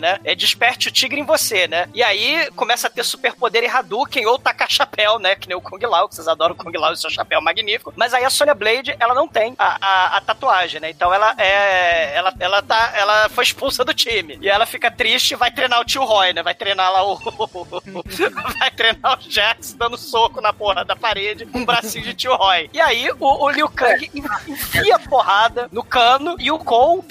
[0.00, 0.18] Né?
[0.24, 1.88] É desperte o tigre em você, né?
[1.94, 5.34] E aí começa a ter superpoder em Hadouken ou tacar chapéu, né?
[5.36, 7.92] Que nem o Kung Lao, que vocês adoram o Kung Lao e seu chapéu magnífico.
[7.96, 10.90] Mas aí a Sonya Blade, ela não tem a, a- a tatuagem, né?
[10.90, 12.14] Então ela é.
[12.16, 14.38] Ela, ela, tá, ela foi expulsa do time.
[14.42, 16.42] E ela fica triste e vai treinar o tio Roy, né?
[16.42, 17.16] Vai treinar lá o.
[18.58, 22.34] vai treinar o Jax dando soco na porra da parede com um bracinho de tio
[22.34, 22.68] Roy.
[22.72, 24.10] E aí o, o Liu Kang
[24.46, 27.02] enfia a porrada no cano e o Cole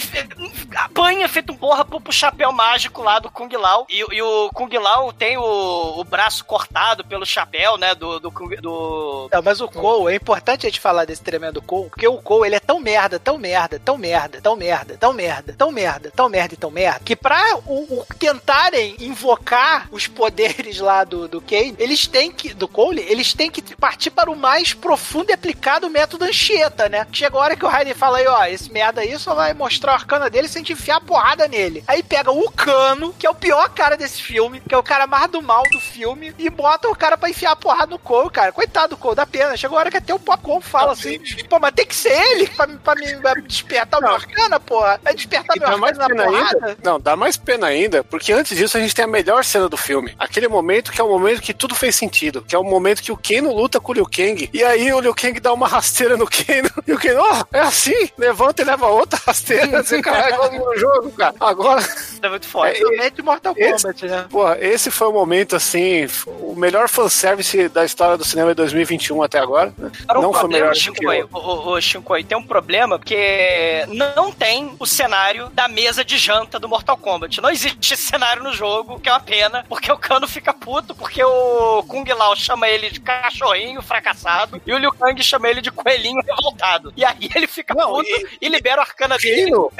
[0.76, 3.86] apanha feito um porra pro, pro chapéu mágico lá do Kung Lao.
[3.90, 7.96] E, e o Kung Lao tem o, o braço cortado pelo chapéu, né?
[7.96, 8.20] Do.
[8.20, 9.30] do, do...
[9.32, 12.48] Não, mas o Cole, é importante a gente falar desse tremendo Cole, porque o Cole,
[12.48, 16.30] ele é tão merda, tão merda, tão merda, tão merda, tão merda, tão merda, tão
[16.30, 21.42] merda e tão merda, que pra o, o tentarem invocar os poderes lá do, do
[21.42, 25.34] Kane, eles têm que, do Cole, eles têm que partir para o mais profundo e
[25.34, 27.06] aplicado método Anchieta, né?
[27.12, 29.94] Chega a hora que o Raiden fala aí, ó, esse merda aí só vai mostrar
[29.94, 31.84] o arcana dele sem te enfiar a porrada nele.
[31.88, 35.06] Aí pega o Cano, que é o pior cara desse filme, que é o cara
[35.06, 38.30] mais do mal do filme, e bota o cara pra enfiar a porrada no Cole,
[38.32, 38.52] cara.
[38.52, 39.56] Coitado do Cole, dá pena.
[39.56, 42.48] Chegou a hora que até o Popcorn fala assim, pô, mas tem que ser ele
[42.48, 45.00] pra, pra me pra me despertar o meu arcana, porra.
[45.04, 46.66] Vai despertar E meu dá mais arcana na pena porrada.
[46.68, 46.78] ainda.
[46.84, 49.78] Não, dá mais pena ainda, porque antes disso a gente tem a melhor cena do
[49.78, 50.16] filme.
[50.18, 52.42] Aquele momento que é o momento que tudo fez sentido.
[52.42, 54.50] Que é o momento que o Keno luta com o Liu Kang.
[54.52, 56.70] E aí o Liu Kang dá uma rasteira no Keno.
[56.88, 58.10] E o Keno, ó, é assim?
[58.18, 59.82] Levanta e leva outra rasteira.
[59.84, 61.34] Você carrega no jogo, cara.
[61.40, 61.84] Agora.
[62.22, 62.70] É muito foda.
[62.72, 64.26] Principalmente Mortal Kombat, né?
[64.30, 69.22] Porra, esse foi o momento, assim, o melhor fanservice da história do cinema de 2021
[69.24, 69.74] até agora.
[69.78, 69.92] né?
[70.10, 74.32] Não foi problema, melhor Shinkoi, o- o, o, o Shinkoi, tem um problema porque não
[74.32, 77.42] tem o cenário da mesa de janta do Mortal Kombat.
[77.42, 80.96] Não existe esse cenário no jogo, que é uma pena, porque o Kano fica puto,
[80.96, 85.62] porque o Kung Lao chama ele de cachorrinho fracassado e o Liu Kang chama ele
[85.62, 86.94] de coelhinho revoltado.
[86.96, 88.08] E aí ele fica puto
[88.42, 89.46] e, libera o arcana dele.
[89.46, 89.72] Keno?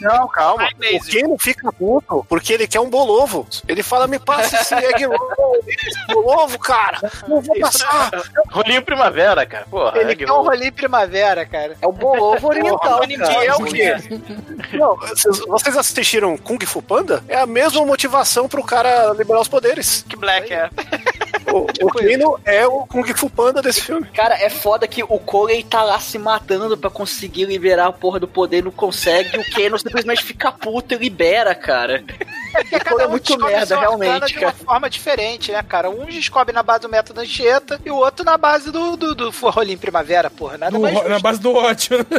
[0.00, 0.68] Não, calma.
[0.92, 1.04] O.
[1.04, 3.46] Keno fica puto porque ele quer um bolovo.
[3.68, 5.18] Ele fala, me passa esse egg roll,
[5.66, 6.98] esse bolovo, cara.
[7.28, 8.10] Não vou passar.
[8.50, 9.66] Rolinho primavera, cara.
[9.70, 11.76] Porra, Ele é que quer um rolinho primavera, cara.
[11.80, 13.44] É o bolovo oriental, Que cara.
[13.44, 13.94] é o quê?
[14.72, 17.22] Não, vocês- vocês assistiram Kung Fu Panda?
[17.28, 20.04] É a mesma motivação pro cara liberar os poderes.
[20.08, 20.68] Que Black é.
[21.52, 24.06] O, o Keno é o Kung Fu Panda desse filme.
[24.08, 28.18] Cara, é foda que o Cole tá lá se matando pra conseguir liberar a porra
[28.18, 32.02] do poder, não consegue, e o Keno simplesmente fica puto e libera, cara.
[32.52, 34.64] Porque O Cole é muito descobre merda, seu arcana realmente, de uma cara.
[34.64, 35.90] forma diferente, né, cara?
[35.90, 39.30] Um descobre na base do método Anchieta e o outro na base do, do, do
[39.30, 40.58] rolinho primavera, porra.
[40.58, 41.22] Nada Do- mais na justo.
[41.22, 42.06] base do ódio.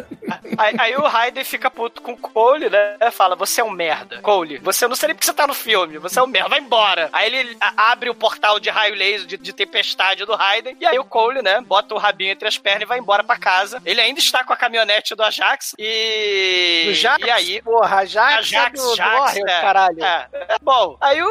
[0.58, 2.98] Aí, aí o Raiden fica puto com o Cole, né?
[3.12, 4.20] Fala, você é um merda.
[4.22, 6.60] Cole, você não sei nem porque você tá no filme, você é um merda, vai
[6.60, 7.10] embora.
[7.12, 11.00] Aí ele abre o portal de raio laser, de, de tempestade do Raiden, e aí
[11.00, 13.82] o Cole, né, bota o rabinho entre as pernas e vai embora pra casa.
[13.86, 16.84] Ele ainda está com a caminhonete do Ajax e...
[16.88, 17.62] Do Jax, e aí...
[17.62, 19.62] porra, Ajax, Ajax, é do, Jax, do Warrior, é.
[19.62, 20.04] caralho.
[20.04, 20.98] É, é bom.
[21.02, 21.28] Aí o,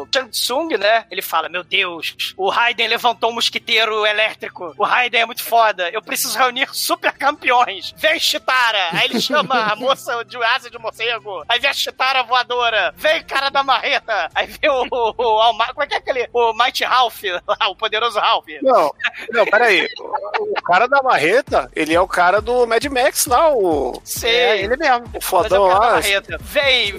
[0.00, 1.04] o Shang Tsung, né?
[1.10, 4.74] Ele fala: Meu Deus, o Raiden levantou um mosquiteiro elétrico.
[4.78, 5.88] O Raiden é muito foda.
[5.90, 7.94] Eu preciso reunir super campeões.
[7.96, 8.88] Vem, Chitara.
[8.92, 11.44] Aí ele chama a moça de asa de morcego.
[11.48, 12.92] Aí vem a Chitara voadora.
[12.96, 14.30] Vem, cara da marreta.
[14.34, 14.86] Aí vem o.
[14.90, 16.28] o, o Alma- como é que é aquele?
[16.32, 18.46] O Mighty Ralph, lá, o poderoso Ralph.
[18.62, 18.92] Não,
[19.30, 19.88] não, peraí.
[20.38, 24.00] O, o cara da marreta, ele é o cara do Mad Max lá, o.
[24.04, 24.34] Sei.
[24.34, 25.04] É, ele mesmo.
[25.14, 25.90] O fodão é o lá.
[25.92, 26.38] marreta.
[26.40, 26.92] Vem,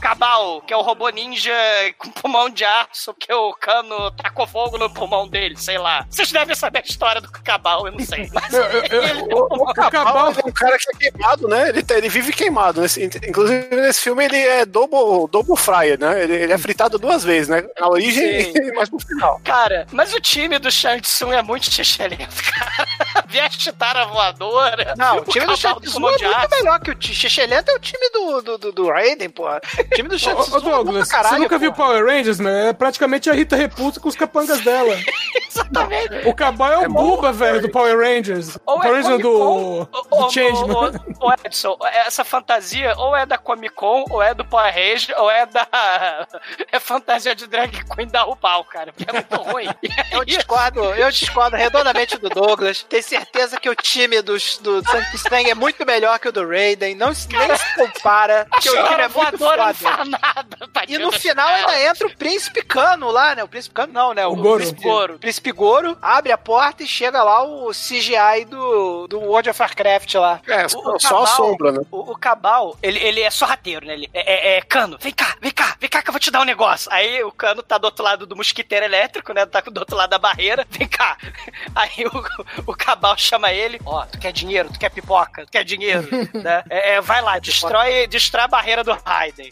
[0.00, 1.52] Cabal, que é o robô ninja
[1.98, 6.06] com pulmão de aço, que o cano tacou fogo no pulmão dele, sei lá.
[6.10, 8.28] Vocês devem saber a história do Cabal, eu não sei.
[8.34, 11.68] Mas ele tem um O, pulmão o Cabal é um cara que é queimado, né?
[11.70, 12.80] Ele, tá- ele vive queimado.
[12.80, 16.22] Nesse- inclusive, nesse filme, ele é double, double fryer, né?
[16.22, 17.64] Ele, ele é fritado duas vezes, né?
[17.80, 18.52] Na origem Sim.
[18.58, 19.40] e mais no final.
[19.44, 22.86] Cara, mas o time do Shang Tsung é muito xixelento, cara.
[23.28, 24.94] Veste tara voadora.
[24.96, 27.14] Não, o time do Shang Tsung é muito melhor que o time.
[27.14, 30.60] Xixelento é o time do, do, do, do Raiden, O time do Shang Tsung é
[30.60, 31.88] bom Douglas, pra caralho, você nunca viu porra.
[31.88, 32.52] Power Rangers, meu?
[32.52, 34.94] É praticamente a Rita Repulsa com os capangas dela.
[35.48, 36.28] Exatamente.
[36.28, 38.56] O Cabal é o Buba, velho, do Power Rangers.
[38.66, 40.76] Ou Power é Rangers do, Con, do ou, Changeman.
[40.76, 41.76] ou, ou, ou, Edson,
[42.06, 45.66] essa fantasia ou é da Comic Con, ou é do Power Rangers, ou é da.
[46.70, 48.92] É fantasia de drag queen da RuPaul, cara.
[49.06, 49.66] É muito ruim.
[50.12, 52.84] Eu discordo, eu discordo redondamente do Douglas.
[52.88, 56.94] Tenho certeza que o time dos, do Sanktang é muito melhor que o do Raiden.
[56.94, 58.46] Não se- nem se compara.
[58.60, 60.58] Que o time é muito voadora não faz nada.
[60.88, 63.44] E no final ainda entra o Príncipe Cano lá, né?
[63.44, 64.24] O Príncipe Cano não, né?
[64.26, 64.56] O, Goro.
[64.58, 65.18] Príncipe Goro.
[65.18, 70.14] Príncipe Goro abre a porta e chega lá o CGI do, do World of Warcraft
[70.14, 70.40] lá.
[70.46, 71.80] É, O- só, o só a Cabal- sombra, né?
[71.90, 73.92] O, o Cabal, ele, ele é sorrateiro, né?
[73.94, 74.96] Ele é, é- é cano.
[75.00, 76.90] Vem cá, vem cá, vem cá que eu vou te dar um negócio.
[76.92, 79.44] Aí o cano tá do outro lado do mosquiteiro elétrico, né?
[79.44, 80.66] Tá do outro lado da barreira.
[80.70, 81.18] Vem cá.
[81.74, 83.78] Aí o, o Cabal chama ele.
[83.84, 86.62] Ó, tu quer dinheiro, tu quer pipoca, tu quer dinheiro, né?
[86.70, 88.92] É, é, vai lá, destrói, destrói a barreira do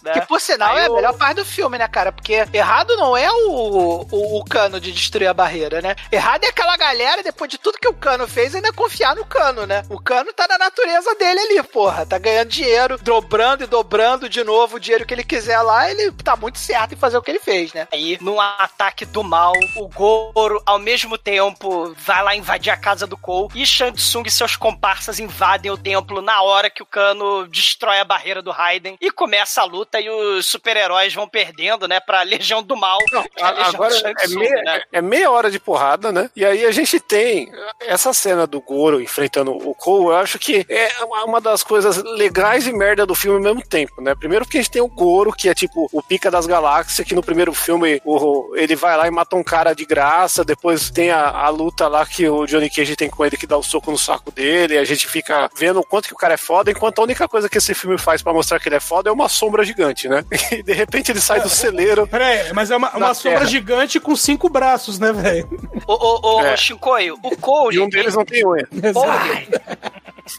[0.03, 0.13] Né?
[0.13, 2.13] Que por sinal Aí é a melhor parte do filme, né, cara?
[2.13, 5.95] Porque errado não é o, o, o cano de destruir a barreira, né?
[6.11, 9.67] Errado é aquela galera, depois de tudo que o cano fez, ainda confiar no cano,
[9.67, 9.85] né?
[9.89, 12.07] O cano tá na natureza dele ali, porra.
[12.07, 16.13] Tá ganhando dinheiro, dobrando e dobrando de novo o dinheiro que ele quiser lá, ele
[16.13, 17.87] tá muito certo em fazer o que ele fez, né?
[17.93, 23.07] Aí, num ataque do mal, o Goro, ao mesmo tempo, vai lá invadir a casa
[23.07, 26.87] do Cole e Shang Tsung e seus comparsas invadem o templo na hora que o
[26.87, 31.89] Kano destrói a barreira do Raiden e começa a luta e os super-heróis vão perdendo,
[31.89, 32.99] né, pra Legião do Mal.
[32.99, 34.83] que é a Legião Agora é meia, né?
[34.93, 36.31] é meia hora de porrada, né?
[36.35, 37.51] E aí a gente tem
[37.81, 40.07] essa cena do Goro enfrentando o Cole.
[40.07, 40.89] Eu acho que é
[41.25, 44.15] uma das coisas legais e merda do filme ao mesmo tempo, né?
[44.15, 47.15] Primeiro porque a gente tem o Goro, que é tipo o pica das galáxias, que
[47.15, 50.45] no primeiro filme o, ele vai lá e mata um cara de graça.
[50.45, 53.57] Depois tem a, a luta lá que o Johnny Cage tem com ele que dá
[53.57, 54.75] o soco no saco dele.
[54.75, 57.29] E a gente fica vendo o quanto que o cara é foda, enquanto a única
[57.29, 60.09] coisa que esse filme faz pra mostrar que ele é foda é uma sombra gigante,
[60.09, 60.25] né?
[60.53, 62.07] E de repente ele sai do celeiro.
[62.07, 65.49] Peraí, mas é uma, uma sombra gigante com cinco braços, né, velho?
[65.87, 66.57] Ô, ô, ô, É.
[66.57, 67.77] Shinkoio, o Cole...
[67.77, 68.67] E um deles não tem unha.
[68.93, 69.49] Cole,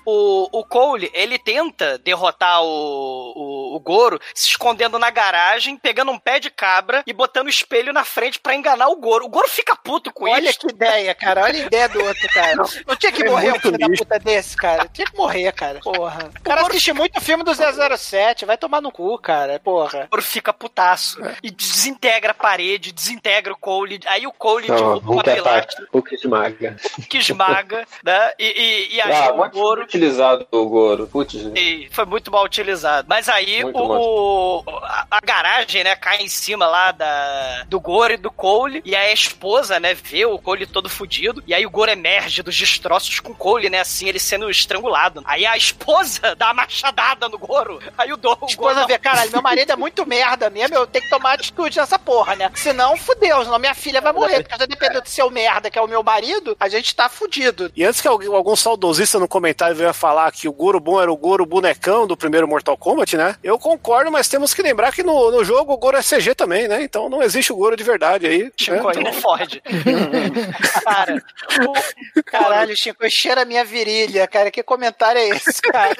[0.05, 6.11] o, o Cole, ele tenta derrotar o, o, o Goro se escondendo na garagem, pegando
[6.11, 9.25] um pé de cabra e botando o espelho na frente pra enganar o Goro.
[9.25, 10.59] O Goro fica puto com Olha isso.
[10.59, 11.43] que ideia, cara.
[11.43, 12.55] Olha a ideia do outro, cara.
[12.85, 14.87] Não tinha que É morrer um filho da puta desse, cara.
[14.91, 15.79] Tinha que morrer, cara.
[15.79, 16.29] Porra.
[16.37, 17.51] O cara assiste muito filme do
[17.97, 18.45] 007.
[18.45, 19.59] Vai tomar no cu, cara.
[19.59, 20.05] Porra.
[20.05, 23.99] O Goro fica putaço e desintegra a parede, desintegra o Cole.
[24.07, 25.87] Aí o Cole Não, derruba pilastra ataque.
[25.93, 26.75] Hulk esmaga.
[27.07, 28.31] que esmaga, né?
[28.39, 31.07] E, e, e aí Ah, o muito Goro utilizado o Goro.
[31.07, 33.07] Putz, E foi muito mal utilizado.
[33.07, 38.13] Mas aí Muito o, a, a garagem, né, cai em cima lá da, do Goro
[38.13, 38.81] e do Cole.
[38.83, 41.43] E aí a esposa, né, vê o Cole todo fudido.
[41.45, 45.21] E aí o Goro emerge dos destroços com o Cole, né, assim, ele sendo estrangulado.
[45.25, 47.79] Aí a esposa dá uma machadada no Goro.
[47.97, 50.87] Aí o, do, o A esposa Vê, caralho, meu marido é muito merda mesmo, eu
[50.87, 52.51] tenho que tomar atitude nessa porra, né?
[52.55, 54.43] Senão, fudeu, senão minha filha vai morrer.
[54.43, 57.71] Porque se depender do seu merda, que é o meu marido, a gente tá fudido.
[57.75, 61.11] E antes que alguém, algum saudosista no comentário venha falar que o Goro bom era
[61.11, 63.35] o Goro bonecão do primeiro Mortal Kombat, né?
[63.43, 66.67] Eu concordo, mas temos que lembrar que no, no jogo o Goro é CG também,
[66.67, 66.81] né?
[66.83, 68.43] Então não existe o Goro de verdade aí.
[68.43, 68.51] né?
[68.57, 69.61] Chico, aí não fode.
[70.83, 71.23] Cara,
[71.67, 74.51] o- Caralho, Chico, cheira a minha virilha, cara.
[74.51, 75.95] Que comentário é esse, cara?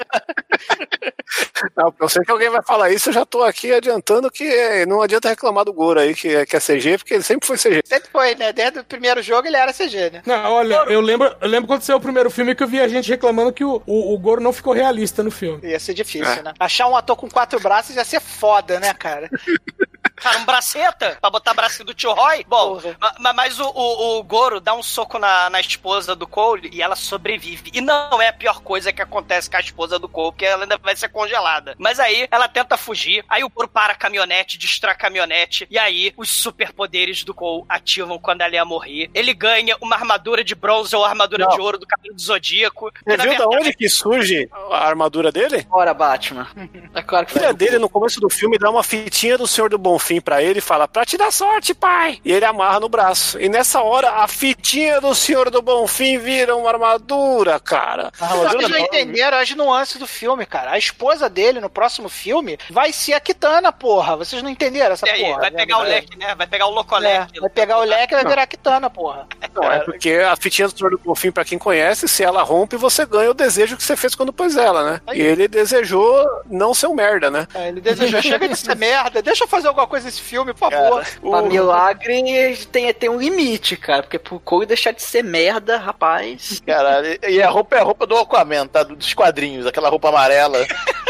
[1.76, 4.86] Não, eu sei que alguém vai falar isso, eu já tô aqui adiantando que é,
[4.86, 7.56] não adianta reclamar do Goro aí, que, é- que é CG, porque ele sempre foi
[7.56, 7.80] CG.
[7.84, 8.52] Sempre foi, né?
[8.52, 10.22] Desde o primeiro jogo ele era CG, né?
[10.26, 12.88] Não, olha, eu lembro, eu lembro quando saiu o primeiro filme que eu vi a
[12.88, 15.66] gente reclamando que o, o, o Goro não ficou realista no filme.
[15.68, 16.42] Ia ser difícil, É.
[16.42, 16.52] né?
[16.60, 19.28] Achar um ator com quatro braços ia ser foda, né, cara?
[20.20, 22.44] Cara, um braceta pra botar braço do tio Roy.
[22.48, 26.26] Bom, ma- ma- mas o, o, o Goro dá um soco na, na esposa do
[26.26, 27.70] Cole e ela sobrevive.
[27.74, 30.64] E não é a pior coisa que acontece com a esposa do Cole, porque ela
[30.64, 31.74] ainda vai ser congelada.
[31.78, 35.78] Mas aí ela tenta fugir, aí o Goro para a caminhonete, destrói a caminhonete, e
[35.78, 39.10] aí os superpoderes do Cole ativam quando ela ia morrer.
[39.14, 41.54] Ele ganha uma armadura de bronze ou armadura Não.
[41.54, 42.90] de ouro do cabelo do Zodíaco.
[42.92, 45.66] Você viu da verdade, onde que surge a armadura dele?
[45.70, 46.48] Ora, Batman.
[46.94, 49.70] É claro que A filha dele, no começo do filme, dá uma fitinha do Senhor
[49.70, 49.78] do
[50.08, 52.18] Bonfim pra ele e fala, pra te dar sorte, pai!
[52.24, 53.38] E ele amarra no braço.
[53.38, 58.10] E nessa hora, a fitinha do Senhor do Bonfim vira uma armadura, cara.
[58.18, 60.72] Vocês não entenderam as nuances do filme, cara.
[60.72, 64.16] A esposa dele, no próximo filme, vai ser a Kitana, porra.
[64.16, 65.40] Vocês não entenderam essa e aí, porra.
[65.40, 65.88] vai pegar o né?
[65.90, 66.34] leque, né?
[66.34, 67.40] Vai pegar o É, locoleque.
[67.40, 69.26] vai pegar o leque e vai virar a Kitana, porra.
[69.54, 72.76] Não, é porque a fitinha do Senhor do Bonfim, pra quem conhece, se ela rompe,
[72.76, 75.00] você ganha o desejo que você fez quando pôs ela, né?
[75.12, 77.46] E ele desejou não ser um merda, né?
[77.54, 80.70] É, ele desejou, chega de ser merda, deixa eu fazer alguma coisa nesse filme, por
[80.70, 81.04] favor.
[81.20, 84.02] Pra milagre tem, tem um limite, cara.
[84.02, 86.62] Porque pro Cole deixar de ser merda, rapaz.
[86.64, 88.82] Caralho, e a roupa é a roupa do Aquaman, tá?
[88.82, 90.66] Dos quadrinhos, aquela roupa amarela.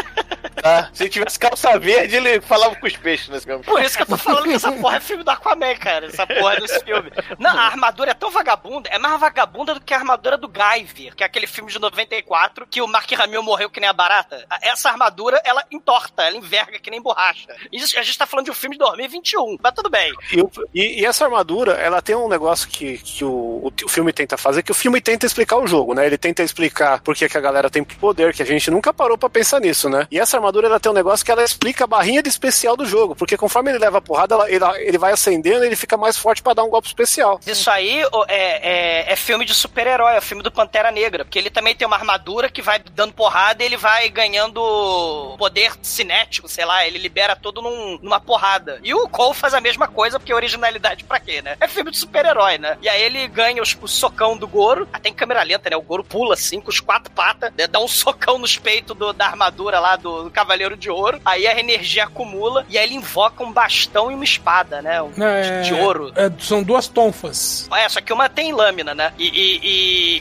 [0.64, 3.62] Ah, se tivesse calça verde, ele falava com os peixes nesse filme.
[3.64, 6.06] Por isso que eu tô falando que essa porra é filme do Aquaman, cara.
[6.06, 7.10] Essa porra desse filme.
[7.38, 11.14] Não, a armadura é tão vagabunda, é mais vagabunda do que a armadura do Guyver,
[11.14, 14.44] que é aquele filme de 94, que o Mark Hamill morreu que nem a barata.
[14.62, 17.48] Essa armadura, ela entorta, ela enverga que nem borracha.
[17.72, 20.12] Isso, a gente tá falando de um filme de 2021, mas tudo bem.
[20.32, 20.40] E,
[20.74, 24.36] e- e essa armadura, ela tem um negócio que, que o, o, o filme tenta
[24.36, 26.06] fazer, que o filme tenta explicar o jogo, né?
[26.06, 29.16] Ele tenta explicar por que, que a galera tem poder, que a gente nunca parou
[29.18, 30.06] pra pensar nisso, né?
[30.10, 32.84] E essa armadura, ela tem um negócio que ela explica a barrinha de especial do
[32.86, 35.96] jogo, porque conforme ele leva a porrada, ela- ele, ele vai acendendo e ele fica
[35.96, 37.40] mais forte pra dar um golpe especial.
[37.46, 41.50] Isso aí é, é, é filme de super-herói, é filme do Pantera Negra, porque ele
[41.50, 46.64] também tem uma armadura que vai dando porrada e ele vai ganhando poder cinético, sei
[46.64, 48.80] lá, ele libera tudo num- numa porrada.
[48.82, 51.56] E o Cole faz a mesma coisa, porque originalidade pra quê, né?
[51.60, 52.76] É filme de super-herói, né?
[52.82, 55.76] E aí ele ganha os- o socão do Goro, até em câmera lenta, né?
[55.76, 57.66] O Goro pula assim, com os quatro patas, né?
[57.66, 61.48] dá um socão nos peitos do- da armadura lá do, do Cavaleiro de Ouro, aí
[61.48, 65.02] a energia acumula e aí ele invoca um bastão e uma espada, né?
[65.02, 66.12] Um, É, de ouro.
[66.14, 67.68] é, são duas tonfas.
[67.74, 69.12] É, só que uma tem lâmina, né?
[69.18, 69.60] E, e,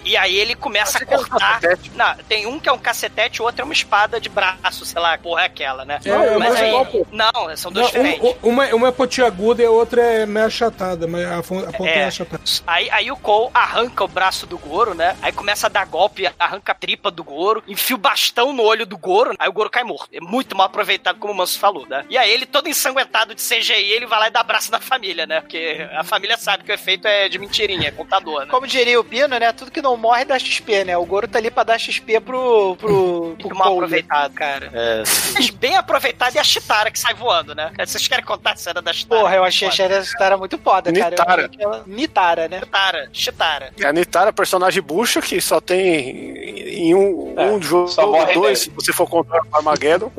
[0.04, 1.60] e, e aí ele começa a cortar.
[1.94, 5.00] Não, tem um que é um cacetete, o outro é uma espada de braço, sei
[5.00, 6.00] lá, porra é aquela, né?
[6.04, 7.06] É, mas é igual, pô.
[7.12, 8.22] Não, são Não, dois diferentes.
[8.24, 11.44] um- um- uma, uma é pontiaguda e a outra é meio achatada, mas a, a
[11.44, 12.06] ponta é, É.
[12.06, 12.42] achatada.
[12.66, 15.16] Aí, aí o Cole arranca o braço do Goro, né?
[15.22, 18.86] Aí começa a dar golpe, arranca a tripa do Goro, enfia o bastão no olho
[18.86, 20.07] do Goro, aí o Goro cai morto.
[20.12, 22.06] É muito mal aproveitado, como o Manso falou, né?
[22.10, 25.26] E aí ele, todo ensanguentado de CGI, ele vai lá e dá abraço na família,
[25.26, 25.42] né?
[25.42, 28.48] Porque a família sabe que o efeito é de mentirinha, é contador, né?
[28.50, 29.52] Como diria o Bino, né?
[29.52, 30.98] Tudo que não morre dá XP, né?
[30.98, 32.76] O Goro tá ali pra dar XP pro.
[32.78, 33.78] pro, pro Muito mal Cole.
[33.86, 34.72] aproveitado, cara.
[34.74, 35.04] É.
[35.34, 37.72] Mas bem aproveitado e a Chitara que sai voando, né?
[37.78, 39.22] Vocês querem contar a cena da Chitara?
[39.22, 40.04] Porra, eu achei a Foda.
[40.04, 41.10] Chitara muito foda, cara.
[41.10, 41.50] Nitara.
[41.60, 42.60] ela- Nitara, né?
[42.62, 43.74] Chitara, Chitara.
[43.78, 46.38] E a Nitara é personagem bucha que só tem
[46.78, 49.97] em um, É, um jogo só morre dois, se você for contar o Armageddon.
[49.98, 50.12] Shadow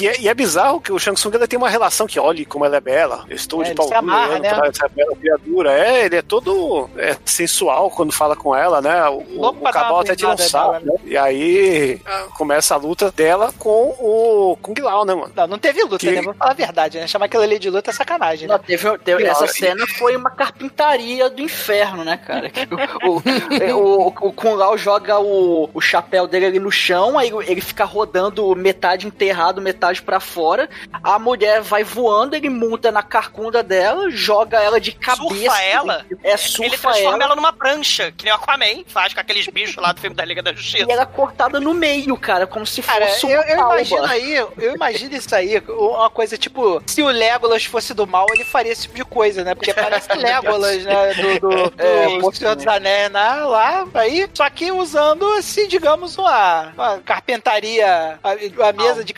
[0.00, 2.64] que é, e é bizarro que o Shang Tsung tem uma relação que, olhe como
[2.64, 3.26] ela é bela.
[3.28, 4.54] Eu estou É, de pau se amarra, duro, né?
[4.54, 5.72] pra essa bela criatura.
[5.72, 9.06] É, ele é todo é, sensual quando fala com ela, né?
[9.10, 10.92] O, Louco o Cabal até tira um nela, né?
[11.04, 15.30] E aí ah, começa a luta dela com o Kung Lao, né, mano?
[15.36, 16.22] Não, não teve luta, Que- né?
[16.22, 17.06] Vamos falar a verdade, né?
[17.06, 18.54] Chamar aquilo ali de luta é sacanagem, né?
[18.54, 22.48] Não, teve, teve- essa cena foi uma carpintaria do inferno, né, cara?
[22.48, 22.66] Que
[23.04, 23.20] O,
[23.76, 27.60] o, o, o Kung Lao joga o, o chapéu dele ali no chão, aí ele
[27.60, 30.68] fica rodando metade enterrado, metade pra fora.
[31.02, 35.24] A mulher vai voando, ele monta na carcunda dela, joga ela de cabeça.
[35.34, 36.06] Surfa ela?
[36.22, 37.24] É, Ele surfa transforma ela.
[37.24, 40.24] ela numa prancha, que nem o Aquaman faz com aqueles bichos lá do filme da
[40.24, 40.86] Liga da Justiça.
[40.88, 43.74] E ela é cortada no meio, cara, como se Cara, fosse eu, uma eu palma.
[43.76, 48.26] imagino aí, eu imagino isso aí, uma coisa tipo, se o Legolas fosse do mal,
[48.34, 49.54] ele faria esse tipo de coisa, né?
[49.54, 51.14] Porque parece Legolas, né?
[51.14, 53.34] Do, do, do É, do Senhor dos Anéis né?
[53.44, 59.12] lá, aí, só que usando, assim, digamos, uma, uma carpentaria, a, a mesa de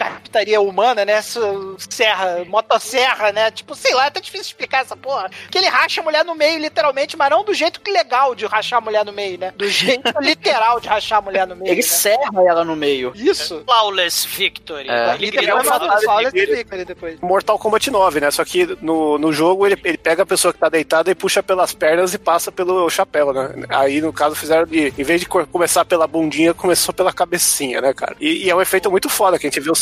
[0.60, 1.20] humana, né?
[1.88, 3.50] Serra, motosserra, né?
[3.50, 5.30] Tipo, sei lá, é até difícil explicar essa porra.
[5.50, 8.46] Que ele racha a mulher no meio, literalmente, mas não do jeito que legal de
[8.46, 9.52] rachar a mulher no meio, né?
[9.56, 11.70] Do jeito literal de rachar a mulher no meio.
[11.72, 11.86] Ele né?
[11.86, 13.12] serra ela no meio.
[13.14, 13.62] Isso.
[13.64, 14.88] Flawless Victory.
[14.88, 15.14] É.
[15.14, 17.20] Ele E grita depois.
[17.20, 18.30] Mortal Kombat 9, né?
[18.30, 21.42] Só que no, no jogo ele, ele pega a pessoa que tá deitada e puxa
[21.42, 23.66] pelas pernas e passa pelo chapéu, né?
[23.68, 27.80] Aí no caso fizeram de, em vez de co- começar pela bundinha, começou pela cabecinha,
[27.80, 28.16] né, cara?
[28.20, 29.76] E, e é um efeito muito foda que a gente viu o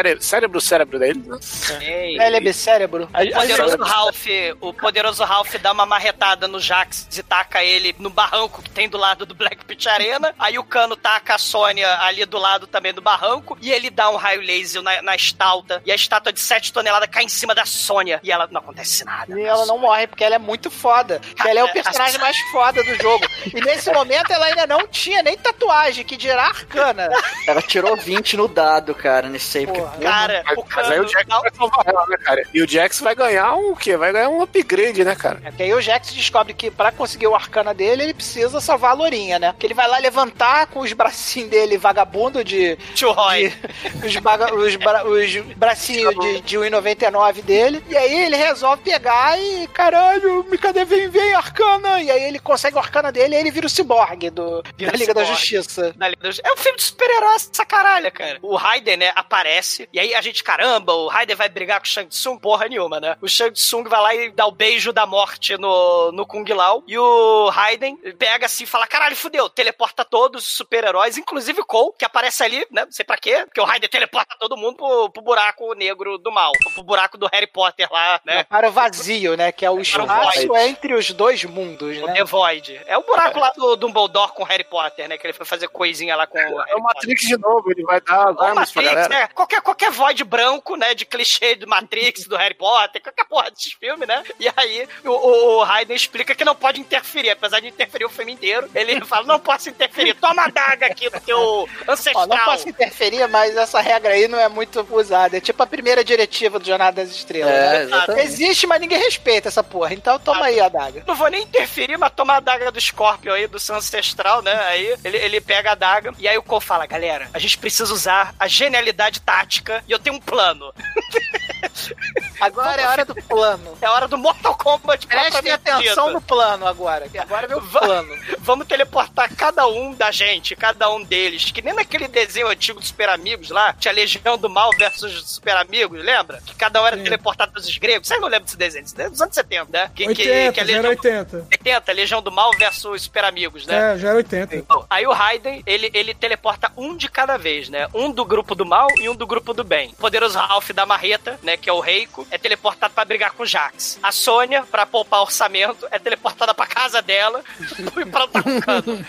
[0.00, 1.38] cé cére cérebro, cérebro dele, né?
[1.80, 2.18] Ei.
[2.18, 3.08] LB cérebro.
[3.12, 4.26] O poderoso Ralph,
[4.60, 8.88] o poderoso Ralph dá uma marretada no Jax e taca ele no barranco que tem
[8.88, 10.34] do lado do Black Pit Arena.
[10.38, 13.58] Aí o Cano taca a Sônia ali do lado também do barranco.
[13.60, 15.82] E ele dá um raio laser na, na estátua.
[15.84, 18.20] E a estátua de 7 toneladas cai em cima da Sônia.
[18.22, 19.38] E ela não acontece nada.
[19.38, 21.20] E ela não morre, porque ela é muito foda.
[21.44, 23.26] Ela é o personagem mais foda do jogo.
[23.54, 27.08] E nesse momento ela ainda não tinha nem tatuagem, que dirá arcana.
[27.46, 29.66] Ela tirou 20 no dado, cara, nesse aí.
[29.66, 31.08] porque, Cara, o Mas aí o.
[31.08, 32.42] Jax não- vai salvar ela, né, cara?
[32.52, 33.96] E o Jax vai ganhar um o quê?
[33.96, 35.40] Vai ganhar um upgrade, né, cara?
[35.44, 38.90] É porque aí o Jax descobre que pra conseguir o arcana dele, ele precisa salvar
[38.92, 39.54] a Lourinha, né?
[39.58, 42.76] Que ele vai lá levantar com os bracinhos dele vagabundo de.
[42.94, 43.48] Tio Roy.
[43.94, 47.84] de- os, baga- os bra- os bracinhos de, de 1,99 dele.
[47.88, 49.66] E aí ele resolve pegar e.
[49.68, 50.84] Caralho, me cadê?
[50.84, 52.00] Vem, vem, arcana!
[52.02, 54.98] E aí ele consegue o arcana dele e ele vira o ciborgue do, Vira da
[54.98, 55.40] Liga da ciborgue.
[55.40, 55.92] Justiça.
[55.96, 56.48] da Liga da Justiça.
[56.48, 58.38] É um filme de super-herói essa caralho, cara.
[58.42, 61.88] O Raiden, né, aparece e aí a gente, caramba, o Raiden vai brigar com o
[61.88, 62.38] Shang Tsung?
[62.38, 63.16] Porra nenhuma, né?
[63.20, 66.82] O Shang Tsung vai lá e dá o beijo da morte no, no Kung Lao,
[66.86, 71.64] e o Raiden pega assim e fala, caralho, fudeu, teleporta todos os super-heróis, inclusive o
[71.66, 72.84] Cole, que aparece ali, né?
[72.84, 76.30] Não sei pra quê, porque o Raiden teleporta todo mundo pro, pro buraco negro do
[76.30, 78.44] mal, pro buraco do Harry Potter lá, né?
[78.44, 79.50] Para o vazio, né?
[79.52, 80.68] Que é o o espaço void.
[80.68, 82.12] entre os dois mundos, O né?
[82.14, 82.80] The Void.
[82.86, 85.16] É o buraco lá do Dumbledore com Harry Potter, né?
[85.16, 87.82] Que ele foi fazer coisinha lá com o Harry É o Matrix de novo, ele
[87.82, 89.08] vai dar armas pra Matrix, galera.
[89.08, 89.28] né?
[89.28, 90.94] Qualquer, qualquer void branco, né?
[90.94, 94.22] De clichê do Matrix, do Harry Potter, qualquer porra desses filmes, né?
[94.38, 98.10] E aí o, o, o Raiden explica que não pode interferir, apesar de interferir o
[98.10, 98.68] filme inteiro.
[98.74, 102.24] Ele fala: não posso interferir, toma a daga aqui do teu ancestral.
[102.24, 105.36] Ó, não posso interferir, mas essa regra aí não é muito usada.
[105.36, 107.52] É tipo a primeira diretiva do Jornada das Estrelas.
[107.52, 108.22] É, né?
[108.24, 109.94] Existe, mas ninguém respeita essa porra.
[109.94, 111.04] Então toma aí a daga.
[111.06, 114.54] Não vou nem interferir, mas tomar a daga do Scorpion aí, do seu ancestral, né?
[114.64, 117.92] Aí ele, ele pega a daga e aí o Cole fala: galera, a gente precisa
[117.92, 120.72] usar a genialidade tática e eu tenho um plano.
[122.40, 123.76] Agora é hora do plano.
[123.80, 126.14] É hora do Mortal Kombat Prestem atenção dito.
[126.14, 127.08] no plano agora.
[127.08, 128.18] que Agora vem o plano.
[128.38, 131.50] Vamos teleportar cada um da gente, cada um deles.
[131.50, 135.56] Que nem naquele desenho antigo dos Super Amigos lá, tinha Legião do Mal versus Super
[135.56, 136.40] Amigos, lembra?
[136.44, 138.08] Que cada um era teleportado pelos gregos.
[138.08, 138.84] Vocês não lembram desse desenho?
[138.84, 139.90] Isso é dos anos 70, né?
[139.94, 141.46] Que, que, 80, que a era Legião, 80.
[141.50, 143.94] 80, Legião do Mal versus Super Amigos, né?
[143.94, 144.64] É, já era 80.
[144.88, 147.88] Aí o Raiden, ele, ele teleporta um de cada vez, né?
[147.94, 149.90] Um do grupo do mal e um do grupo do bem.
[149.90, 151.56] O poderoso Ralph da Marreta, né?
[151.56, 153.98] Que é o Reiko, é teleportado pra brigar com o Jax.
[154.02, 157.42] A Sônia, pra poupar orçamento, é teleportada pra casa dela
[157.98, 159.04] e pra lutar com o Cano.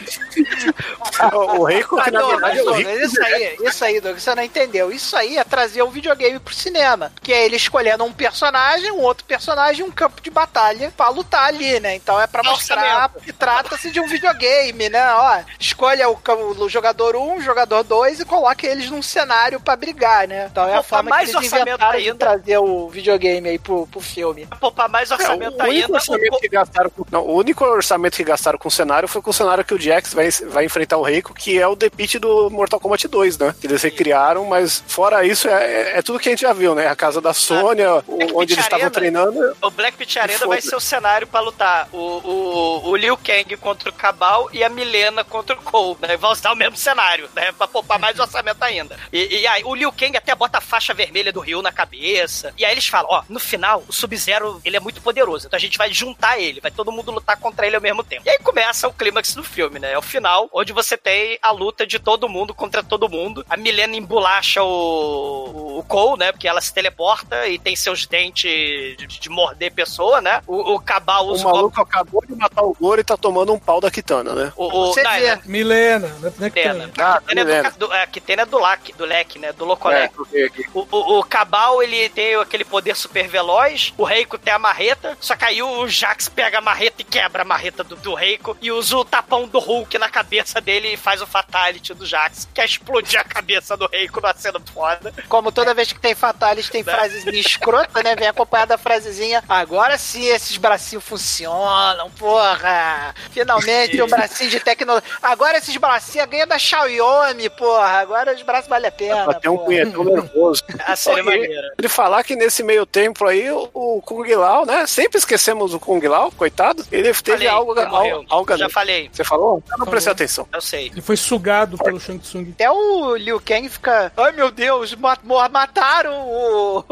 [1.60, 2.84] O Reiko, que na Ah, verdade é o Douglas.
[2.86, 4.92] Douglas, isso aí, isso aí, Douglas, você não entendeu.
[4.92, 7.12] Isso aí é trazer o videogame pro cinema.
[7.22, 11.46] Que é ele escolhendo um personagem, um outro personagem, um campo de batalha pra lutar
[11.46, 11.96] ali, né?
[11.96, 13.20] Então é pra mostrar Orçamento.
[13.26, 15.14] que trata-se de um videogame, né?
[15.14, 16.20] Ó, escolha o,
[16.60, 20.48] o jogador 1, o jogador 2 e coloque eles num cenário pra brigar, né?
[20.52, 22.16] Então é a forma mais que eles inventaram de ainda.
[22.18, 24.46] trazer o videogame aí pro, pro filme.
[24.46, 25.94] Pra poupar mais É, orçamento o, único ainda.
[25.94, 29.30] orçamento que gastaram com, não, o único orçamento que gastaram com o cenário foi com
[29.30, 32.20] o cenário que o Jax vai, vai enfrentar o Reiko, que é o The Pit
[32.20, 33.56] do Mortal Kombat 2, né?
[33.60, 35.54] Que eles recriaram, mas fora isso, é,
[35.94, 36.88] é- é tudo que a gente já viu, né?
[36.88, 38.92] A casa da Sônia, o- Black onde eles estavam Arena.
[38.92, 39.58] treinando.
[39.62, 43.56] O Black Pit Arena vai ser o cenário pra lutar o, o, o Liu Kang
[43.58, 46.18] contra o Cabal e a Milena contra o Cole, né?
[46.18, 47.52] Vai usar o mesmo cenário, né?
[47.58, 48.98] Pra poupar mais orçamento ainda.
[49.12, 52.54] E, e aí, o Liu Kang até bota a faixa vermelha do Ryu na cabeça.
[52.58, 55.48] E aí eles falam, ó, no final, o Sub-Zero, ele é muito poderoso.
[55.48, 58.24] Então a gente vai juntar ele, vai todo mundo lutar contra ele ao mesmo tempo.
[58.26, 59.94] E aí começa o clímax do filme, né?
[59.94, 63.46] É o final, onde você tem a luta de todo mundo contra todo mundo.
[63.50, 66.32] A Milena embolacha o, o Cole, né?
[66.32, 68.52] Porque ela se teleporta e tem seus dentes
[68.98, 70.42] de, de morder pessoa, né?
[70.48, 73.80] O, o Cabal O maluco acabou de matar o Goro e tá tomando um pau
[73.80, 74.54] da Kitana, né?
[74.56, 75.26] o, o, Você não, vê.
[75.26, 76.32] é, Milena, né?
[76.50, 76.88] Kitena.
[76.88, 77.04] tem.
[77.04, 79.52] Ah, Kitena é do, do, é, é do Lac, do Leque, né?
[79.54, 80.14] Do Locolec.
[80.34, 80.48] É.
[80.74, 85.18] O, o, o Cabal, ele tem aquele poder super veloz, o Reiko tem a marreta,
[85.20, 88.58] só que aí o Jax pega a marreta e quebra a marreta do, do Reiko
[88.62, 92.48] e usa o tapão do Hulk na cabeça dele e faz o Fatality do Jax,
[92.54, 95.14] que é explodir a cabeça do Reiko numa cena foda.
[95.28, 96.92] Como toda vez que tem Fatalis, tem Né?
[96.94, 98.16] frases meio escrotas, né?
[98.16, 99.44] Vem acompanhada da frasezinha.
[99.48, 103.14] Agora sim esses bracinhos funcionam, porra.
[103.32, 105.10] Finalmente o bracinho de tecnologia.
[105.22, 108.00] Agora esses bracinhos ganham da Xiaomi, porra.
[108.00, 109.34] Agora os braços valem a pena.
[109.36, 110.64] Ter um punhetão nervoso.
[110.86, 111.74] A cena é Oi, maneira.
[111.78, 114.88] Ele falar que nesse meio tempo aí, o, Kung Lao, né?
[114.88, 116.86] Sempre esquecemos o Kung Lao, coitado.
[116.90, 119.62] Ele teve Falei, algo, algo, algo Já falei, Você falou?
[119.70, 120.48] Eu não prestei atenção.
[120.54, 120.88] eu sei.
[120.88, 122.52] Ele foi sugado pelo Shang Tsung.
[122.52, 124.12] Até o Liu Kang fica.
[124.16, 126.86] Ai meu Deus, ma- mo- mataram o.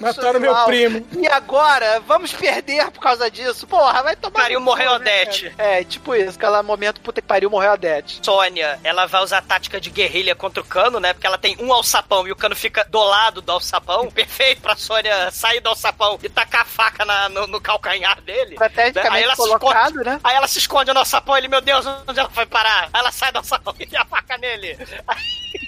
[0.00, 1.06] Mataram meu primo.
[1.18, 2.00] E agora?
[2.06, 3.66] Vamos perder por causa disso?
[3.66, 4.40] Porra, vai tomar.
[4.40, 5.52] Pariu, morreu a né, Odete.
[5.58, 8.20] É, tipo isso, aquele momento, puta que pariu, morreu a Odete.
[8.22, 11.12] Sônia, ela vai usar a tática de guerrilha contra o Cano, né?
[11.12, 14.08] Porque ela tem um alçapão e o Cano fica do lado do alçapão.
[14.16, 18.52] Perfeito pra Sônia sair do alçapão e tacar a faca na- no, no calcanhar dele.
[18.52, 20.20] Estrategicamente Aí ela se colocado, esconde- né?
[20.22, 22.84] Aí ela se esconde no alçapão, ele, meu Deus, onde ela foi parar?
[22.92, 24.76] Aí ela sai do alçapão e tem a faca nele.
[25.08, 25.16] Aí,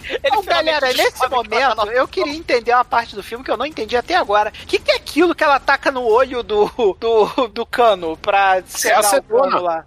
[0.09, 3.45] ele Então, galera, nesse que tá momento, no- eu queria entender uma parte do filme
[3.45, 4.53] que eu não entendi até agora.
[4.63, 6.67] O que, que é aquilo que ela taca no olho do,
[7.01, 9.43] do, do cano pra selar o acetona.
[9.51, 9.85] cano lá?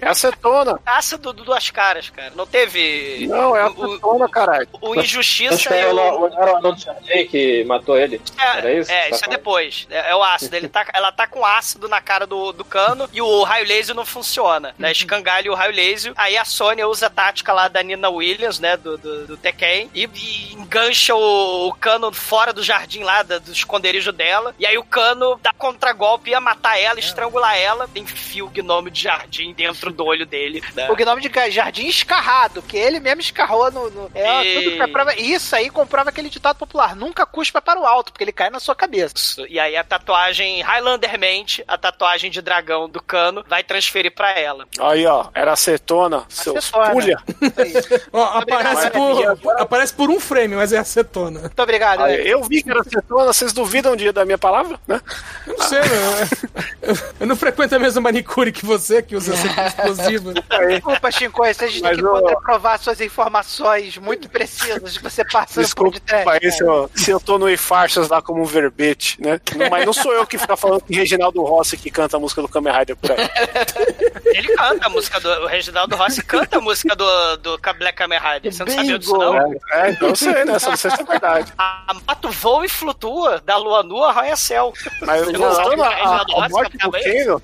[0.00, 0.80] É acetona.
[0.86, 2.32] Ácido do duas caras, cara.
[2.34, 3.26] Não teve.
[3.28, 4.68] Não, é o, acetona, caralho.
[4.80, 6.24] o Acho Injustiça que era o.
[6.24, 8.20] o, o Charlier que matou ele.
[8.38, 8.90] É, Era isso?
[8.90, 9.86] É, isso é depois.
[9.90, 10.54] É, é o ácido.
[10.56, 13.94] Ele tá, ela tá com ácido na cara do, do cano e o raio laser
[13.94, 14.74] não funciona.
[14.78, 14.92] Né?
[14.92, 16.12] Escangalha o raio laser.
[16.16, 18.76] Aí a Sônia usa a tática lá da Nina Williams, né?
[18.76, 19.90] Do, do, do Tekken.
[19.94, 24.54] E, e engancha o, o cano fora do jardim lá, da- do esconderijo dela.
[24.58, 27.88] E aí o cano dá contragolpe, ia matar ela, estrangular ela.
[27.94, 30.62] Enfia o gnomo de jardim dentro do olho dele.
[30.74, 30.90] né?
[30.90, 33.90] O gnome de jardim escarrado, que ele mesmo escarrou no.
[33.90, 34.76] no- é, E- tudo
[35.18, 38.60] Isso aí comprova aquele ditado popular: nunca cuspa para o alto, porque ele cai na
[38.60, 39.44] sua cabeça.
[39.48, 44.66] E aí a tatuagem Highlandermente, a tatuagem de dragão do cano, vai transferir pra ela.
[44.80, 46.90] Aí, ó, era acetona, seus Acetona.
[46.90, 47.18] pulha.
[48.12, 49.38] Ó, aparece, Obrigado.
[49.40, 51.40] por, aparece por um frame, mas é acetona.
[51.40, 52.02] Muito obrigado.
[52.04, 55.00] Aí, eu vi que era acetona, vocês duvidam de, da minha palavra, né?
[55.46, 56.94] Eu não sei, não.
[57.20, 60.32] Eu, não frequento a mesma manicure que você, que usa acetona explosiva.
[60.68, 65.24] Desculpa, Shinko, vocês têm Mas que eu- poder provar suas informações muito precisas que você
[65.24, 66.28] passa no Desculpa podcast.
[66.44, 69.40] aí se eu, se eu tô no e-farsas lá como um verbete, né?
[69.70, 72.48] Mas não sou eu que fica falando que Reginaldo Rossi que canta a música do
[72.48, 73.18] Kamen Rider por aí.
[74.34, 75.28] Ele canta a música do.
[75.28, 78.52] O Reginaldo Rossi canta a música do, do Black Kamen Rider.
[78.52, 79.36] Você não sabia disso, não?
[79.36, 80.58] É, é, então eu sei, né?
[80.58, 81.52] Só não sei se é verdade.
[81.58, 84.72] A moto voa e flutua, da lua nua arranha céu.
[85.00, 86.90] Mas voltando à morte do?
[86.90, 87.42] Kano,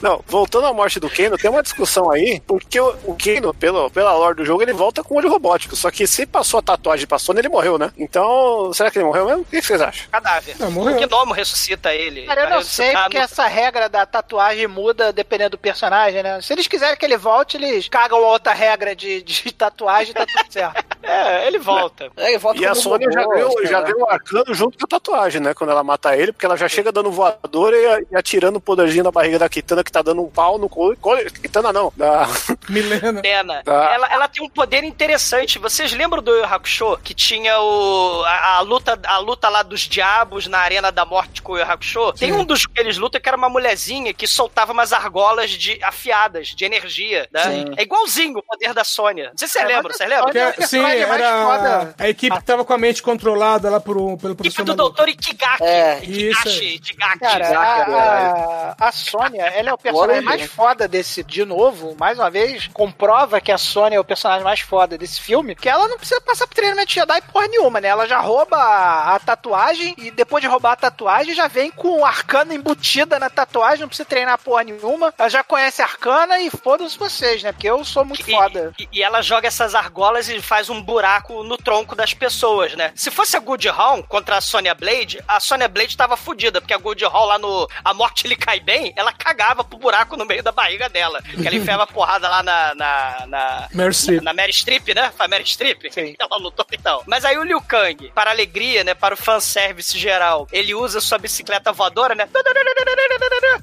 [0.00, 3.90] não, voltando à morte do Kano, tem uma discussão aí, porque o, o Kano, pelo,
[3.90, 7.06] pela lore do jogo, ele volta com olho robótico, só que se passou a tatuagem
[7.18, 7.92] Sony, ele morreu, né?
[7.98, 9.42] Então, será que ele morreu mesmo?
[9.42, 10.10] O que vocês acham?
[10.10, 10.56] Cadáver.
[10.60, 10.96] Ah, morreu.
[10.96, 12.26] O gnomo ressuscita ele.
[12.26, 16.22] Cara, eu não sei ressuscitar porque no- essa regra da tatuagem muda dependendo do personagem,
[16.22, 16.40] né?
[16.42, 20.26] Se eles quiserem que ele volte, eles cagam outra regra de, de tatuagem e tá
[20.26, 20.87] tudo certo.
[21.02, 22.10] É, ele volta.
[22.16, 23.84] É, ele volta E a Sônia já deu, já lá.
[23.86, 25.54] deu o arcano junto com a tatuagem, né?
[25.54, 29.04] Quando ela mata ele, porque ela já chega dando voadora e, e atirando o poderzinho
[29.04, 30.96] na barriga da Kitana, que tá dando um pau no cu.
[30.96, 32.26] co- Kitana não, da,
[32.68, 33.20] Milena.
[33.22, 33.62] Pena.
[33.64, 33.90] Tá.
[33.94, 35.58] Ela, ela tem um poder interessante.
[35.58, 36.98] Vocês lembram do Hakusho?
[37.02, 41.42] Que tinha o, a, a luta, a luta lá dos diabos na Arena da Morte
[41.42, 42.12] com o Hakusho?
[42.14, 45.78] Tem um dos que eles lutam que era uma mulherzinha que soltava umas argolas de,
[45.82, 47.28] afiadas, de energia.
[47.32, 47.42] Né?
[47.42, 47.64] Sim.
[47.76, 49.30] É igualzinho o poder da Sônia.
[49.30, 50.38] Não sei se você É, lembra, você lembra?
[50.38, 51.94] É- sim, mais era foda.
[51.98, 54.76] a equipe que tava com a mente controlada lá por um, pelo Equipe professor do
[54.76, 54.96] maluco.
[54.96, 55.62] Doutor Ikigaki.
[55.64, 56.30] É, aí.
[56.74, 57.18] Ikigaki.
[57.18, 62.18] Cara, a, a, a Sônia, ela é o personagem mais foda desse, de novo, mais
[62.18, 65.86] uma vez, comprova que a Sônia é o personagem mais foda desse filme, que ela
[65.88, 67.88] não precisa passar por treinamento de Jedi porra nenhuma, né?
[67.88, 72.00] Ela já rouba a, a tatuagem e depois de roubar a tatuagem já vem com
[72.00, 75.12] o arcana embutida na tatuagem, não precisa treinar porra nenhuma.
[75.18, 77.52] Ela já conhece a arcana e foda-se vocês, né?
[77.52, 78.72] Porque eu sou muito E- foda.
[78.78, 82.92] E, e ela joga essas argolas e faz um buraco no tronco das pessoas, né?
[82.94, 86.74] Se fosse a Good Hall contra a Sonya Blade, a Sonya Blade tava fudida, porque
[86.74, 90.24] a Good Hall lá no A Morte lhe cai bem, ela cagava pro buraco no
[90.24, 91.22] meio da barriga dela.
[91.22, 92.74] Que ela enfiava porrada lá na.
[92.74, 94.22] na, na Meryl Streep.
[94.22, 95.12] na Mary Streep, né?
[95.16, 95.90] Foi a Mary Streep?
[95.90, 96.14] Sim.
[96.18, 97.02] Ela lutou então.
[97.06, 98.94] Mas aí o Liu Kang, para alegria, né?
[98.94, 102.28] Para o fanservice geral, ele usa sua bicicleta voadora, né?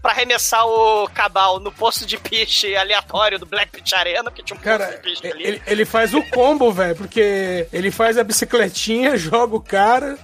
[0.02, 4.56] Pra arremessar o Cabal no poço de piche aleatório do Black Pit Arena, que tinha
[4.58, 5.44] um poço Cara, de piche ali.
[5.44, 10.18] ele, ele faz o combo, velho, porque ele faz a bicicletinha, joga o cara.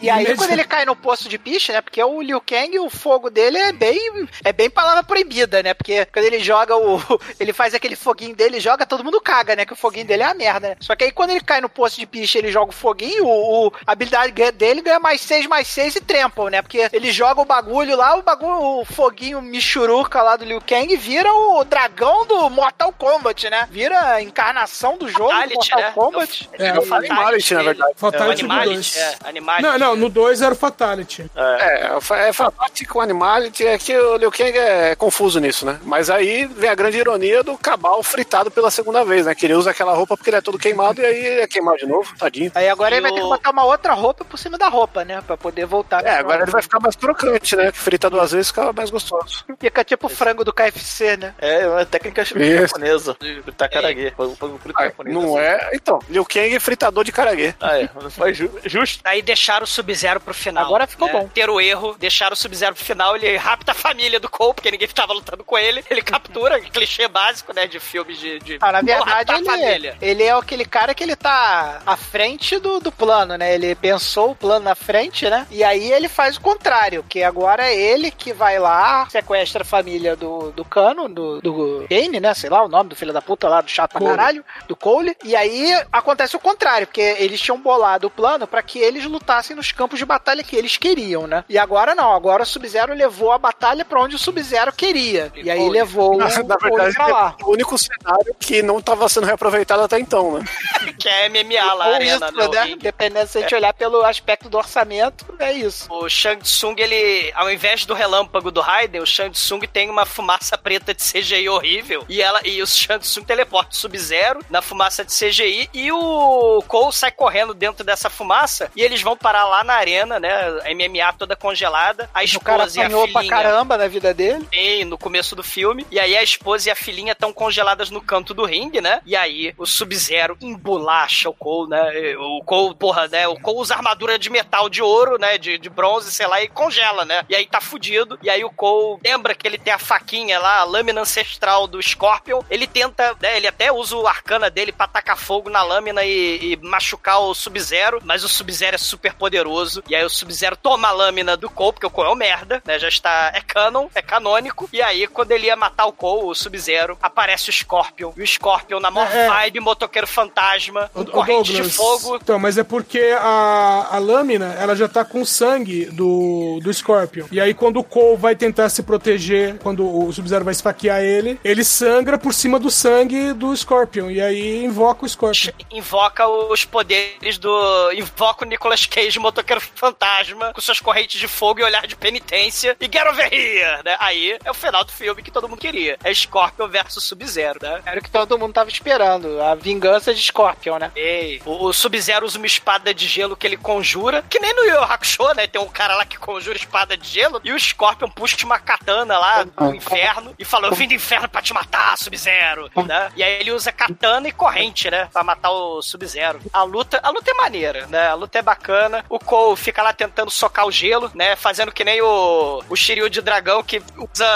[0.00, 1.80] E aí, quando ele cai no poço de piche, né?
[1.80, 4.28] Porque o Liu Kang, o fogo dele é bem.
[4.44, 5.74] É bem palavra proibida, né?
[5.74, 7.00] Porque quando ele joga o.
[7.40, 9.64] Ele faz aquele foguinho dele, joga, todo mundo caga, né?
[9.64, 10.76] Que o foguinho dele é a merda, né?
[10.80, 13.66] Só que aí quando ele cai no poço de piche, ele joga o foguinho, o,
[13.68, 16.60] o- a habilidade dele ganha mais 6, mais 6 e trample, né?
[16.60, 20.94] Porque ele joga o bagulho lá, o bagulho, o foguinho michuruca lá do Liu Kang
[20.96, 23.66] vira o dragão do Mortal Kombat, né?
[23.70, 25.90] Vira a encarnação do jogo do Fatality, Mortal né?
[25.94, 26.19] Kombat.
[26.58, 27.92] É, É o Fatality, na verdade.
[27.96, 28.96] Fatality É, o do Animality, 2.
[28.96, 29.62] é, Animality.
[29.68, 31.30] Não, não, no 2 era o Fatality.
[31.36, 31.90] É,
[32.28, 35.78] é fantástico o Animality, é que o Liu Kang é confuso nisso, né?
[35.82, 39.34] Mas aí vem a grande ironia do Cabal fritado pela segunda vez, né?
[39.34, 41.86] Que ele usa aquela roupa porque ele é todo queimado e aí é queimado de
[41.86, 42.50] novo, tadinho.
[42.54, 45.04] Aí agora E ele vai ter que botar uma outra roupa por cima da roupa,
[45.04, 45.22] né?
[45.26, 46.04] Pra poder voltar.
[46.04, 47.70] É, agora ele vai ficar mais crocante, né?
[47.72, 49.44] Frita duas vezes fica mais gostoso.
[49.58, 51.34] Fica tipo o frango do KFC, né?
[51.38, 55.38] É uma técnica japonesa um Ah, japonês, não assim.
[55.38, 55.70] é?
[55.74, 57.54] Então, Liu Kang é fritador de caraguê.
[57.60, 57.88] Ah, é.
[58.10, 59.00] Foi ju- justo.
[59.04, 60.64] Aí deixaram o Sub-Zero pro final.
[60.64, 61.14] Agora ficou né?
[61.14, 61.28] bom.
[61.28, 64.70] Ter o erro, deixaram o Sub-Zero pro final, ele rapta a família do Cole, porque
[64.70, 65.84] ninguém tava lutando com ele.
[65.90, 68.38] Ele captura, clichê básico, né, de filmes de...
[68.40, 69.96] de Ah, na verdade, a ele, família.
[70.00, 73.54] ele é aquele cara que ele tá à frente do, do plano, né?
[73.54, 75.46] Ele pensou o plano na frente, né?
[75.50, 79.64] E aí ele faz o contrário, que agora é ele que vai lá, sequestra a
[79.64, 82.34] família do, do Cano, do, do Kane, né?
[82.34, 85.16] Sei lá o nome do filho da puta lá, do chato pra caralho, do Cole.
[85.24, 89.54] E aí acontece o contrário, porque eles tinham bolado o plano pra que eles lutassem
[89.54, 91.44] nos campos de batalha que eles queriam, né?
[91.48, 95.32] E agora não, agora o Sub-Zero levou a batalha pra onde o Sub-Zero queria.
[95.34, 95.70] E aí Cole.
[95.70, 97.36] levou Na, o na verdade, pra lá.
[97.38, 100.44] é o único cenário que não estava sendo reaproveitado até então, né?
[100.98, 102.46] que é MMA lá, arena, isso, né?
[102.46, 102.62] o né?
[102.64, 102.82] ringue.
[102.82, 105.86] Dependendo se a gente olhar pelo aspecto do orçamento, é isso.
[105.92, 110.04] O Shang Tsung, ele, ao invés do relâmpago do Raiden, o Shang Tsung tem uma
[110.06, 112.04] fumaça preta de CGI horrível.
[112.08, 116.62] E ela e o Shang Tsung teleporta o Sub-Zero na fumaça de CGI e o
[116.66, 120.30] Cole sai correndo dentro dessa fumaça e eles vão parar lá na arena, né?
[120.64, 122.08] A MMA toda congelada.
[122.14, 123.42] A esposa e a apanhou pra filhinha.
[123.42, 124.46] caramba na vida dele.
[124.50, 125.86] Tem, no começo do filme.
[125.90, 129.00] E aí a esposa e a filhinha estão congeladas no canto do ringue, né?
[129.06, 132.16] E aí o Sub-Zero embolacha o Cole, né?
[132.18, 133.26] O Cole, porra, né?
[133.28, 135.38] O Cole usa armadura de metal de ouro, né?
[135.38, 137.24] De, de bronze, sei lá, e congela, né?
[137.28, 138.18] E aí tá fudido.
[138.22, 141.82] E aí o Cole lembra que ele tem a faquinha lá, a lâmina ancestral do
[141.82, 142.42] Scorpion.
[142.50, 143.36] Ele tenta, né?
[143.36, 147.34] Ele até usa o arcana dele pra tacar fogo na lâmina e, e machucar o
[147.34, 148.00] Sub-Zero.
[148.04, 149.82] Mas o Sub-Zero é super poderoso.
[149.88, 152.62] E aí o Sub-Zero toma a lâmina do Cole, porque o Cole é um merda,
[152.64, 152.78] né?
[152.78, 153.30] Já está.
[153.34, 154.68] É canon, é canônico.
[154.72, 158.12] E aí, quando ele ia matar o Cole, o Sub-Zero, aparece o Scorpion.
[158.16, 159.28] E o Scorpion, na maior É, é.
[159.28, 162.16] vibe, motoqueiro fantasma, Ô, corrente de Douglas, fogo.
[162.16, 167.26] Então, mas é porque a, a lâmina, ela já tá com sangue do, do Scorpion.
[167.30, 171.38] E aí, quando o Cole vai tentar se proteger, quando o Sub-Zero vai esfaquear ele,
[171.44, 174.10] ele sangra por cima do sangue do Scorpion.
[174.10, 175.52] E aí invoca o Scorpion.
[175.70, 177.92] Invoca os poderes do.
[177.92, 182.76] Invoca o Nicolas Cage, motoqueiro fantasma, com suas correntes de fogo e olhar de penitência.
[182.80, 183.96] E get over here, né?
[184.00, 185.98] Aí é o final do filme que todo mundo queria.
[186.02, 187.82] É Scorpion versus Sub-Zero, né?
[187.84, 189.40] Era o que todo mundo tava esperando.
[189.40, 190.90] A vingança de Scorpion, né?
[190.96, 194.64] Ei, o, o Sub-Zero usa uma espada de gelo que ele conjura, que nem no
[194.64, 195.46] Yu Yu Hakusho, né?
[195.46, 199.18] Tem um cara lá que conjura espada de gelo, e o Scorpion puxa uma katana
[199.18, 203.12] lá do inferno e fala: Eu vim do inferno pra te matar, Sub-Zero, né?
[203.16, 205.08] E aí ele usa katana e corrente, né?
[205.12, 206.40] Pra matar o Sub-Zero.
[206.52, 208.08] A luta, a luta é maneira, né?
[208.08, 209.04] A luta é bacana.
[209.08, 211.36] O Cole fica lá tentando socar o gelo, né?
[211.36, 213.82] Fazendo que nem o, o Shiryu de dragão que
[214.14, 214.26] usa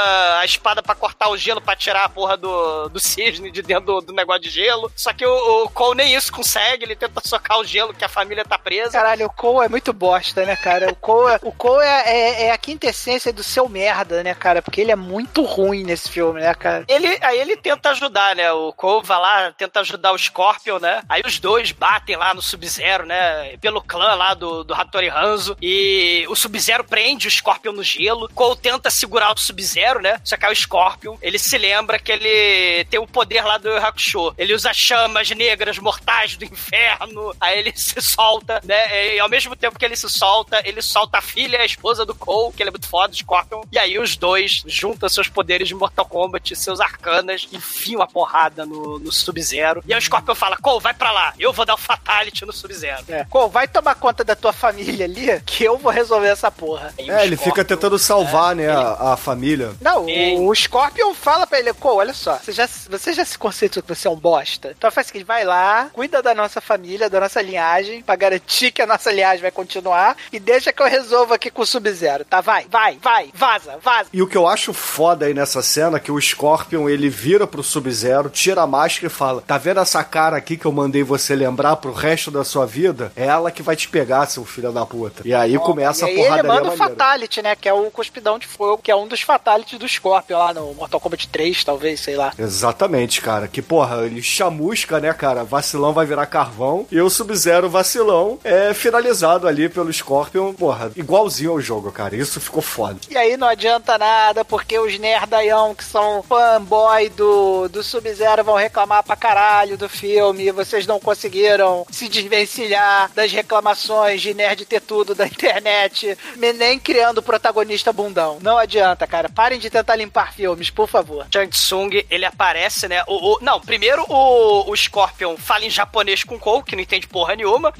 [0.40, 3.84] a espada pra cortar o gelo pra tirar a porra do, do cisne de dentro
[3.86, 4.90] do, do negócio de gelo.
[4.96, 8.08] Só que o, o Cole nem isso consegue, ele tenta socar o gelo que a
[8.08, 8.92] família tá presa.
[8.92, 10.90] Caralho, o Cole é muito bosta, né, cara?
[10.90, 14.62] O Cole, é- o Cole é, é, é a quintessência do seu merda, né, cara?
[14.62, 16.84] Porque ele é muito ruim nesse filme, né, cara?
[16.88, 18.52] Ele, aí ele tenta ajudar, né?
[18.52, 21.02] O Cole vai lá, tenta ajudar o Scorpion, né?
[21.08, 23.56] Aí os dois batem lá no Sub-Zero, né?
[23.58, 25.56] Pelo clã lá do, do Hattori Hanzo.
[25.60, 28.28] E o Sub-Zero prende o Scorpion no gelo.
[28.34, 30.20] Cole tenta segurar o Sub-Zero, né?
[30.24, 33.76] Só que aí o Scorpion, ele se lembra que ele tem o poder lá do
[33.76, 34.34] Hakusho.
[34.38, 37.34] Ele usa chamas negras mortais do inferno.
[37.40, 39.14] Aí ele se solta, né?
[39.16, 42.04] E ao mesmo tempo que ele se solta, ele solta a filha e a esposa
[42.04, 43.62] do Cole, que ele é muito foda, o Scorpion.
[43.70, 48.64] E aí os dois juntam seus poderes de Mortal Kombat, seus arcanas, enfiam a porrada
[48.64, 49.82] no, no Sub-Zero.
[49.86, 51.34] E aí o Scorpion fala, Cole, vai pra lá.
[51.38, 53.04] Eu vou dar o Fatality no Sub-Zero.
[53.08, 53.24] É.
[53.24, 56.92] Cole, vai tomar conta da tua família ali, que eu vou resolver essa porra.
[56.98, 59.72] É, ele fica tentando salvar, né, a, a família.
[59.80, 63.38] Não, o, o Scorpion fala pra ele, Cole, olha só, você já, você já se
[63.38, 64.74] conceitou que você é um bosta?
[64.76, 68.70] Então faz o seguinte, vai lá, cuida da nossa família, da nossa linhagem, pra garantir
[68.72, 72.24] que a nossa linhagem vai continuar, e deixa que eu resolva aqui com o Sub-Zero,
[72.24, 72.40] tá?
[72.40, 74.08] Vai, vai, vai, vaza, vaza.
[74.12, 77.46] E o que eu acho foda aí nessa cena é que o Scorpion ele vira
[77.46, 80.83] pro Sub-Zero, tira a máscara e fala: Tá vendo essa cara aqui que eu mandei
[81.04, 83.12] você lembrar pro resto da sua vida?
[83.16, 85.22] É ela que vai te pegar, seu filho da puta.
[85.24, 86.76] E aí começa e aí a porrada ele manda o.
[86.76, 87.56] Fatality, né?
[87.56, 90.74] Que é o Cuspidão de Fogo, que é um dos Fatalities do Scorpion lá no
[90.74, 92.32] Mortal Kombat 3, talvez, sei lá.
[92.38, 93.48] Exatamente, cara.
[93.48, 95.44] Que porra, ele chamusca, né, cara?
[95.44, 96.86] Vacilão vai virar carvão.
[96.90, 102.16] E o Sub-Zero vacilão é finalizado ali pelo Scorpion, porra, igualzinho ao jogo, cara.
[102.16, 102.98] Isso ficou foda.
[103.10, 108.56] E aí não adianta nada, porque os nerdaião que são fanboy do, do Sub-Zero vão
[108.56, 110.50] reclamar pra caralho do filme.
[110.74, 117.18] Vocês não conseguiram se desvencilhar das reclamações de nerd ter tudo da internet, nem criando
[117.18, 118.38] o protagonista bundão.
[118.42, 119.28] Não adianta, cara.
[119.28, 121.28] Parem de tentar limpar filmes, por favor.
[121.32, 123.04] Shang Tsung, ele aparece, né?
[123.06, 126.82] O, o- não, primeiro o, o Scorpion fala em japonês com o Cole, que não
[126.82, 127.72] entende porra nenhuma.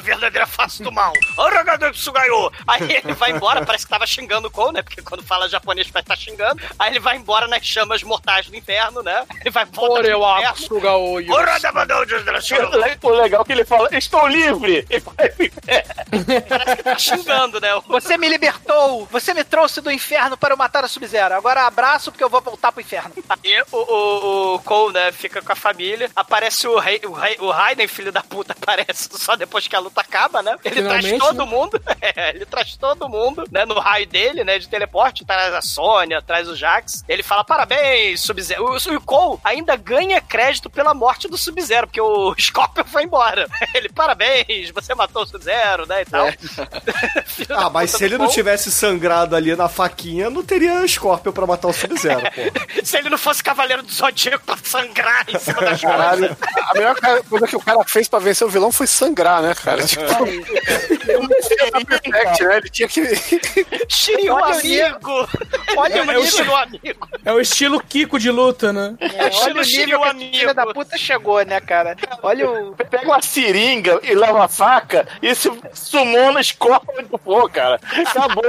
[0.00, 1.12] Verdadeira face do mal.
[2.66, 4.82] Aí ele vai embora, parece que tava xingando o Cole, né?
[4.82, 6.62] Porque quando fala japonês vai estar xingando.
[6.78, 9.26] Aí ele vai embora nas chamas mortais do inferno, né?
[9.42, 11.33] Ele vai voltar pro inferno.
[13.02, 14.84] O legal é que ele fala, estou livre!
[14.94, 15.14] E vai.
[16.48, 17.68] Parece que tá xingando, né?
[17.88, 19.06] Você me libertou!
[19.10, 21.34] Você me trouxe do inferno para eu matar a Sub-Zero.
[21.34, 23.12] Agora abraço porque eu vou voltar pro inferno.
[23.28, 26.10] Aí o, o, o Cole, né, fica com a família.
[26.14, 29.80] Aparece o, rei, o, rei, o Raiden, filho da puta, aparece só depois que a
[29.80, 30.56] luta acaba, né?
[30.64, 31.50] Ele Finalmente, traz todo né?
[31.50, 31.82] mundo.
[32.00, 33.64] É, ele traz todo mundo, né?
[33.64, 34.34] No raio dele.
[34.34, 37.04] ele, né, de teleporte, traz a Sônia, traz o Jax.
[37.08, 38.64] Ele fala, parabéns, Sub-Zero.
[38.64, 43.46] O, o Cole ainda ganha crédito pela morte do Sub-Zero, porque o Scorpion foi embora.
[43.74, 46.26] Ele, parabéns, você matou o Sub-Zero, né, e tal.
[47.48, 51.46] Da Ah, mas se ele não tivesse sangrado ali na faquinha, não teria Scorpion pra
[51.46, 52.64] matar o Sub-Zero, pô.
[52.84, 56.36] Se ele não fosse Cavaleiro do Zodíaco pra sangrar em cima das Caralho,
[56.70, 56.96] a melhor
[57.28, 59.84] coisa que o cara fez pra vencer o vilão foi sangrar, né, cara?
[59.86, 62.56] Tipo, tinha da Perfect, né?
[62.58, 63.00] Ele tinha que.
[64.30, 65.28] O amigo!
[65.76, 67.08] Olha o É o nível do amigo!
[67.24, 68.94] É o estilo Kiko de luta, né?
[69.00, 70.36] É, olha Estilo o esse amigo.
[70.36, 71.96] filho da puta chegou, né, cara?
[72.22, 72.74] Olha o...
[72.74, 77.80] Pega uma seringa e leva uma faca e se sumona Scorpion do fogo, cara.
[78.06, 78.44] Acabou.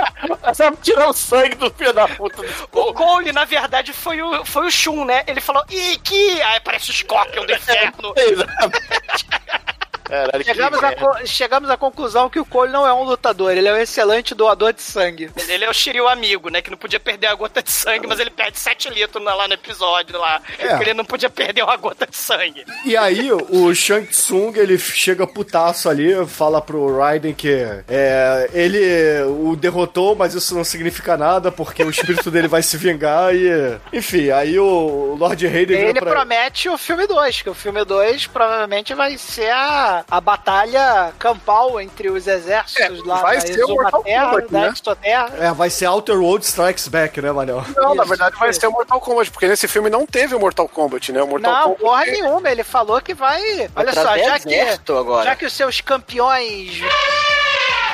[0.54, 2.42] Só tirar o sangue do filho da puta.
[2.72, 5.22] O Cole, na verdade, foi o, foi o Shun, né?
[5.26, 6.42] Ele falou, Iki!
[6.42, 8.14] Aí parece o Scorpion do inferno.
[10.10, 10.96] Caralho, que Chegamos, a, merda.
[11.06, 14.34] co- chegamos à conclusão que o Cole não é um lutador, ele é um excelente
[14.34, 15.30] doador de sangue.
[15.48, 16.60] Ele é o Shiryu amigo, né?
[16.60, 19.54] Que não podia perder a gota de sangue, mas ele perde 7 litros lá no
[19.54, 20.40] episódio lá.
[20.58, 20.68] É.
[20.68, 22.64] Porque ele não podia perder uma gota de sangue.
[22.84, 27.50] E aí, o Shang Tsung, ele chega putaço ali, fala pro Raiden que
[27.88, 32.76] é, ele o derrotou, mas isso não significa nada, porque o espírito dele vai se
[32.76, 33.78] vingar e...
[33.92, 36.10] Enfim, aí o Lord Raiden Ele pra...
[36.10, 41.80] promete o filme 2, que o filme 2 provavelmente vai ser a, a batalha campal
[41.80, 44.68] entre os exércitos lá vai da ser Mortal Kombat, da né?
[44.68, 45.30] Exoterra.
[45.38, 47.64] É, vai ser Outer World Strikes Back, né, Manel?
[47.76, 48.60] Não, na Isso, verdade vai isso.
[48.60, 51.22] ser o Mortal Kombat, porque nesse filme não teve o Mortal Kombat, né?
[51.22, 51.80] O Mortal Não, Kombat.
[51.80, 53.40] porra nenhuma, ele falou que vai...
[53.74, 54.60] Olha pra só, já que,
[54.92, 55.24] agora.
[55.24, 56.80] já que os seus campeões...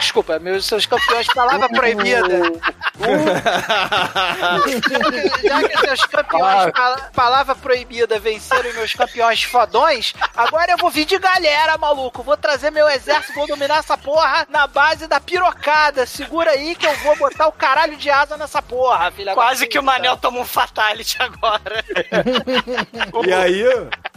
[0.01, 2.27] Desculpa, meus seus campeões, palavra proibida.
[5.43, 11.05] Já que seus campeões, pala- palavra proibida, venceram meus campeões fodões, agora eu vou vir
[11.05, 12.23] de galera, maluco.
[12.23, 16.07] Vou trazer meu exército, vou dominar essa porra na base da pirocada.
[16.07, 19.79] Segura aí que eu vou botar o caralho de asa nessa porra, filha Quase que
[19.79, 19.83] o.
[19.83, 21.85] Manel toma um fatality agora.
[23.27, 23.65] E aí,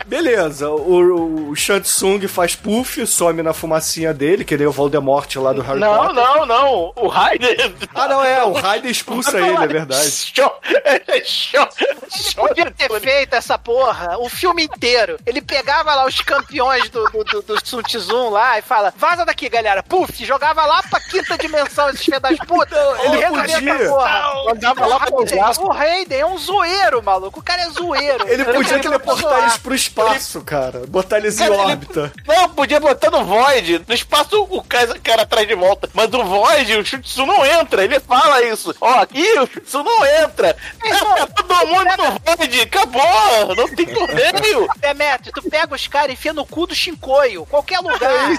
[0.06, 5.34] beleza, o, o Shang Tsung faz puff, some na fumacinha dele, que nem o Voldemort
[5.38, 6.16] lá do Harry Não, Potter.
[6.16, 6.94] não, não.
[6.96, 7.56] O Raiden.
[7.94, 10.10] Ah, não, é, o Raiden expulsa ele, é verdade.
[10.12, 10.52] Show.
[11.26, 11.68] Show.
[11.78, 15.18] Ele podia ter feito essa porra o filme inteiro.
[15.26, 19.26] Ele pegava lá os campeões do, do, do, do Sun Tzu lá e fala: vaza
[19.26, 19.84] daqui, galera.
[19.84, 22.78] Puf, jogava lá pra quinta dimensão esses filhos das putas.
[23.04, 23.74] ele podia.
[23.74, 24.44] essa porra.
[24.46, 25.66] Mandava lá pra Osasco.
[25.66, 27.40] O Raiden é um zoeiro, maluco.
[27.40, 28.28] O cara é zoeiro.
[28.28, 30.82] Ele podia teleportar eles pro espaço, cara.
[30.88, 32.12] Botar eles em órbita.
[32.26, 33.84] Não, podia botar no Void.
[33.88, 35.90] No espaço o cara, o cara atrás de volta.
[35.94, 37.84] Mas no Void o Shutsu não entra.
[37.84, 38.74] Ele fala isso.
[38.80, 40.56] Ó, aqui o Shutsu não entra.
[40.80, 42.62] Tá todo mundo no Void.
[42.62, 43.56] Acabou.
[43.56, 44.68] Não tem torneio.
[44.78, 47.46] Demetrio, tu pega os caras e enfia no cu do Shinkoio.
[47.46, 48.30] Qualquer lugar.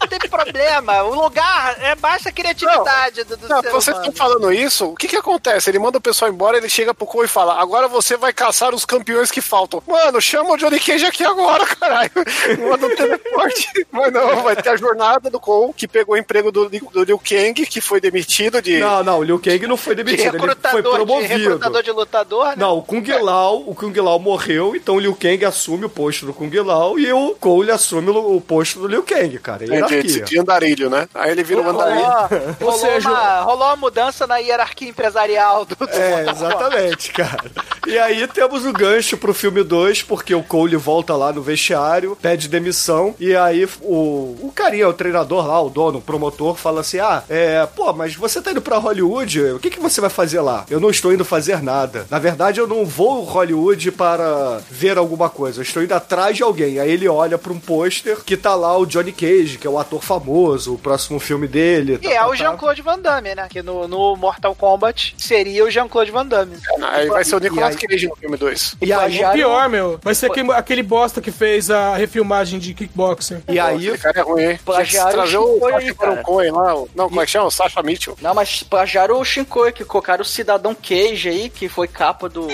[0.00, 1.02] Não tem problema.
[1.02, 5.08] O lugar é baixa criatividade do, do Não, ser vocês estão falando isso, o que
[5.08, 5.70] que acontece?
[5.70, 8.74] Ele manda o pessoal embora, ele chega pro Cole e fala, agora você vai caçar
[8.74, 9.82] os campeões que faltam.
[9.86, 12.10] Mano, chama o Johnny Cage aqui agora, caralho.
[12.58, 13.86] Manda um teleporte.
[13.90, 17.18] Mas não, vai ter a jornada do Cole, que pegou o emprego do, do Liu
[17.18, 18.78] Kang, que foi demitido de...
[18.78, 21.34] Não, não, o Liu Kang não foi De demitido, ele foi recrutador, de promovido.
[21.34, 22.54] recrutador de lutador, né?
[22.56, 26.24] Não, o Kung Lao, o Kung Lao morreu, então o Liu Kang assume o posto
[26.26, 29.64] do Kung Lao e o Cole assume o o posto do Liu Kang, cara.
[29.64, 31.08] É de, de, de andarilho, né?
[31.14, 32.00] Aí ele vira um andarilho.
[32.04, 32.28] Rolou,
[32.60, 36.36] rolou, seja, uma, rolou uma mudança na hierarquia empresarial do, do É, Mortal Kombat.
[36.36, 37.50] exatamente, cara.
[37.86, 42.16] E aí temos o gancho pro filme 2, porque o Cole volta lá no vestiário,
[42.20, 46.80] pede demissão, e aí o, o carinha, o treinador lá, o dono, o promotor, fala
[46.80, 50.10] assim: Ah, é, pô, mas você tá indo pra Hollywood, o que, que você vai
[50.10, 50.64] fazer lá?
[50.70, 52.06] Eu não estou indo fazer nada.
[52.10, 56.42] Na verdade, eu não vou Hollywood para ver alguma coisa, eu estou indo atrás de
[56.42, 56.78] alguém.
[56.78, 59.78] Aí ele olha pra um pôster que tá lá o Johnny Cage, que é o
[59.78, 61.94] ator famoso, o próximo filme dele.
[61.94, 62.36] E tá, é tá, o tá.
[62.36, 63.46] Jean-Claude Van Damme, né?
[63.48, 66.56] Que no, no Mortal Kombat seria o Jean-Claude Van Damme.
[66.82, 68.76] Aí vai ser o Nicolas E aí- Cage no filme 2.
[68.80, 72.74] E aí, O pior, meu, vai ser aquele, aquele bosta que fez a refilmagem de
[72.74, 73.40] Kickboxer.
[73.48, 74.56] e aí Esse cara é ruim, hein?
[74.56, 75.24] Que Plagiaram
[75.58, 76.16] o aí, cara.
[76.22, 76.74] Cohen lá.
[76.94, 77.46] Não, como é que chama?
[77.46, 78.16] O Sasha Mitchell.
[78.20, 82.46] Não, mas plagiaram o Shinkoi, que colocaram o Cidadão Cage aí, que foi capa do,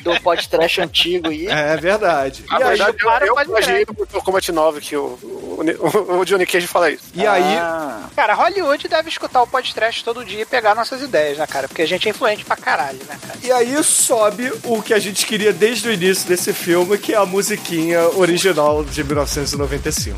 [0.00, 1.46] do podcast antigo aí.
[1.46, 2.44] É verdade.
[2.48, 6.18] Na E aí, verdade, eu, eu pode plagiei no Mortal Kombat 9 que o, o,
[6.20, 7.04] o- Johnny Cage fala isso.
[7.14, 11.38] e aí, Ah, Cara, Hollywood deve escutar o podcast todo dia e pegar nossas ideias,
[11.38, 11.68] né, cara?
[11.68, 13.38] Porque a gente é influente pra caralho, né, cara?
[13.42, 17.16] e aí sobe o que a gente queria desde o início desse filme, que é
[17.16, 20.16] a musiquinha original de 1995.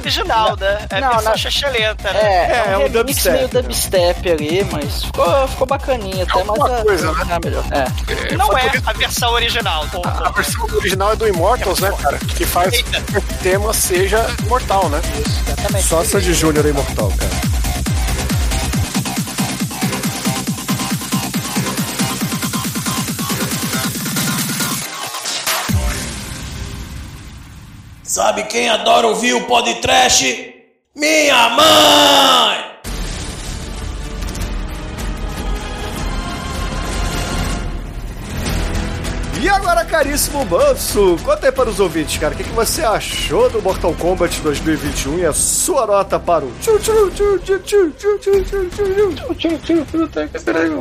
[0.00, 0.86] Original, né?
[0.90, 1.38] É Não, versão não.
[1.38, 2.20] xixelenta, né?
[2.20, 3.62] é, É, é, é um um remix dubstep, meio né?
[3.62, 7.24] dubstep ali, mas ficou, ficou bacaninha até, mas a, coisa, né?
[7.36, 7.64] é melhor.
[7.70, 8.36] É.
[8.36, 9.84] Não é a versão original.
[10.04, 12.18] A versão original é do Immortals, né, cara?
[12.18, 15.00] Que faz que o tema seja mortal, né?
[15.82, 17.67] Só Sandy Júnior é imortal, cara.
[28.08, 30.64] Sabe quem adora ouvir o podcast?
[30.96, 32.77] Minha mãe!
[39.40, 43.48] E agora, caríssimo Banso, conta aí para os ouvintes, cara, o que, que você achou
[43.48, 46.52] do Mortal Kombat 2021 e a sua nota para o.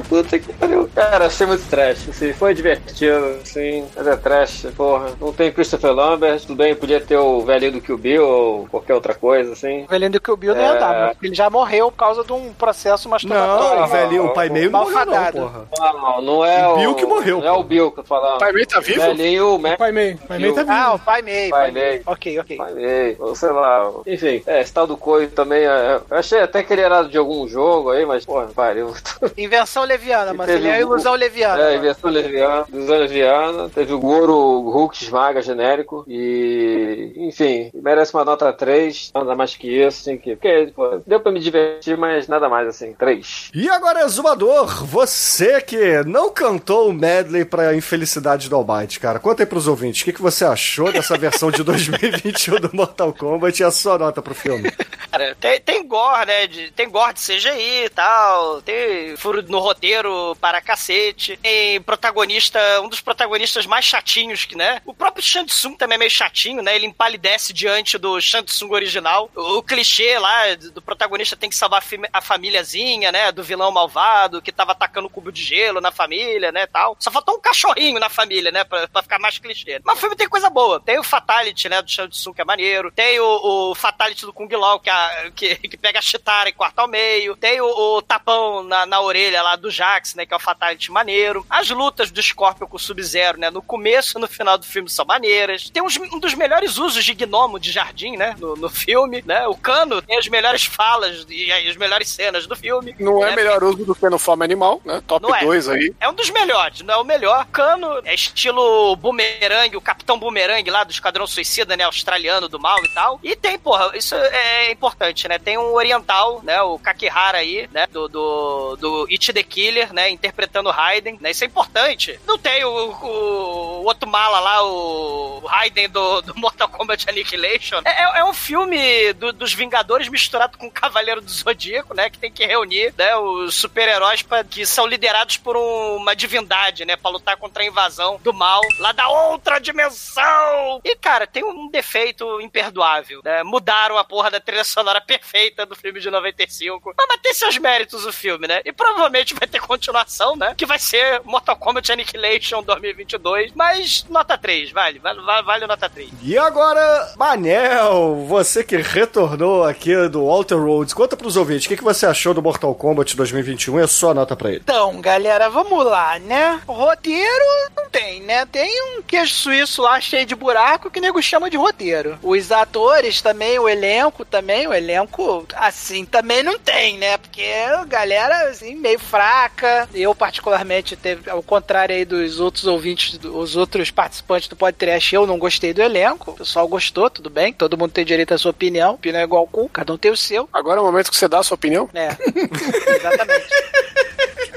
[0.09, 0.89] Puta que pariu.
[0.95, 2.09] Cara, achei muito trash.
[2.09, 5.11] Assim, foi divertido, assim, mas é trash, porra.
[5.21, 8.95] Não tem Christopher Lambert, tudo bem, podia ter o velhinho do Kill Bill ou qualquer
[8.95, 9.84] outra coisa, assim.
[9.84, 10.57] O velhinho do Kill Bill é...
[10.57, 13.81] não ia dar, ele já morreu por causa de um processo masturbatório.
[13.81, 15.67] Não, o velhinho, o pai meio não morreu, não, porra.
[15.77, 16.77] Não, não é o...
[16.77, 17.39] Bill que morreu.
[17.39, 18.46] Não é o Bill que eu falava.
[18.47, 19.01] Pai Mei tá vivo?
[19.01, 19.77] Velhinho, o.
[19.77, 20.15] Pai Mei.
[20.25, 20.73] Pai Mei tá vivo.
[20.73, 21.49] Ah, o Pai Mei.
[21.49, 22.01] Pai Mei.
[22.05, 22.57] Ok, ok.
[22.57, 23.91] Pai Mei, ou sei lá.
[24.05, 25.63] Enfim, é, esse tal do Coio também.
[25.63, 28.93] é, eu achei até que ele era de algum jogo aí, mas, porra, pariu.
[29.37, 31.61] Invenção leviana, mas ele é ilusão leviana.
[31.61, 33.69] É, invenção leviana, ilusão leviana.
[33.69, 36.05] Teve o Goro Hulk esmaga genérico.
[36.07, 37.11] E.
[37.17, 39.11] Enfim, merece uma nota 3.
[39.13, 40.37] Nada mais que isso, assim, que.
[40.37, 42.93] Porque, pô, deu pra me divertir, mas nada mais assim.
[42.93, 43.51] 3.
[43.53, 49.43] E agora, Exumador, você que não cantou o medley pra infelicidade do Almighty, cara, conta
[49.43, 53.61] aí pros ouvintes, o que, que você achou dessa versão de 2021 do Mortal Kombat
[53.61, 54.72] e a sua nota pro filme?
[55.18, 56.47] Cara, tem, tem gore, né?
[56.47, 58.61] De, tem gore de CGI e tal.
[58.61, 61.38] Tem furo no roteiro para cacete.
[61.38, 64.81] Tem protagonista, um dos protagonistas mais chatinhos que, né?
[64.85, 66.76] O próprio Shang Tsung também é meio chatinho, né?
[66.76, 69.31] Ele empalidece diante do Shang Tsung original.
[69.35, 73.31] O, o clichê lá do protagonista tem que salvar a famíliazinha, né?
[73.31, 76.68] Do vilão malvado que tava atacando cubo de gelo na família, né?
[76.68, 76.95] Tal.
[76.99, 78.63] Só faltou um cachorrinho na família, né?
[78.63, 79.79] Pra, pra ficar mais clichê.
[79.83, 80.79] Mas o filme tem coisa boa.
[80.79, 81.81] Tem o Fatality, né?
[81.81, 82.91] Do Shang Tsung, que é maneiro.
[82.91, 86.53] Tem o, o Fatality do Kung Lao, que, a- que, que pega a Chitara e
[86.53, 87.35] corta ao meio.
[87.35, 87.67] Tem o,
[87.97, 90.25] o tapão na, na orelha lá do Jax, né?
[90.25, 91.45] Que é o Fatality maneiro.
[91.49, 93.49] As lutas do Scorpion com o Sub-Zero, né?
[93.49, 95.69] No começo e no final do filme são maneiras.
[95.69, 98.35] Tem uns- um dos melhores usos de gnomo de jardim, né?
[98.39, 99.47] No, no filme, né?
[99.47, 102.95] O Cano tem as melhores falas e as melhores cenas do filme.
[102.99, 103.35] Não é né?
[103.35, 105.01] melhor uso do que no Fome Animal, né?
[105.07, 105.43] Top Não é.
[105.43, 105.93] 2 aí.
[105.99, 107.45] É um dos melhores, não é o melhor.
[107.51, 111.84] Cano é estilo Boomerang, o Capitão Boomerang lá do Esquadrão Suicida, né?
[111.84, 113.19] Australiano do mal e tal.
[113.23, 115.38] E tem, porra, isso é importante, né?
[115.39, 116.61] Tem um oriental, né?
[116.61, 117.85] O Kakihara aí, né?
[117.91, 120.10] Do, do, do It the Killer, né?
[120.10, 121.31] Interpretando Raiden, né?
[121.31, 122.19] Isso é importante.
[122.26, 127.81] Não tem o, o, o outro mala lá, o, Raiden do, do Mortal Kombat Annihilation.
[127.85, 132.10] É, é- é um filme do- dos Vingadores misturado com o Cavaleiro do Zodíaco, né?
[132.10, 136.95] Que tem que reunir né, os super-heróis que são liderados por um- uma divindade, né?
[136.95, 140.79] Pra lutar contra a invasão do mal lá da outra dimensão.
[140.84, 143.43] E, cara, tem um defeito imperdoável, né?
[143.43, 146.93] Mudaram a porra da trilha sonora perfeita do filme de 95.
[146.97, 148.61] Mas ter seus méritos o filme, né?
[148.63, 150.53] E provavelmente vai ter continuação, né?
[150.55, 153.51] Que vai ser Mortal Kombat Annihilation 2022.
[153.53, 154.99] Mas nota 3, vale.
[154.99, 156.09] Vale, vale, vale nota 3.
[156.21, 161.77] E agora, Manel, você que retornou aqui do Walter Rhodes, conta pros ouvintes, o que,
[161.77, 164.61] que você achou do Mortal Kombat 2021 e a sua nota pra ele?
[164.63, 166.61] Então, galera, vamos lá, né?
[166.67, 168.45] Roteiro não tem, né?
[168.45, 172.17] Tem um queijo suíço lá cheio de buraco que o nego chama de roteiro.
[172.21, 177.17] Os atores também, o elenco também, o elenco assim também não tem, né?
[177.17, 179.87] Porque a galera assim meio fraca.
[179.93, 185.25] Eu particularmente teve ao contrário aí dos outros ouvintes, os outros participantes do podcast, eu
[185.25, 186.31] não gostei do elenco.
[186.31, 187.53] O pessoal gostou, tudo bem.
[187.53, 188.93] Todo mundo tem direito à sua opinião.
[188.93, 190.47] Opinião é igual ao cu, cada um tem o seu.
[190.51, 191.89] Agora é o momento que você dá a sua opinião.
[191.93, 192.09] É,
[192.95, 193.47] exatamente.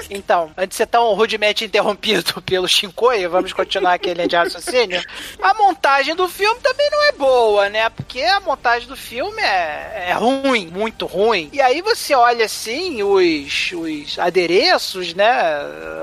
[0.09, 4.37] Então, antes de ser tão rudemente interrompido pelo Shinkoi, vamos continuar aqui a linha de
[4.37, 5.03] raciocínio.
[5.43, 7.89] A montagem do filme também não é boa, né?
[7.91, 11.51] Porque a montagem do filme é, é ruim, muito ruim.
[11.53, 15.33] E aí você olha assim os, os adereços, né?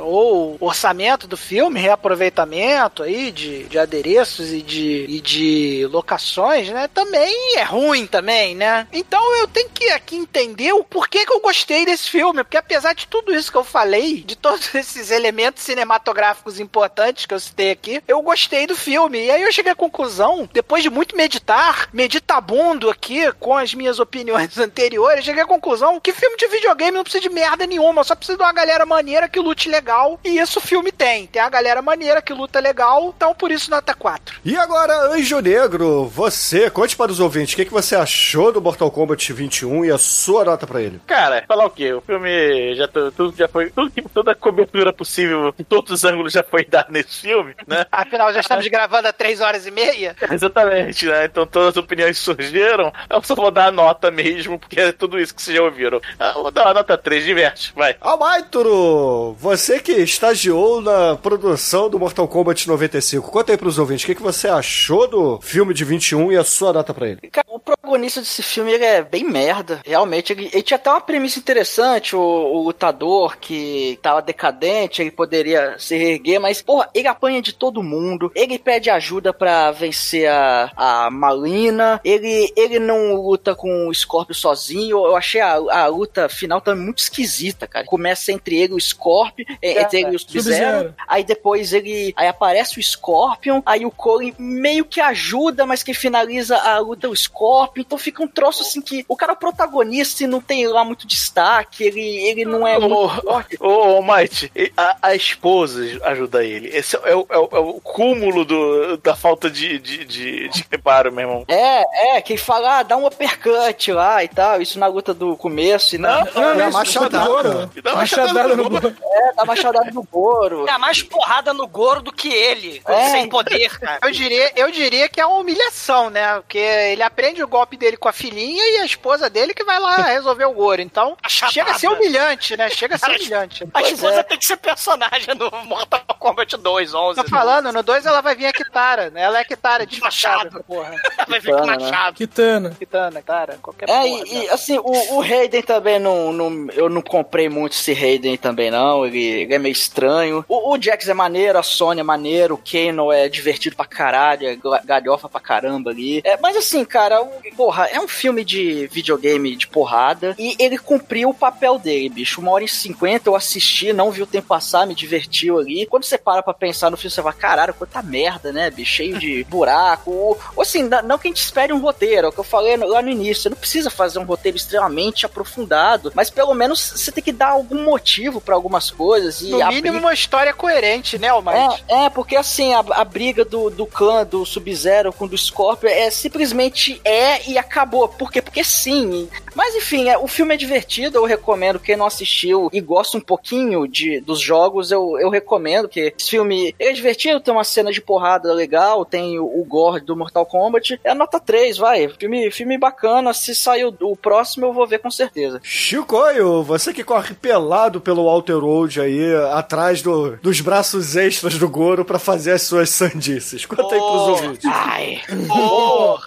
[0.02, 6.88] Ou orçamento do filme, reaproveitamento aí de, de adereços e de, e de locações, né?
[6.94, 8.88] Também é ruim também, né?
[8.92, 12.44] Então eu tenho que aqui entender o porquê que eu gostei desse filme.
[12.44, 17.34] Porque apesar de tudo isso que eu falei, de todos esses elementos cinematográficos importantes que
[17.34, 19.26] eu citei aqui, eu gostei do filme.
[19.26, 24.00] E aí eu cheguei à conclusão, depois de muito meditar, meditabundo aqui com as minhas
[24.00, 28.16] opiniões anteriores, cheguei à conclusão que filme de videogame não precisa de merda nenhuma, só
[28.16, 30.20] precisa de uma galera maneira que lute legal.
[30.24, 31.28] E isso o filme tem.
[31.28, 34.40] Tem a galera maneira que luta legal, então por isso nota 4.
[34.44, 38.62] E agora, Anjo Negro, você, conte para os ouvintes, o que, que você achou do
[38.62, 41.00] Mortal Kombat 21 e a sua nota pra ele?
[41.06, 41.94] Cara, falar o quê?
[41.94, 46.04] O filme já tu- tudo já foi, tudo toda a cobertura possível, em todos os
[46.04, 47.86] ângulos já foi dada nesse filme, né?
[47.92, 50.16] Afinal, já estamos gravando há três horas e meia.
[50.32, 51.26] Exatamente, né?
[51.26, 52.92] Então todas as opiniões surgiram.
[53.08, 56.02] Eu só vou dar a nota mesmo, porque é tudo isso que vocês já ouviram.
[56.20, 57.96] Ah, vou dar a nota 3, diverte, vai.
[58.02, 64.08] Almaituro, você que estagiou na produção do Mortal Kombat 95, conta aí pros ouvintes, o
[64.08, 67.22] que, que você achou do filme de 21 e a sua nota pra ele?
[67.32, 69.82] Cara, o protagonista desse filme ele é bem merda.
[69.86, 72.16] Realmente, ele, ele tinha até uma premissa interessante.
[72.16, 73.67] O, o lutador que
[74.02, 78.32] tava decadente, ele poderia se reerguer, mas, porra, ele apanha de todo mundo.
[78.36, 82.00] Ele pede ajuda pra vencer a, a Malina.
[82.04, 85.06] Ele, ele não luta com o Scorpio sozinho.
[85.06, 87.86] Eu achei a, a luta final também muito esquisita, cara.
[87.86, 90.94] Começa entre ele e o Scorpio, eh, entre ele e o Sub-Zero.
[91.08, 92.14] Aí depois ele.
[92.16, 93.62] Aí aparece o Scorpion.
[93.66, 97.82] Aí o Cole meio que ajuda, mas quem finaliza a luta é o Scorpion.
[97.82, 100.84] Então fica um troço assim que o cara é o protagonista e não tem lá
[100.84, 101.84] muito destaque.
[101.84, 103.57] Ele, ele não é muito forte.
[103.60, 106.70] Ô, ô, Might, a, a esposa ajuda ele.
[106.76, 110.66] Esse é o, é o- é o cúmulo do, da falta de, de, de, de
[110.72, 111.46] reparo, meu irmão.
[111.48, 114.62] É, é, que fala, ah, dá um uppercut lá e tal.
[114.62, 115.96] Isso na luta do começo.
[115.96, 117.26] E não, Não, É a isso, machadada.
[117.26, 117.70] Goro.
[117.84, 118.96] Dá Machadada no Goro.
[119.02, 120.66] É, dá machadada no Goro.
[120.66, 123.10] Dá mais porrada no Goro do que ele, É.
[123.12, 124.00] sem poder, cara.
[124.04, 126.36] Eu diria, eu diria que é uma humilhação, né?
[126.36, 129.80] Porque ele aprende o golpe dele com a filhinha e a esposa dele que vai
[129.80, 130.82] lá resolver o Goro.
[130.82, 132.70] Então, chega a ser humilhante, né?
[132.70, 133.28] Chega a ser humilhante.
[133.44, 134.24] A Pois esposa é.
[134.24, 137.22] tem que ser personagem no Mortal Kombat 2, 11.
[137.24, 139.22] Tô falando, no 2 ela vai vir a Kitara, né?
[139.22, 140.64] Ela é a Kitara de Machado.
[140.68, 140.92] porra.
[141.28, 141.84] Vai vir com Kitana, né?
[141.92, 142.16] machado.
[142.16, 142.70] Kitana.
[142.78, 144.08] Kitana, cara, qualquer É, porra.
[144.08, 144.46] e, né?
[144.46, 146.68] e, assim, o, o Hayden também não, não.
[146.74, 149.06] Eu não comprei muito esse Hayden também, não.
[149.06, 150.44] Ele, ele é meio estranho.
[150.48, 154.48] O, o Jax é maneiro, a Sony é maneiro, o Kano é divertido pra caralho,
[154.48, 156.22] é ga- galhofa pra caramba ali.
[156.24, 160.78] É, mas assim, cara, o- porra, é um filme de videogame de porrada e ele
[160.78, 162.40] cumpriu o papel dele, bicho.
[162.42, 165.86] Uma hora e cinquenta eu assisti, não vi o tempo passar, me divertiu ali.
[165.86, 168.94] Quando você para pra pensar no filme, você fala, caralho, quanta merda, né, bicho?
[168.96, 170.12] Cheio de buraco.
[170.12, 172.76] Ou, ou assim, não que a gente espere um roteiro, é o que eu falei
[172.78, 173.44] lá no início.
[173.44, 177.50] Você não precisa fazer um roteiro extremamente aprofundado, mas pelo menos você tem que dar
[177.50, 179.42] algum motivo pra algumas coisas.
[179.42, 181.84] E No mínimo, briga- uma história coerente, né, Almighty?
[181.88, 185.38] é, é, porque assim, a, a briga do, do clã do Sub-Zero com o do
[185.38, 188.08] Scorpio é simplesmente é e acabou.
[188.08, 188.42] Por quê?
[188.42, 189.30] Porque sim.
[189.56, 191.80] Mas enfim, é, o filme é divertido, eu recomendo.
[191.80, 195.88] Quem não assistiu e gosta um pouquinho de, dos jogos, eu, eu recomendo.
[195.90, 200.02] Que esse filme é divertido, tem uma cena de porrada legal, tem o, o gore
[200.02, 201.00] do Mortal Kombat.
[201.04, 202.08] É nota 3, vai.
[202.10, 203.34] Filme, filme bacana.
[203.34, 205.60] Se sair o, o próximo, eu vou ver com certeza.
[205.64, 211.68] Chicoio, você que corre pelado pelo Walter Road aí, atrás do- dos braços extras do
[211.70, 213.66] Goro pra fazer as suas sandices.
[213.66, 214.66] Conta aí pros ouvintes.
[214.72, 215.22] Ai.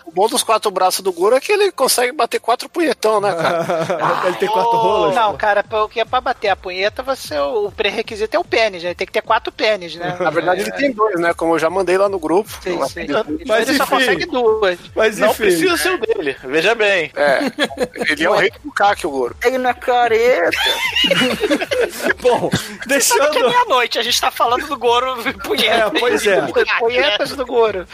[0.07, 3.33] O bom dos quatro braços do Goro é que ele consegue bater quatro punhetão, né,
[3.35, 4.25] cara?
[4.27, 5.15] Ele tem quatro rolas?
[5.15, 8.95] Não, cara, porque pra bater a punheta, você, o pré-requisito é o pênis, né?
[8.95, 10.17] Tem que ter quatro pênis, né?
[10.21, 11.35] Na verdade, ele tem dois, né?
[11.35, 12.51] Como eu já mandei lá no grupo.
[12.63, 13.07] Sim, sim.
[13.47, 14.79] Mas ele só consegue duas.
[14.95, 15.43] Mas Não enfim.
[15.45, 17.11] precisa ser o dele, veja bem.
[17.15, 17.41] É.
[18.11, 19.37] Ele é o rei do CAC, o Goro.
[19.45, 20.51] Ele é careta.
[22.21, 23.49] Bom, Sabe que é deixando.
[23.49, 25.91] meia-noite, a gente tá falando do Goro punheta.
[25.97, 26.41] É, pois é.
[26.79, 27.87] Punhetas do Goro.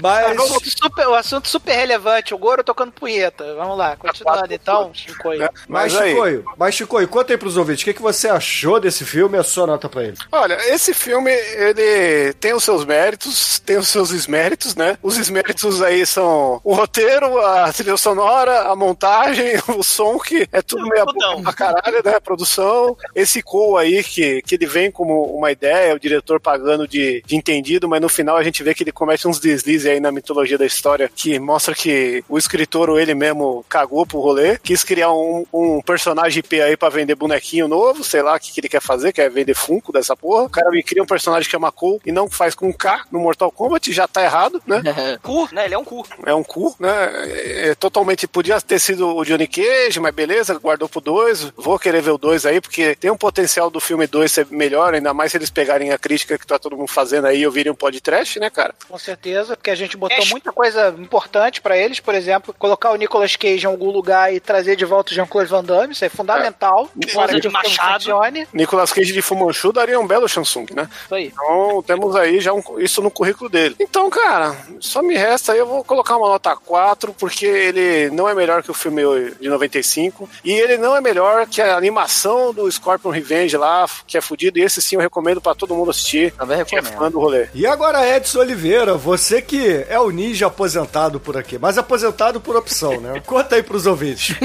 [0.00, 0.38] Mas.
[0.38, 3.54] O assunto, super, o assunto super relevante, o Goro tocando punheta.
[3.54, 5.48] Vamos lá, continuando então, Chicoio.
[5.68, 9.36] Mas, Chicoio, mas Chicoio, conta aí pros ouvintes, o que, que você achou desse filme
[9.36, 10.16] e a sua nota pra ele?
[10.32, 14.96] Olha, esse filme, ele tem os seus méritos, tem os seus esméritos, né?
[15.02, 20.62] Os esméritos aí são o roteiro, a trilha sonora, a montagem, o som, que é
[20.62, 21.04] tudo meio
[21.42, 22.14] pra caralho, né?
[22.14, 22.96] A produção.
[23.14, 27.36] Esse Cole aí, que, que ele vem como uma ideia, o diretor pagando de, de
[27.36, 30.58] entendido, mas no final a gente vê que ele comete uns deslizes aí na mitologia
[30.58, 35.12] da história, que mostra que o escritor ou ele mesmo cagou pro rolê, quis criar
[35.12, 38.68] um, um personagem IP aí pra vender bonequinho novo, sei lá o que, que ele
[38.68, 40.44] quer fazer, quer vender Funko dessa porra.
[40.44, 43.20] O cara me cria um personagem que chama Cole e não faz com K no
[43.20, 44.82] Mortal Kombat, já tá errado, né?
[45.22, 45.64] Cu, né?
[45.64, 46.06] Ele é um cu.
[46.24, 46.90] É um cu, né?
[47.26, 48.26] É, é totalmente.
[48.26, 51.52] Podia ter sido o Johnny Cage, mas beleza, guardou pro 2.
[51.56, 54.94] Vou querer ver o 2 aí, porque tem um potencial do filme 2 ser melhor,
[54.94, 57.72] ainda mais se eles pegarem a crítica que tá todo mundo fazendo aí e ouvirem
[57.72, 58.74] um podcast, né, cara?
[58.88, 62.90] Com certeza, porque a gente botou É, muita coisa importante pra eles, por exemplo, colocar
[62.90, 66.04] o Nicolas Cage em algum lugar e trazer de volta o Jean-Claude Van Damme, isso
[66.04, 66.90] é fundamental.
[67.12, 68.09] Fora de machado.
[68.10, 68.46] Funcione.
[68.52, 70.88] Nicolas Cage de Fumanchu daria um belo Samsung, né?
[71.04, 71.26] Isso aí.
[71.26, 73.76] Então temos aí já um- isso no currículo dele.
[73.80, 78.28] Então, cara, só me resta aí, eu vou colocar uma nota 4, porque ele não
[78.28, 79.02] é melhor que o filme
[79.40, 84.16] de 95, e ele não é melhor que a animação do Scorpion Revenge lá, que
[84.16, 86.32] é fudido, e esse sim eu recomendo pra todo mundo assistir.
[86.32, 86.98] Também Que é recomendo.
[86.98, 87.48] fã do rolê.
[87.54, 92.56] E agora, Edson Oliveira, você que é o ninja aposentado por aqui, mas aposentado por
[92.56, 93.20] opção, né?
[93.26, 94.36] Conta aí pros ouvintes.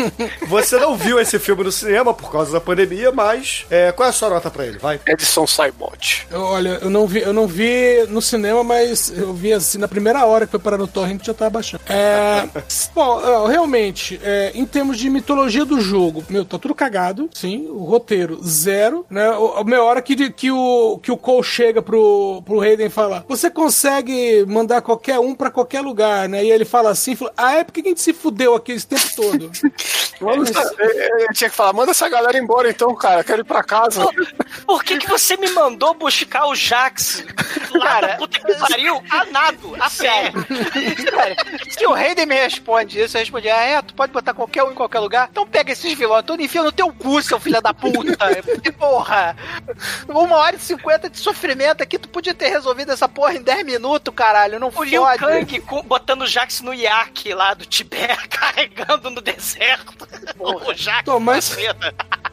[0.48, 4.10] Você não viu esse filme no cinema por causa da pandemia, mas é, qual é
[4.10, 4.78] a sua nota pra ele?
[4.80, 5.00] Vai.
[5.08, 6.28] Edson Saibot.
[6.32, 9.88] Eu- Olha, eu não vi, eu não vi no cinema, mas eu vi assim na
[9.88, 11.84] primeira hora que foi parar no torrent já tava baixando.
[11.90, 12.48] É,
[12.96, 17.68] bom, realmente, é, em termos de mitologia do jogo, meu, tá tudo cagado, sim.
[17.70, 19.26] O roteiro zero, né?
[19.58, 23.26] A meia hora que, que o que o Cole chega pro pro Hayden e fala:
[23.28, 27.56] "Você consegue mandar qualquer um pra qualquer lugar, né?" E ele fala assim, fala, "Ah,
[27.56, 29.52] é porque a gente se fudeu aqui esse tempo todo."
[30.22, 33.24] Manda essa- eu, tinha que falar, manda essa galera embora então, cara.
[33.24, 34.06] Quero ir pra casa.
[34.66, 37.24] Por que, que você me mandou buscar o Jax
[37.74, 40.32] da puta que pariu a nado, a pé?
[41.12, 41.36] Cara,
[41.70, 44.72] se o Hayden me responde isso, eu respondi: Ah, é, tu pode botar qualquer um
[44.72, 45.28] em qualquer lugar.
[45.32, 48.16] Então pega esses vilões, todo enfia no teu cu, seu filho da puta.
[48.80, 49.36] Porra,
[50.08, 53.66] uma hora e cinquenta de sofrimento aqui, tu podia ter resolvido essa porra em 10
[53.66, 54.60] minutos, caralho.
[54.60, 55.20] Não O Liu fode.
[55.20, 60.05] Kang com- botando o Jax no iaque lá do Tibete, carregando no deserto.
[61.08, 61.56] O mas-.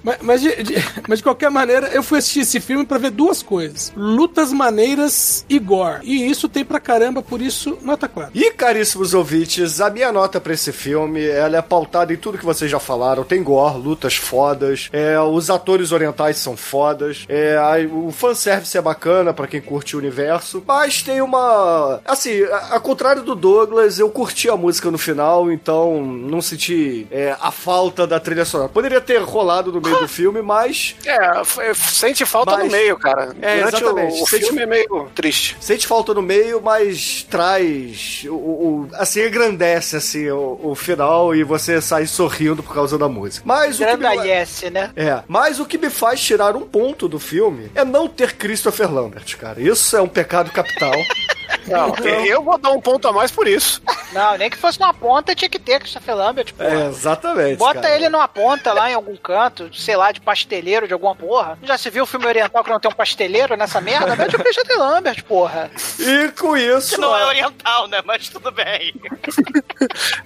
[0.04, 0.74] Mas, mas de, de-
[1.08, 5.44] mas de qualquer maneira, eu fui assistir esse filme pra ver duas coisas: lutas maneiras
[5.48, 6.00] e gore.
[6.02, 8.32] E isso tem pra caramba, por isso, nota 4.
[8.34, 12.44] E caríssimos ouvintes, a minha nota pra esse filme, ela é pautada em tudo que
[12.44, 13.22] vocês já falaram.
[13.22, 18.82] Tem gore, lutas fodas, é, os atores orientais são fodas, é, a- o fanservice é
[18.82, 22.00] bacana pra quem curte o universo, mas tem uma...
[22.04, 27.06] Assim, a, a contrário do Douglas, eu curti a música no final, então não senti
[27.10, 28.68] é, a falta da trilha sonora.
[28.68, 30.96] Poderia ter rolado no meio do filme, mas...
[31.06, 31.42] É,
[31.74, 33.34] sente falta Mas- no meio, cara.
[33.40, 34.20] É, Durante exatamente.
[34.20, 35.56] O, o Sente- filme é meio triste.
[35.60, 38.24] Sente falta no meio, mas traz.
[38.28, 43.08] O, o- assim, engrandece assim, o, o final e você sai sorrindo por causa da
[43.08, 43.44] música.
[43.46, 44.90] Mas o que me, né?
[44.96, 48.92] é, mas o que me faz tirar um ponto do filme é não ter Christopher
[48.92, 49.60] Lambert, cara.
[49.60, 50.92] Isso é um pecado capital.
[51.66, 53.82] Não, Então- eu vou dar um ponto a mais por isso.
[54.12, 56.68] Não, nem que fosse uma ponta, tinha que ter Christopher Lambert, porra.
[56.84, 57.56] É, exatamente.
[57.58, 57.94] Bota cara.
[57.94, 61.58] ele numa ponta lá em algum canto, sei lá, de pasteleiro de alguma porra.
[61.62, 64.14] Já se viu o filme oriental que não tem um pasteleiro nessa merda?
[64.16, 65.70] Mete o Christopher Lambert, porra.
[65.98, 66.94] E com isso.
[66.94, 68.00] Que não é oriental, né?
[68.04, 68.94] Mas tudo bem.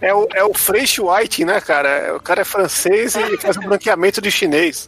[0.01, 2.15] É o, é o Freixo White, né, cara?
[2.17, 4.87] O cara é francês e faz um branqueamento de chinês.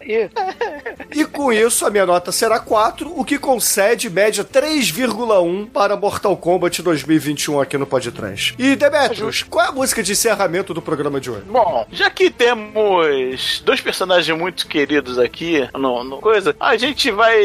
[1.14, 6.36] E com isso, a minha nota será 4, o que concede média 3,1 para Mortal
[6.38, 8.54] Kombat 2021 aqui no Podcast.
[8.58, 11.44] E Demetrius, qual é a música de encerramento do programa de hoje?
[11.46, 17.36] Bom, já que temos dois personagens muito queridos aqui no, no coisa, a gente vai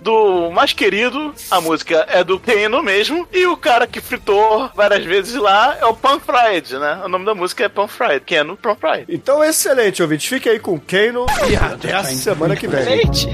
[0.00, 5.04] do mais querido, a música é do Keno mesmo, e o cara que fritou várias
[5.04, 7.00] vezes lá é o Pan Fried, né?
[7.04, 9.04] O nome da música é Pan Fried, Keno Pan Fried.
[9.08, 10.28] Então, excelente, ouvinte.
[10.28, 12.84] Fique aí com o Kano e até a semana que vem.
[12.84, 13.28] Gente,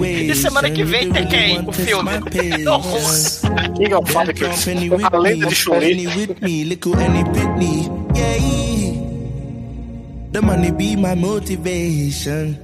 [0.00, 1.60] e semana que vem tem quem?
[1.66, 2.10] O filme.
[3.96, 4.74] Of Fighters, a
[5.18, 6.06] lenda de Chun-Li.
[6.06, 7.88] with me, little Annie Pitney.
[8.16, 8.38] Yeah.
[10.32, 12.58] The money be my motivation.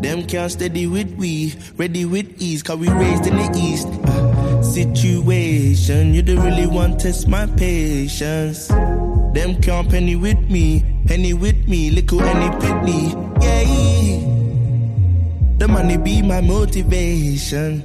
[0.00, 3.88] Them can't steady with we, ready with ease, cause we raised in the east.
[4.04, 8.68] Uh, situation, you don't really want to test my patience.
[8.68, 13.12] Them can't penny with me, penny with me, little Annie Pitney.
[13.42, 13.58] Yeah.
[15.58, 17.82] The money be my motivation.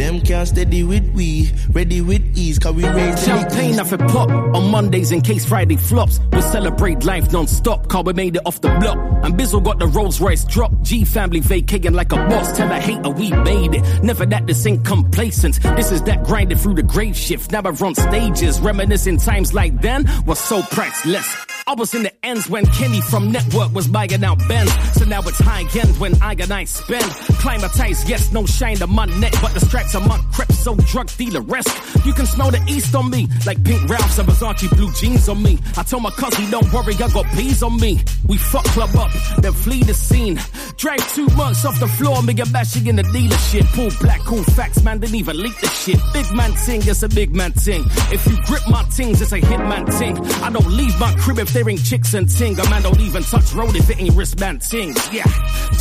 [0.00, 4.30] Them can't steady with we, ready with ease, cause we the Champagne off a pop
[4.30, 6.18] on Mondays in case Friday flops.
[6.32, 8.96] We celebrate life non-stop, car we made it off the block.
[9.22, 10.72] And Bizzle got the Rolls Royce drop.
[10.80, 12.56] G family vacating like a boss.
[12.56, 14.02] Tell a hater we made it.
[14.02, 15.60] Never that this ain't complacent.
[15.76, 17.52] This is that grinding through the grave shift.
[17.52, 21.28] Now we're on stages, reminiscing times like then was so priceless.
[21.66, 24.72] I was in the ends when Kenny from Network was buying out Benz.
[24.94, 27.04] So now it's high end when I and I spend.
[27.38, 29.60] Climatized, yes, no shine on my neck, but the
[29.94, 32.04] on my crepe so drug dealer esque.
[32.04, 35.42] You can smell the east on me, like pink Ralphs and Versace blue jeans on
[35.42, 35.58] me.
[35.76, 38.00] I told my cousin, don't worry, I got bees on me.
[38.26, 40.38] We fuck club up, then flee the scene.
[40.76, 43.66] Drag two months off the floor, me and bashing in the dealership.
[43.74, 45.98] Pull black, cool facts, man, didn't even leak the shit.
[46.12, 47.84] Big man ting, it's a big man ting.
[48.12, 50.18] If you grip my tings, it's a hit man ting.
[50.42, 52.58] I don't leave my crib if there ain't chicks and ting.
[52.58, 54.94] A man don't even touch road if it ain't wristband ting.
[55.12, 55.26] Yeah,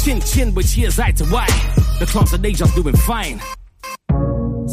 [0.04, 1.76] chin chin with here's eye to eye.
[2.00, 3.42] The clowns are they just doing fine.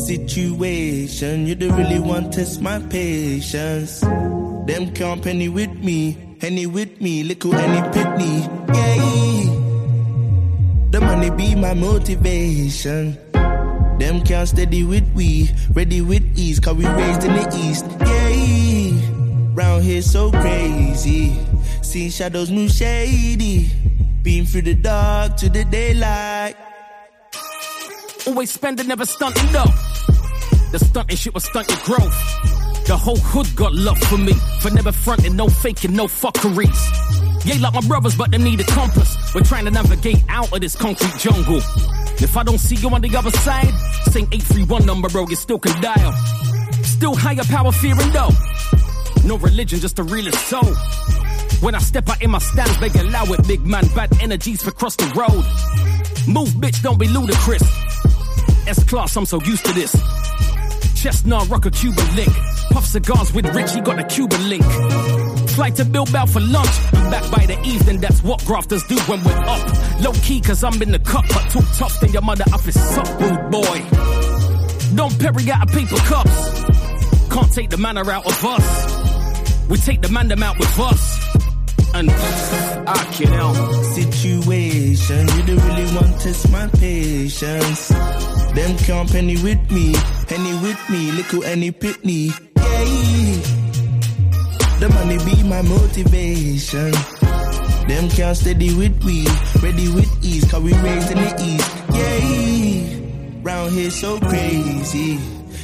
[0.06, 4.02] Situation, you don't really want to test my patience.
[4.02, 8.46] Them penny with me, penny with me, little Annie Pitney.
[8.72, 9.50] Yeah.
[10.92, 13.18] The money be my motivation.
[13.98, 17.84] Them can't steady with we, ready with ease, cause we raised in the east.
[17.98, 19.56] Yeah.
[19.58, 21.36] Round here so crazy.
[21.82, 23.72] Seeing shadows move shady.
[24.22, 26.54] Beam through the dark to the daylight.
[28.26, 29.72] Always spending, never stunting though.
[30.72, 32.86] The stunting shit was stunt your growth.
[32.86, 34.32] The whole hood got love for me.
[34.60, 37.46] For never fronting, no faking, no fuckeries.
[37.46, 39.16] Yeah, like my brothers, but they need a compass.
[39.32, 41.58] We're trying to navigate out of this concrete jungle.
[42.18, 43.72] If I don't see you on the other side,
[44.10, 46.12] same 831 number, bro, you still can dial.
[46.82, 48.30] Still higher power fearing though.
[49.24, 50.74] No religion, just a realest soul.
[51.60, 53.86] When I step out in my stance, they allow it, big man.
[53.94, 55.44] Bad energies for cross the road.
[56.26, 57.62] Move, bitch, don't be ludicrous.
[58.66, 59.92] S class, I'm so used to this.
[61.00, 62.32] Chestnut, rock a Cuban link.
[62.70, 64.64] Puff cigars with Richie, got the Cuba link.
[65.50, 66.70] Fly to Bilbao for lunch.
[66.92, 70.00] I'm back by the evening, that's what grafters do when we're up.
[70.00, 72.74] Low key, cause I'm in the cup, but too tough, then your mother up is
[72.74, 73.78] suck, rude boy.
[74.94, 76.64] Don't perry out of paper cups.
[77.30, 79.68] Can't take the manner out of us.
[79.68, 81.36] We take the man out with us.
[81.94, 83.56] And I can help.
[83.94, 88.25] Situation, you don't really want to my patience.
[88.56, 89.92] Them can't penny with me,
[90.28, 92.32] penny with me, little any pitney.
[92.56, 92.86] Yeah.
[94.80, 96.90] The money be my motivation.
[97.86, 99.26] Them can't steady with we,
[99.62, 101.70] ready with ease, cause we raised in the east.
[101.92, 103.42] Yeah.
[103.42, 105.18] Round here so crazy.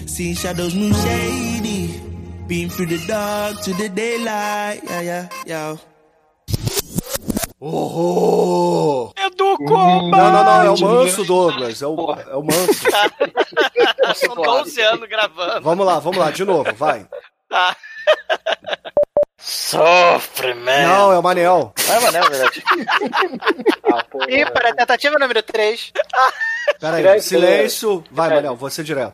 [0.06, 1.98] See shadows move shady.
[2.47, 4.82] Been through the dark to the daylight.
[4.85, 5.77] Yeah, yeah, yeah.
[7.59, 9.14] Horror!
[9.43, 11.82] Do Não, não, não, é o manso, Douglas.
[11.82, 12.86] É o, é o manso.
[14.14, 15.60] São 12 anos gravando.
[15.62, 17.06] Vamos lá, vamos lá, de novo, vai.
[17.48, 17.77] Tá.
[19.39, 20.86] Sofre, man.
[20.86, 21.74] Não, é o Manel.
[21.90, 22.62] É, Manel, verdade.
[24.28, 25.93] E para a tentativa número 3.
[26.78, 28.05] Pera aí, Direto, silêncio.
[28.10, 28.31] Vai.
[28.31, 29.12] Manel, você direto.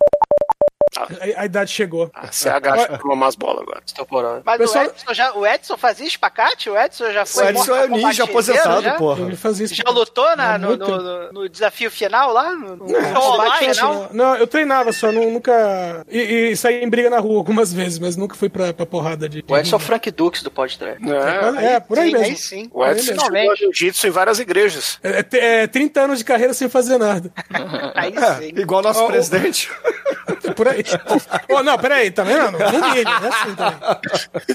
[0.98, 2.10] A, a idade chegou.
[2.30, 3.82] Você agacha pra tomar umas bolas agora.
[3.86, 4.06] Estou
[4.44, 6.68] Mas Pessoal- o, Edson já, o Edson fazia espacate?
[6.70, 7.44] O Edson já foi.
[7.44, 8.94] O Edson é ninja aposentado, já?
[8.94, 9.22] porra.
[9.26, 9.74] Ele fazia isso.
[9.74, 12.50] Já lutou na- no, no- no- no desafio final lá?
[12.54, 14.10] No, no Não, combate não, final?
[14.12, 16.04] Não, eu treinava só, nu- nunca.
[16.08, 19.28] E, e saí em briga na rua algumas vezes, mas nunca fui pra, pra porrada
[19.28, 19.44] de.
[19.46, 20.98] O Edson é o Frank Dux do podcast.
[21.10, 22.26] É, é, por aí Sim, mesmo.
[22.26, 22.70] aí sim.
[22.72, 24.98] O Edson estudou jiu-jitsu em várias igrejas.
[25.02, 27.30] É, é, é 30 anos de carreira sem fazer nada.
[27.94, 28.52] Aí É, sim.
[28.56, 29.06] igual nosso ó.
[29.06, 29.70] presidente.
[30.56, 30.82] Por aí.
[31.50, 32.52] oh, não, peraí, tá vendo?
[32.52, 33.78] Não, não milho, é assim também.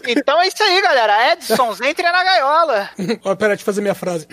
[0.08, 1.34] Então é isso aí, galera.
[1.34, 2.90] Edson, entre na gaiola.
[3.24, 4.28] Ó, peraí, deixa eu fazer minha frase.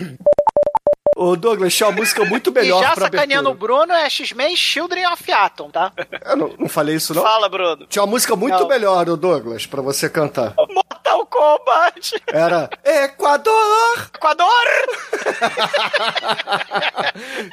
[1.17, 3.55] Ô, Douglas, tinha uma música muito E melhor já pra sacaneando o.
[3.55, 5.93] Bruno é X-Men Children of Atom, tá?
[6.25, 7.23] Eu não, não falei isso, não?
[7.23, 7.87] Fala, Bruno.
[7.89, 8.67] Tinha uma música muito Não.
[8.67, 10.55] melhor, ô Douglas, pra você cantar.
[10.57, 12.23] Mortal Kombat.
[12.27, 14.11] Era Equador!
[14.15, 14.49] Equador!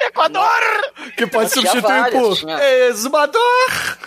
[0.00, 0.92] Equador!
[1.14, 2.38] Que pode substituir por.
[2.88, 3.98] Exumador!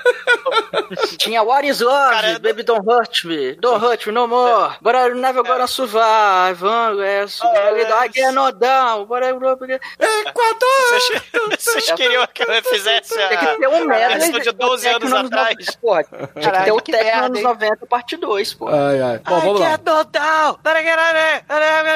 [1.18, 4.94] Tinha What is Love, Cara, Baby Don't Hurt Me, Don't Hurt Me No More, But
[4.96, 6.60] I'm never gonna survive,
[6.98, 9.40] yes, I get no down, but I'm.
[9.40, 10.90] Equador!
[10.90, 11.22] Vocês,
[11.58, 14.82] vocês queriam que eu fizesse Tem a, que ter um a medley versão de 12
[14.84, 15.56] Tecno anos anos atrás?
[15.56, 17.44] 90, Porra, tinha que ter o merda, anos hein?
[17.44, 18.68] 90 parte 2, pô.
[18.68, 19.18] Ai, ai.
[19.18, 19.78] Bom, vamos lá.
[19.78, 20.58] no down.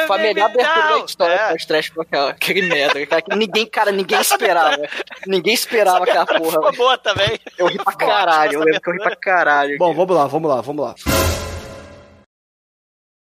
[0.06, 1.38] Foi a melhor abertura da história É.
[1.44, 3.06] do podcast com aquela, aquele merda.
[3.06, 4.78] que ninguém, cara, ninguém esperava.
[5.26, 6.50] Ninguém esperava aquela porra.
[6.52, 7.38] Ficou boa também.
[7.58, 9.78] Eu ri pra caralho, eu lembro que eu ri pra caralho.
[9.78, 10.94] Bom, vamos lá, vamos lá, vamos lá.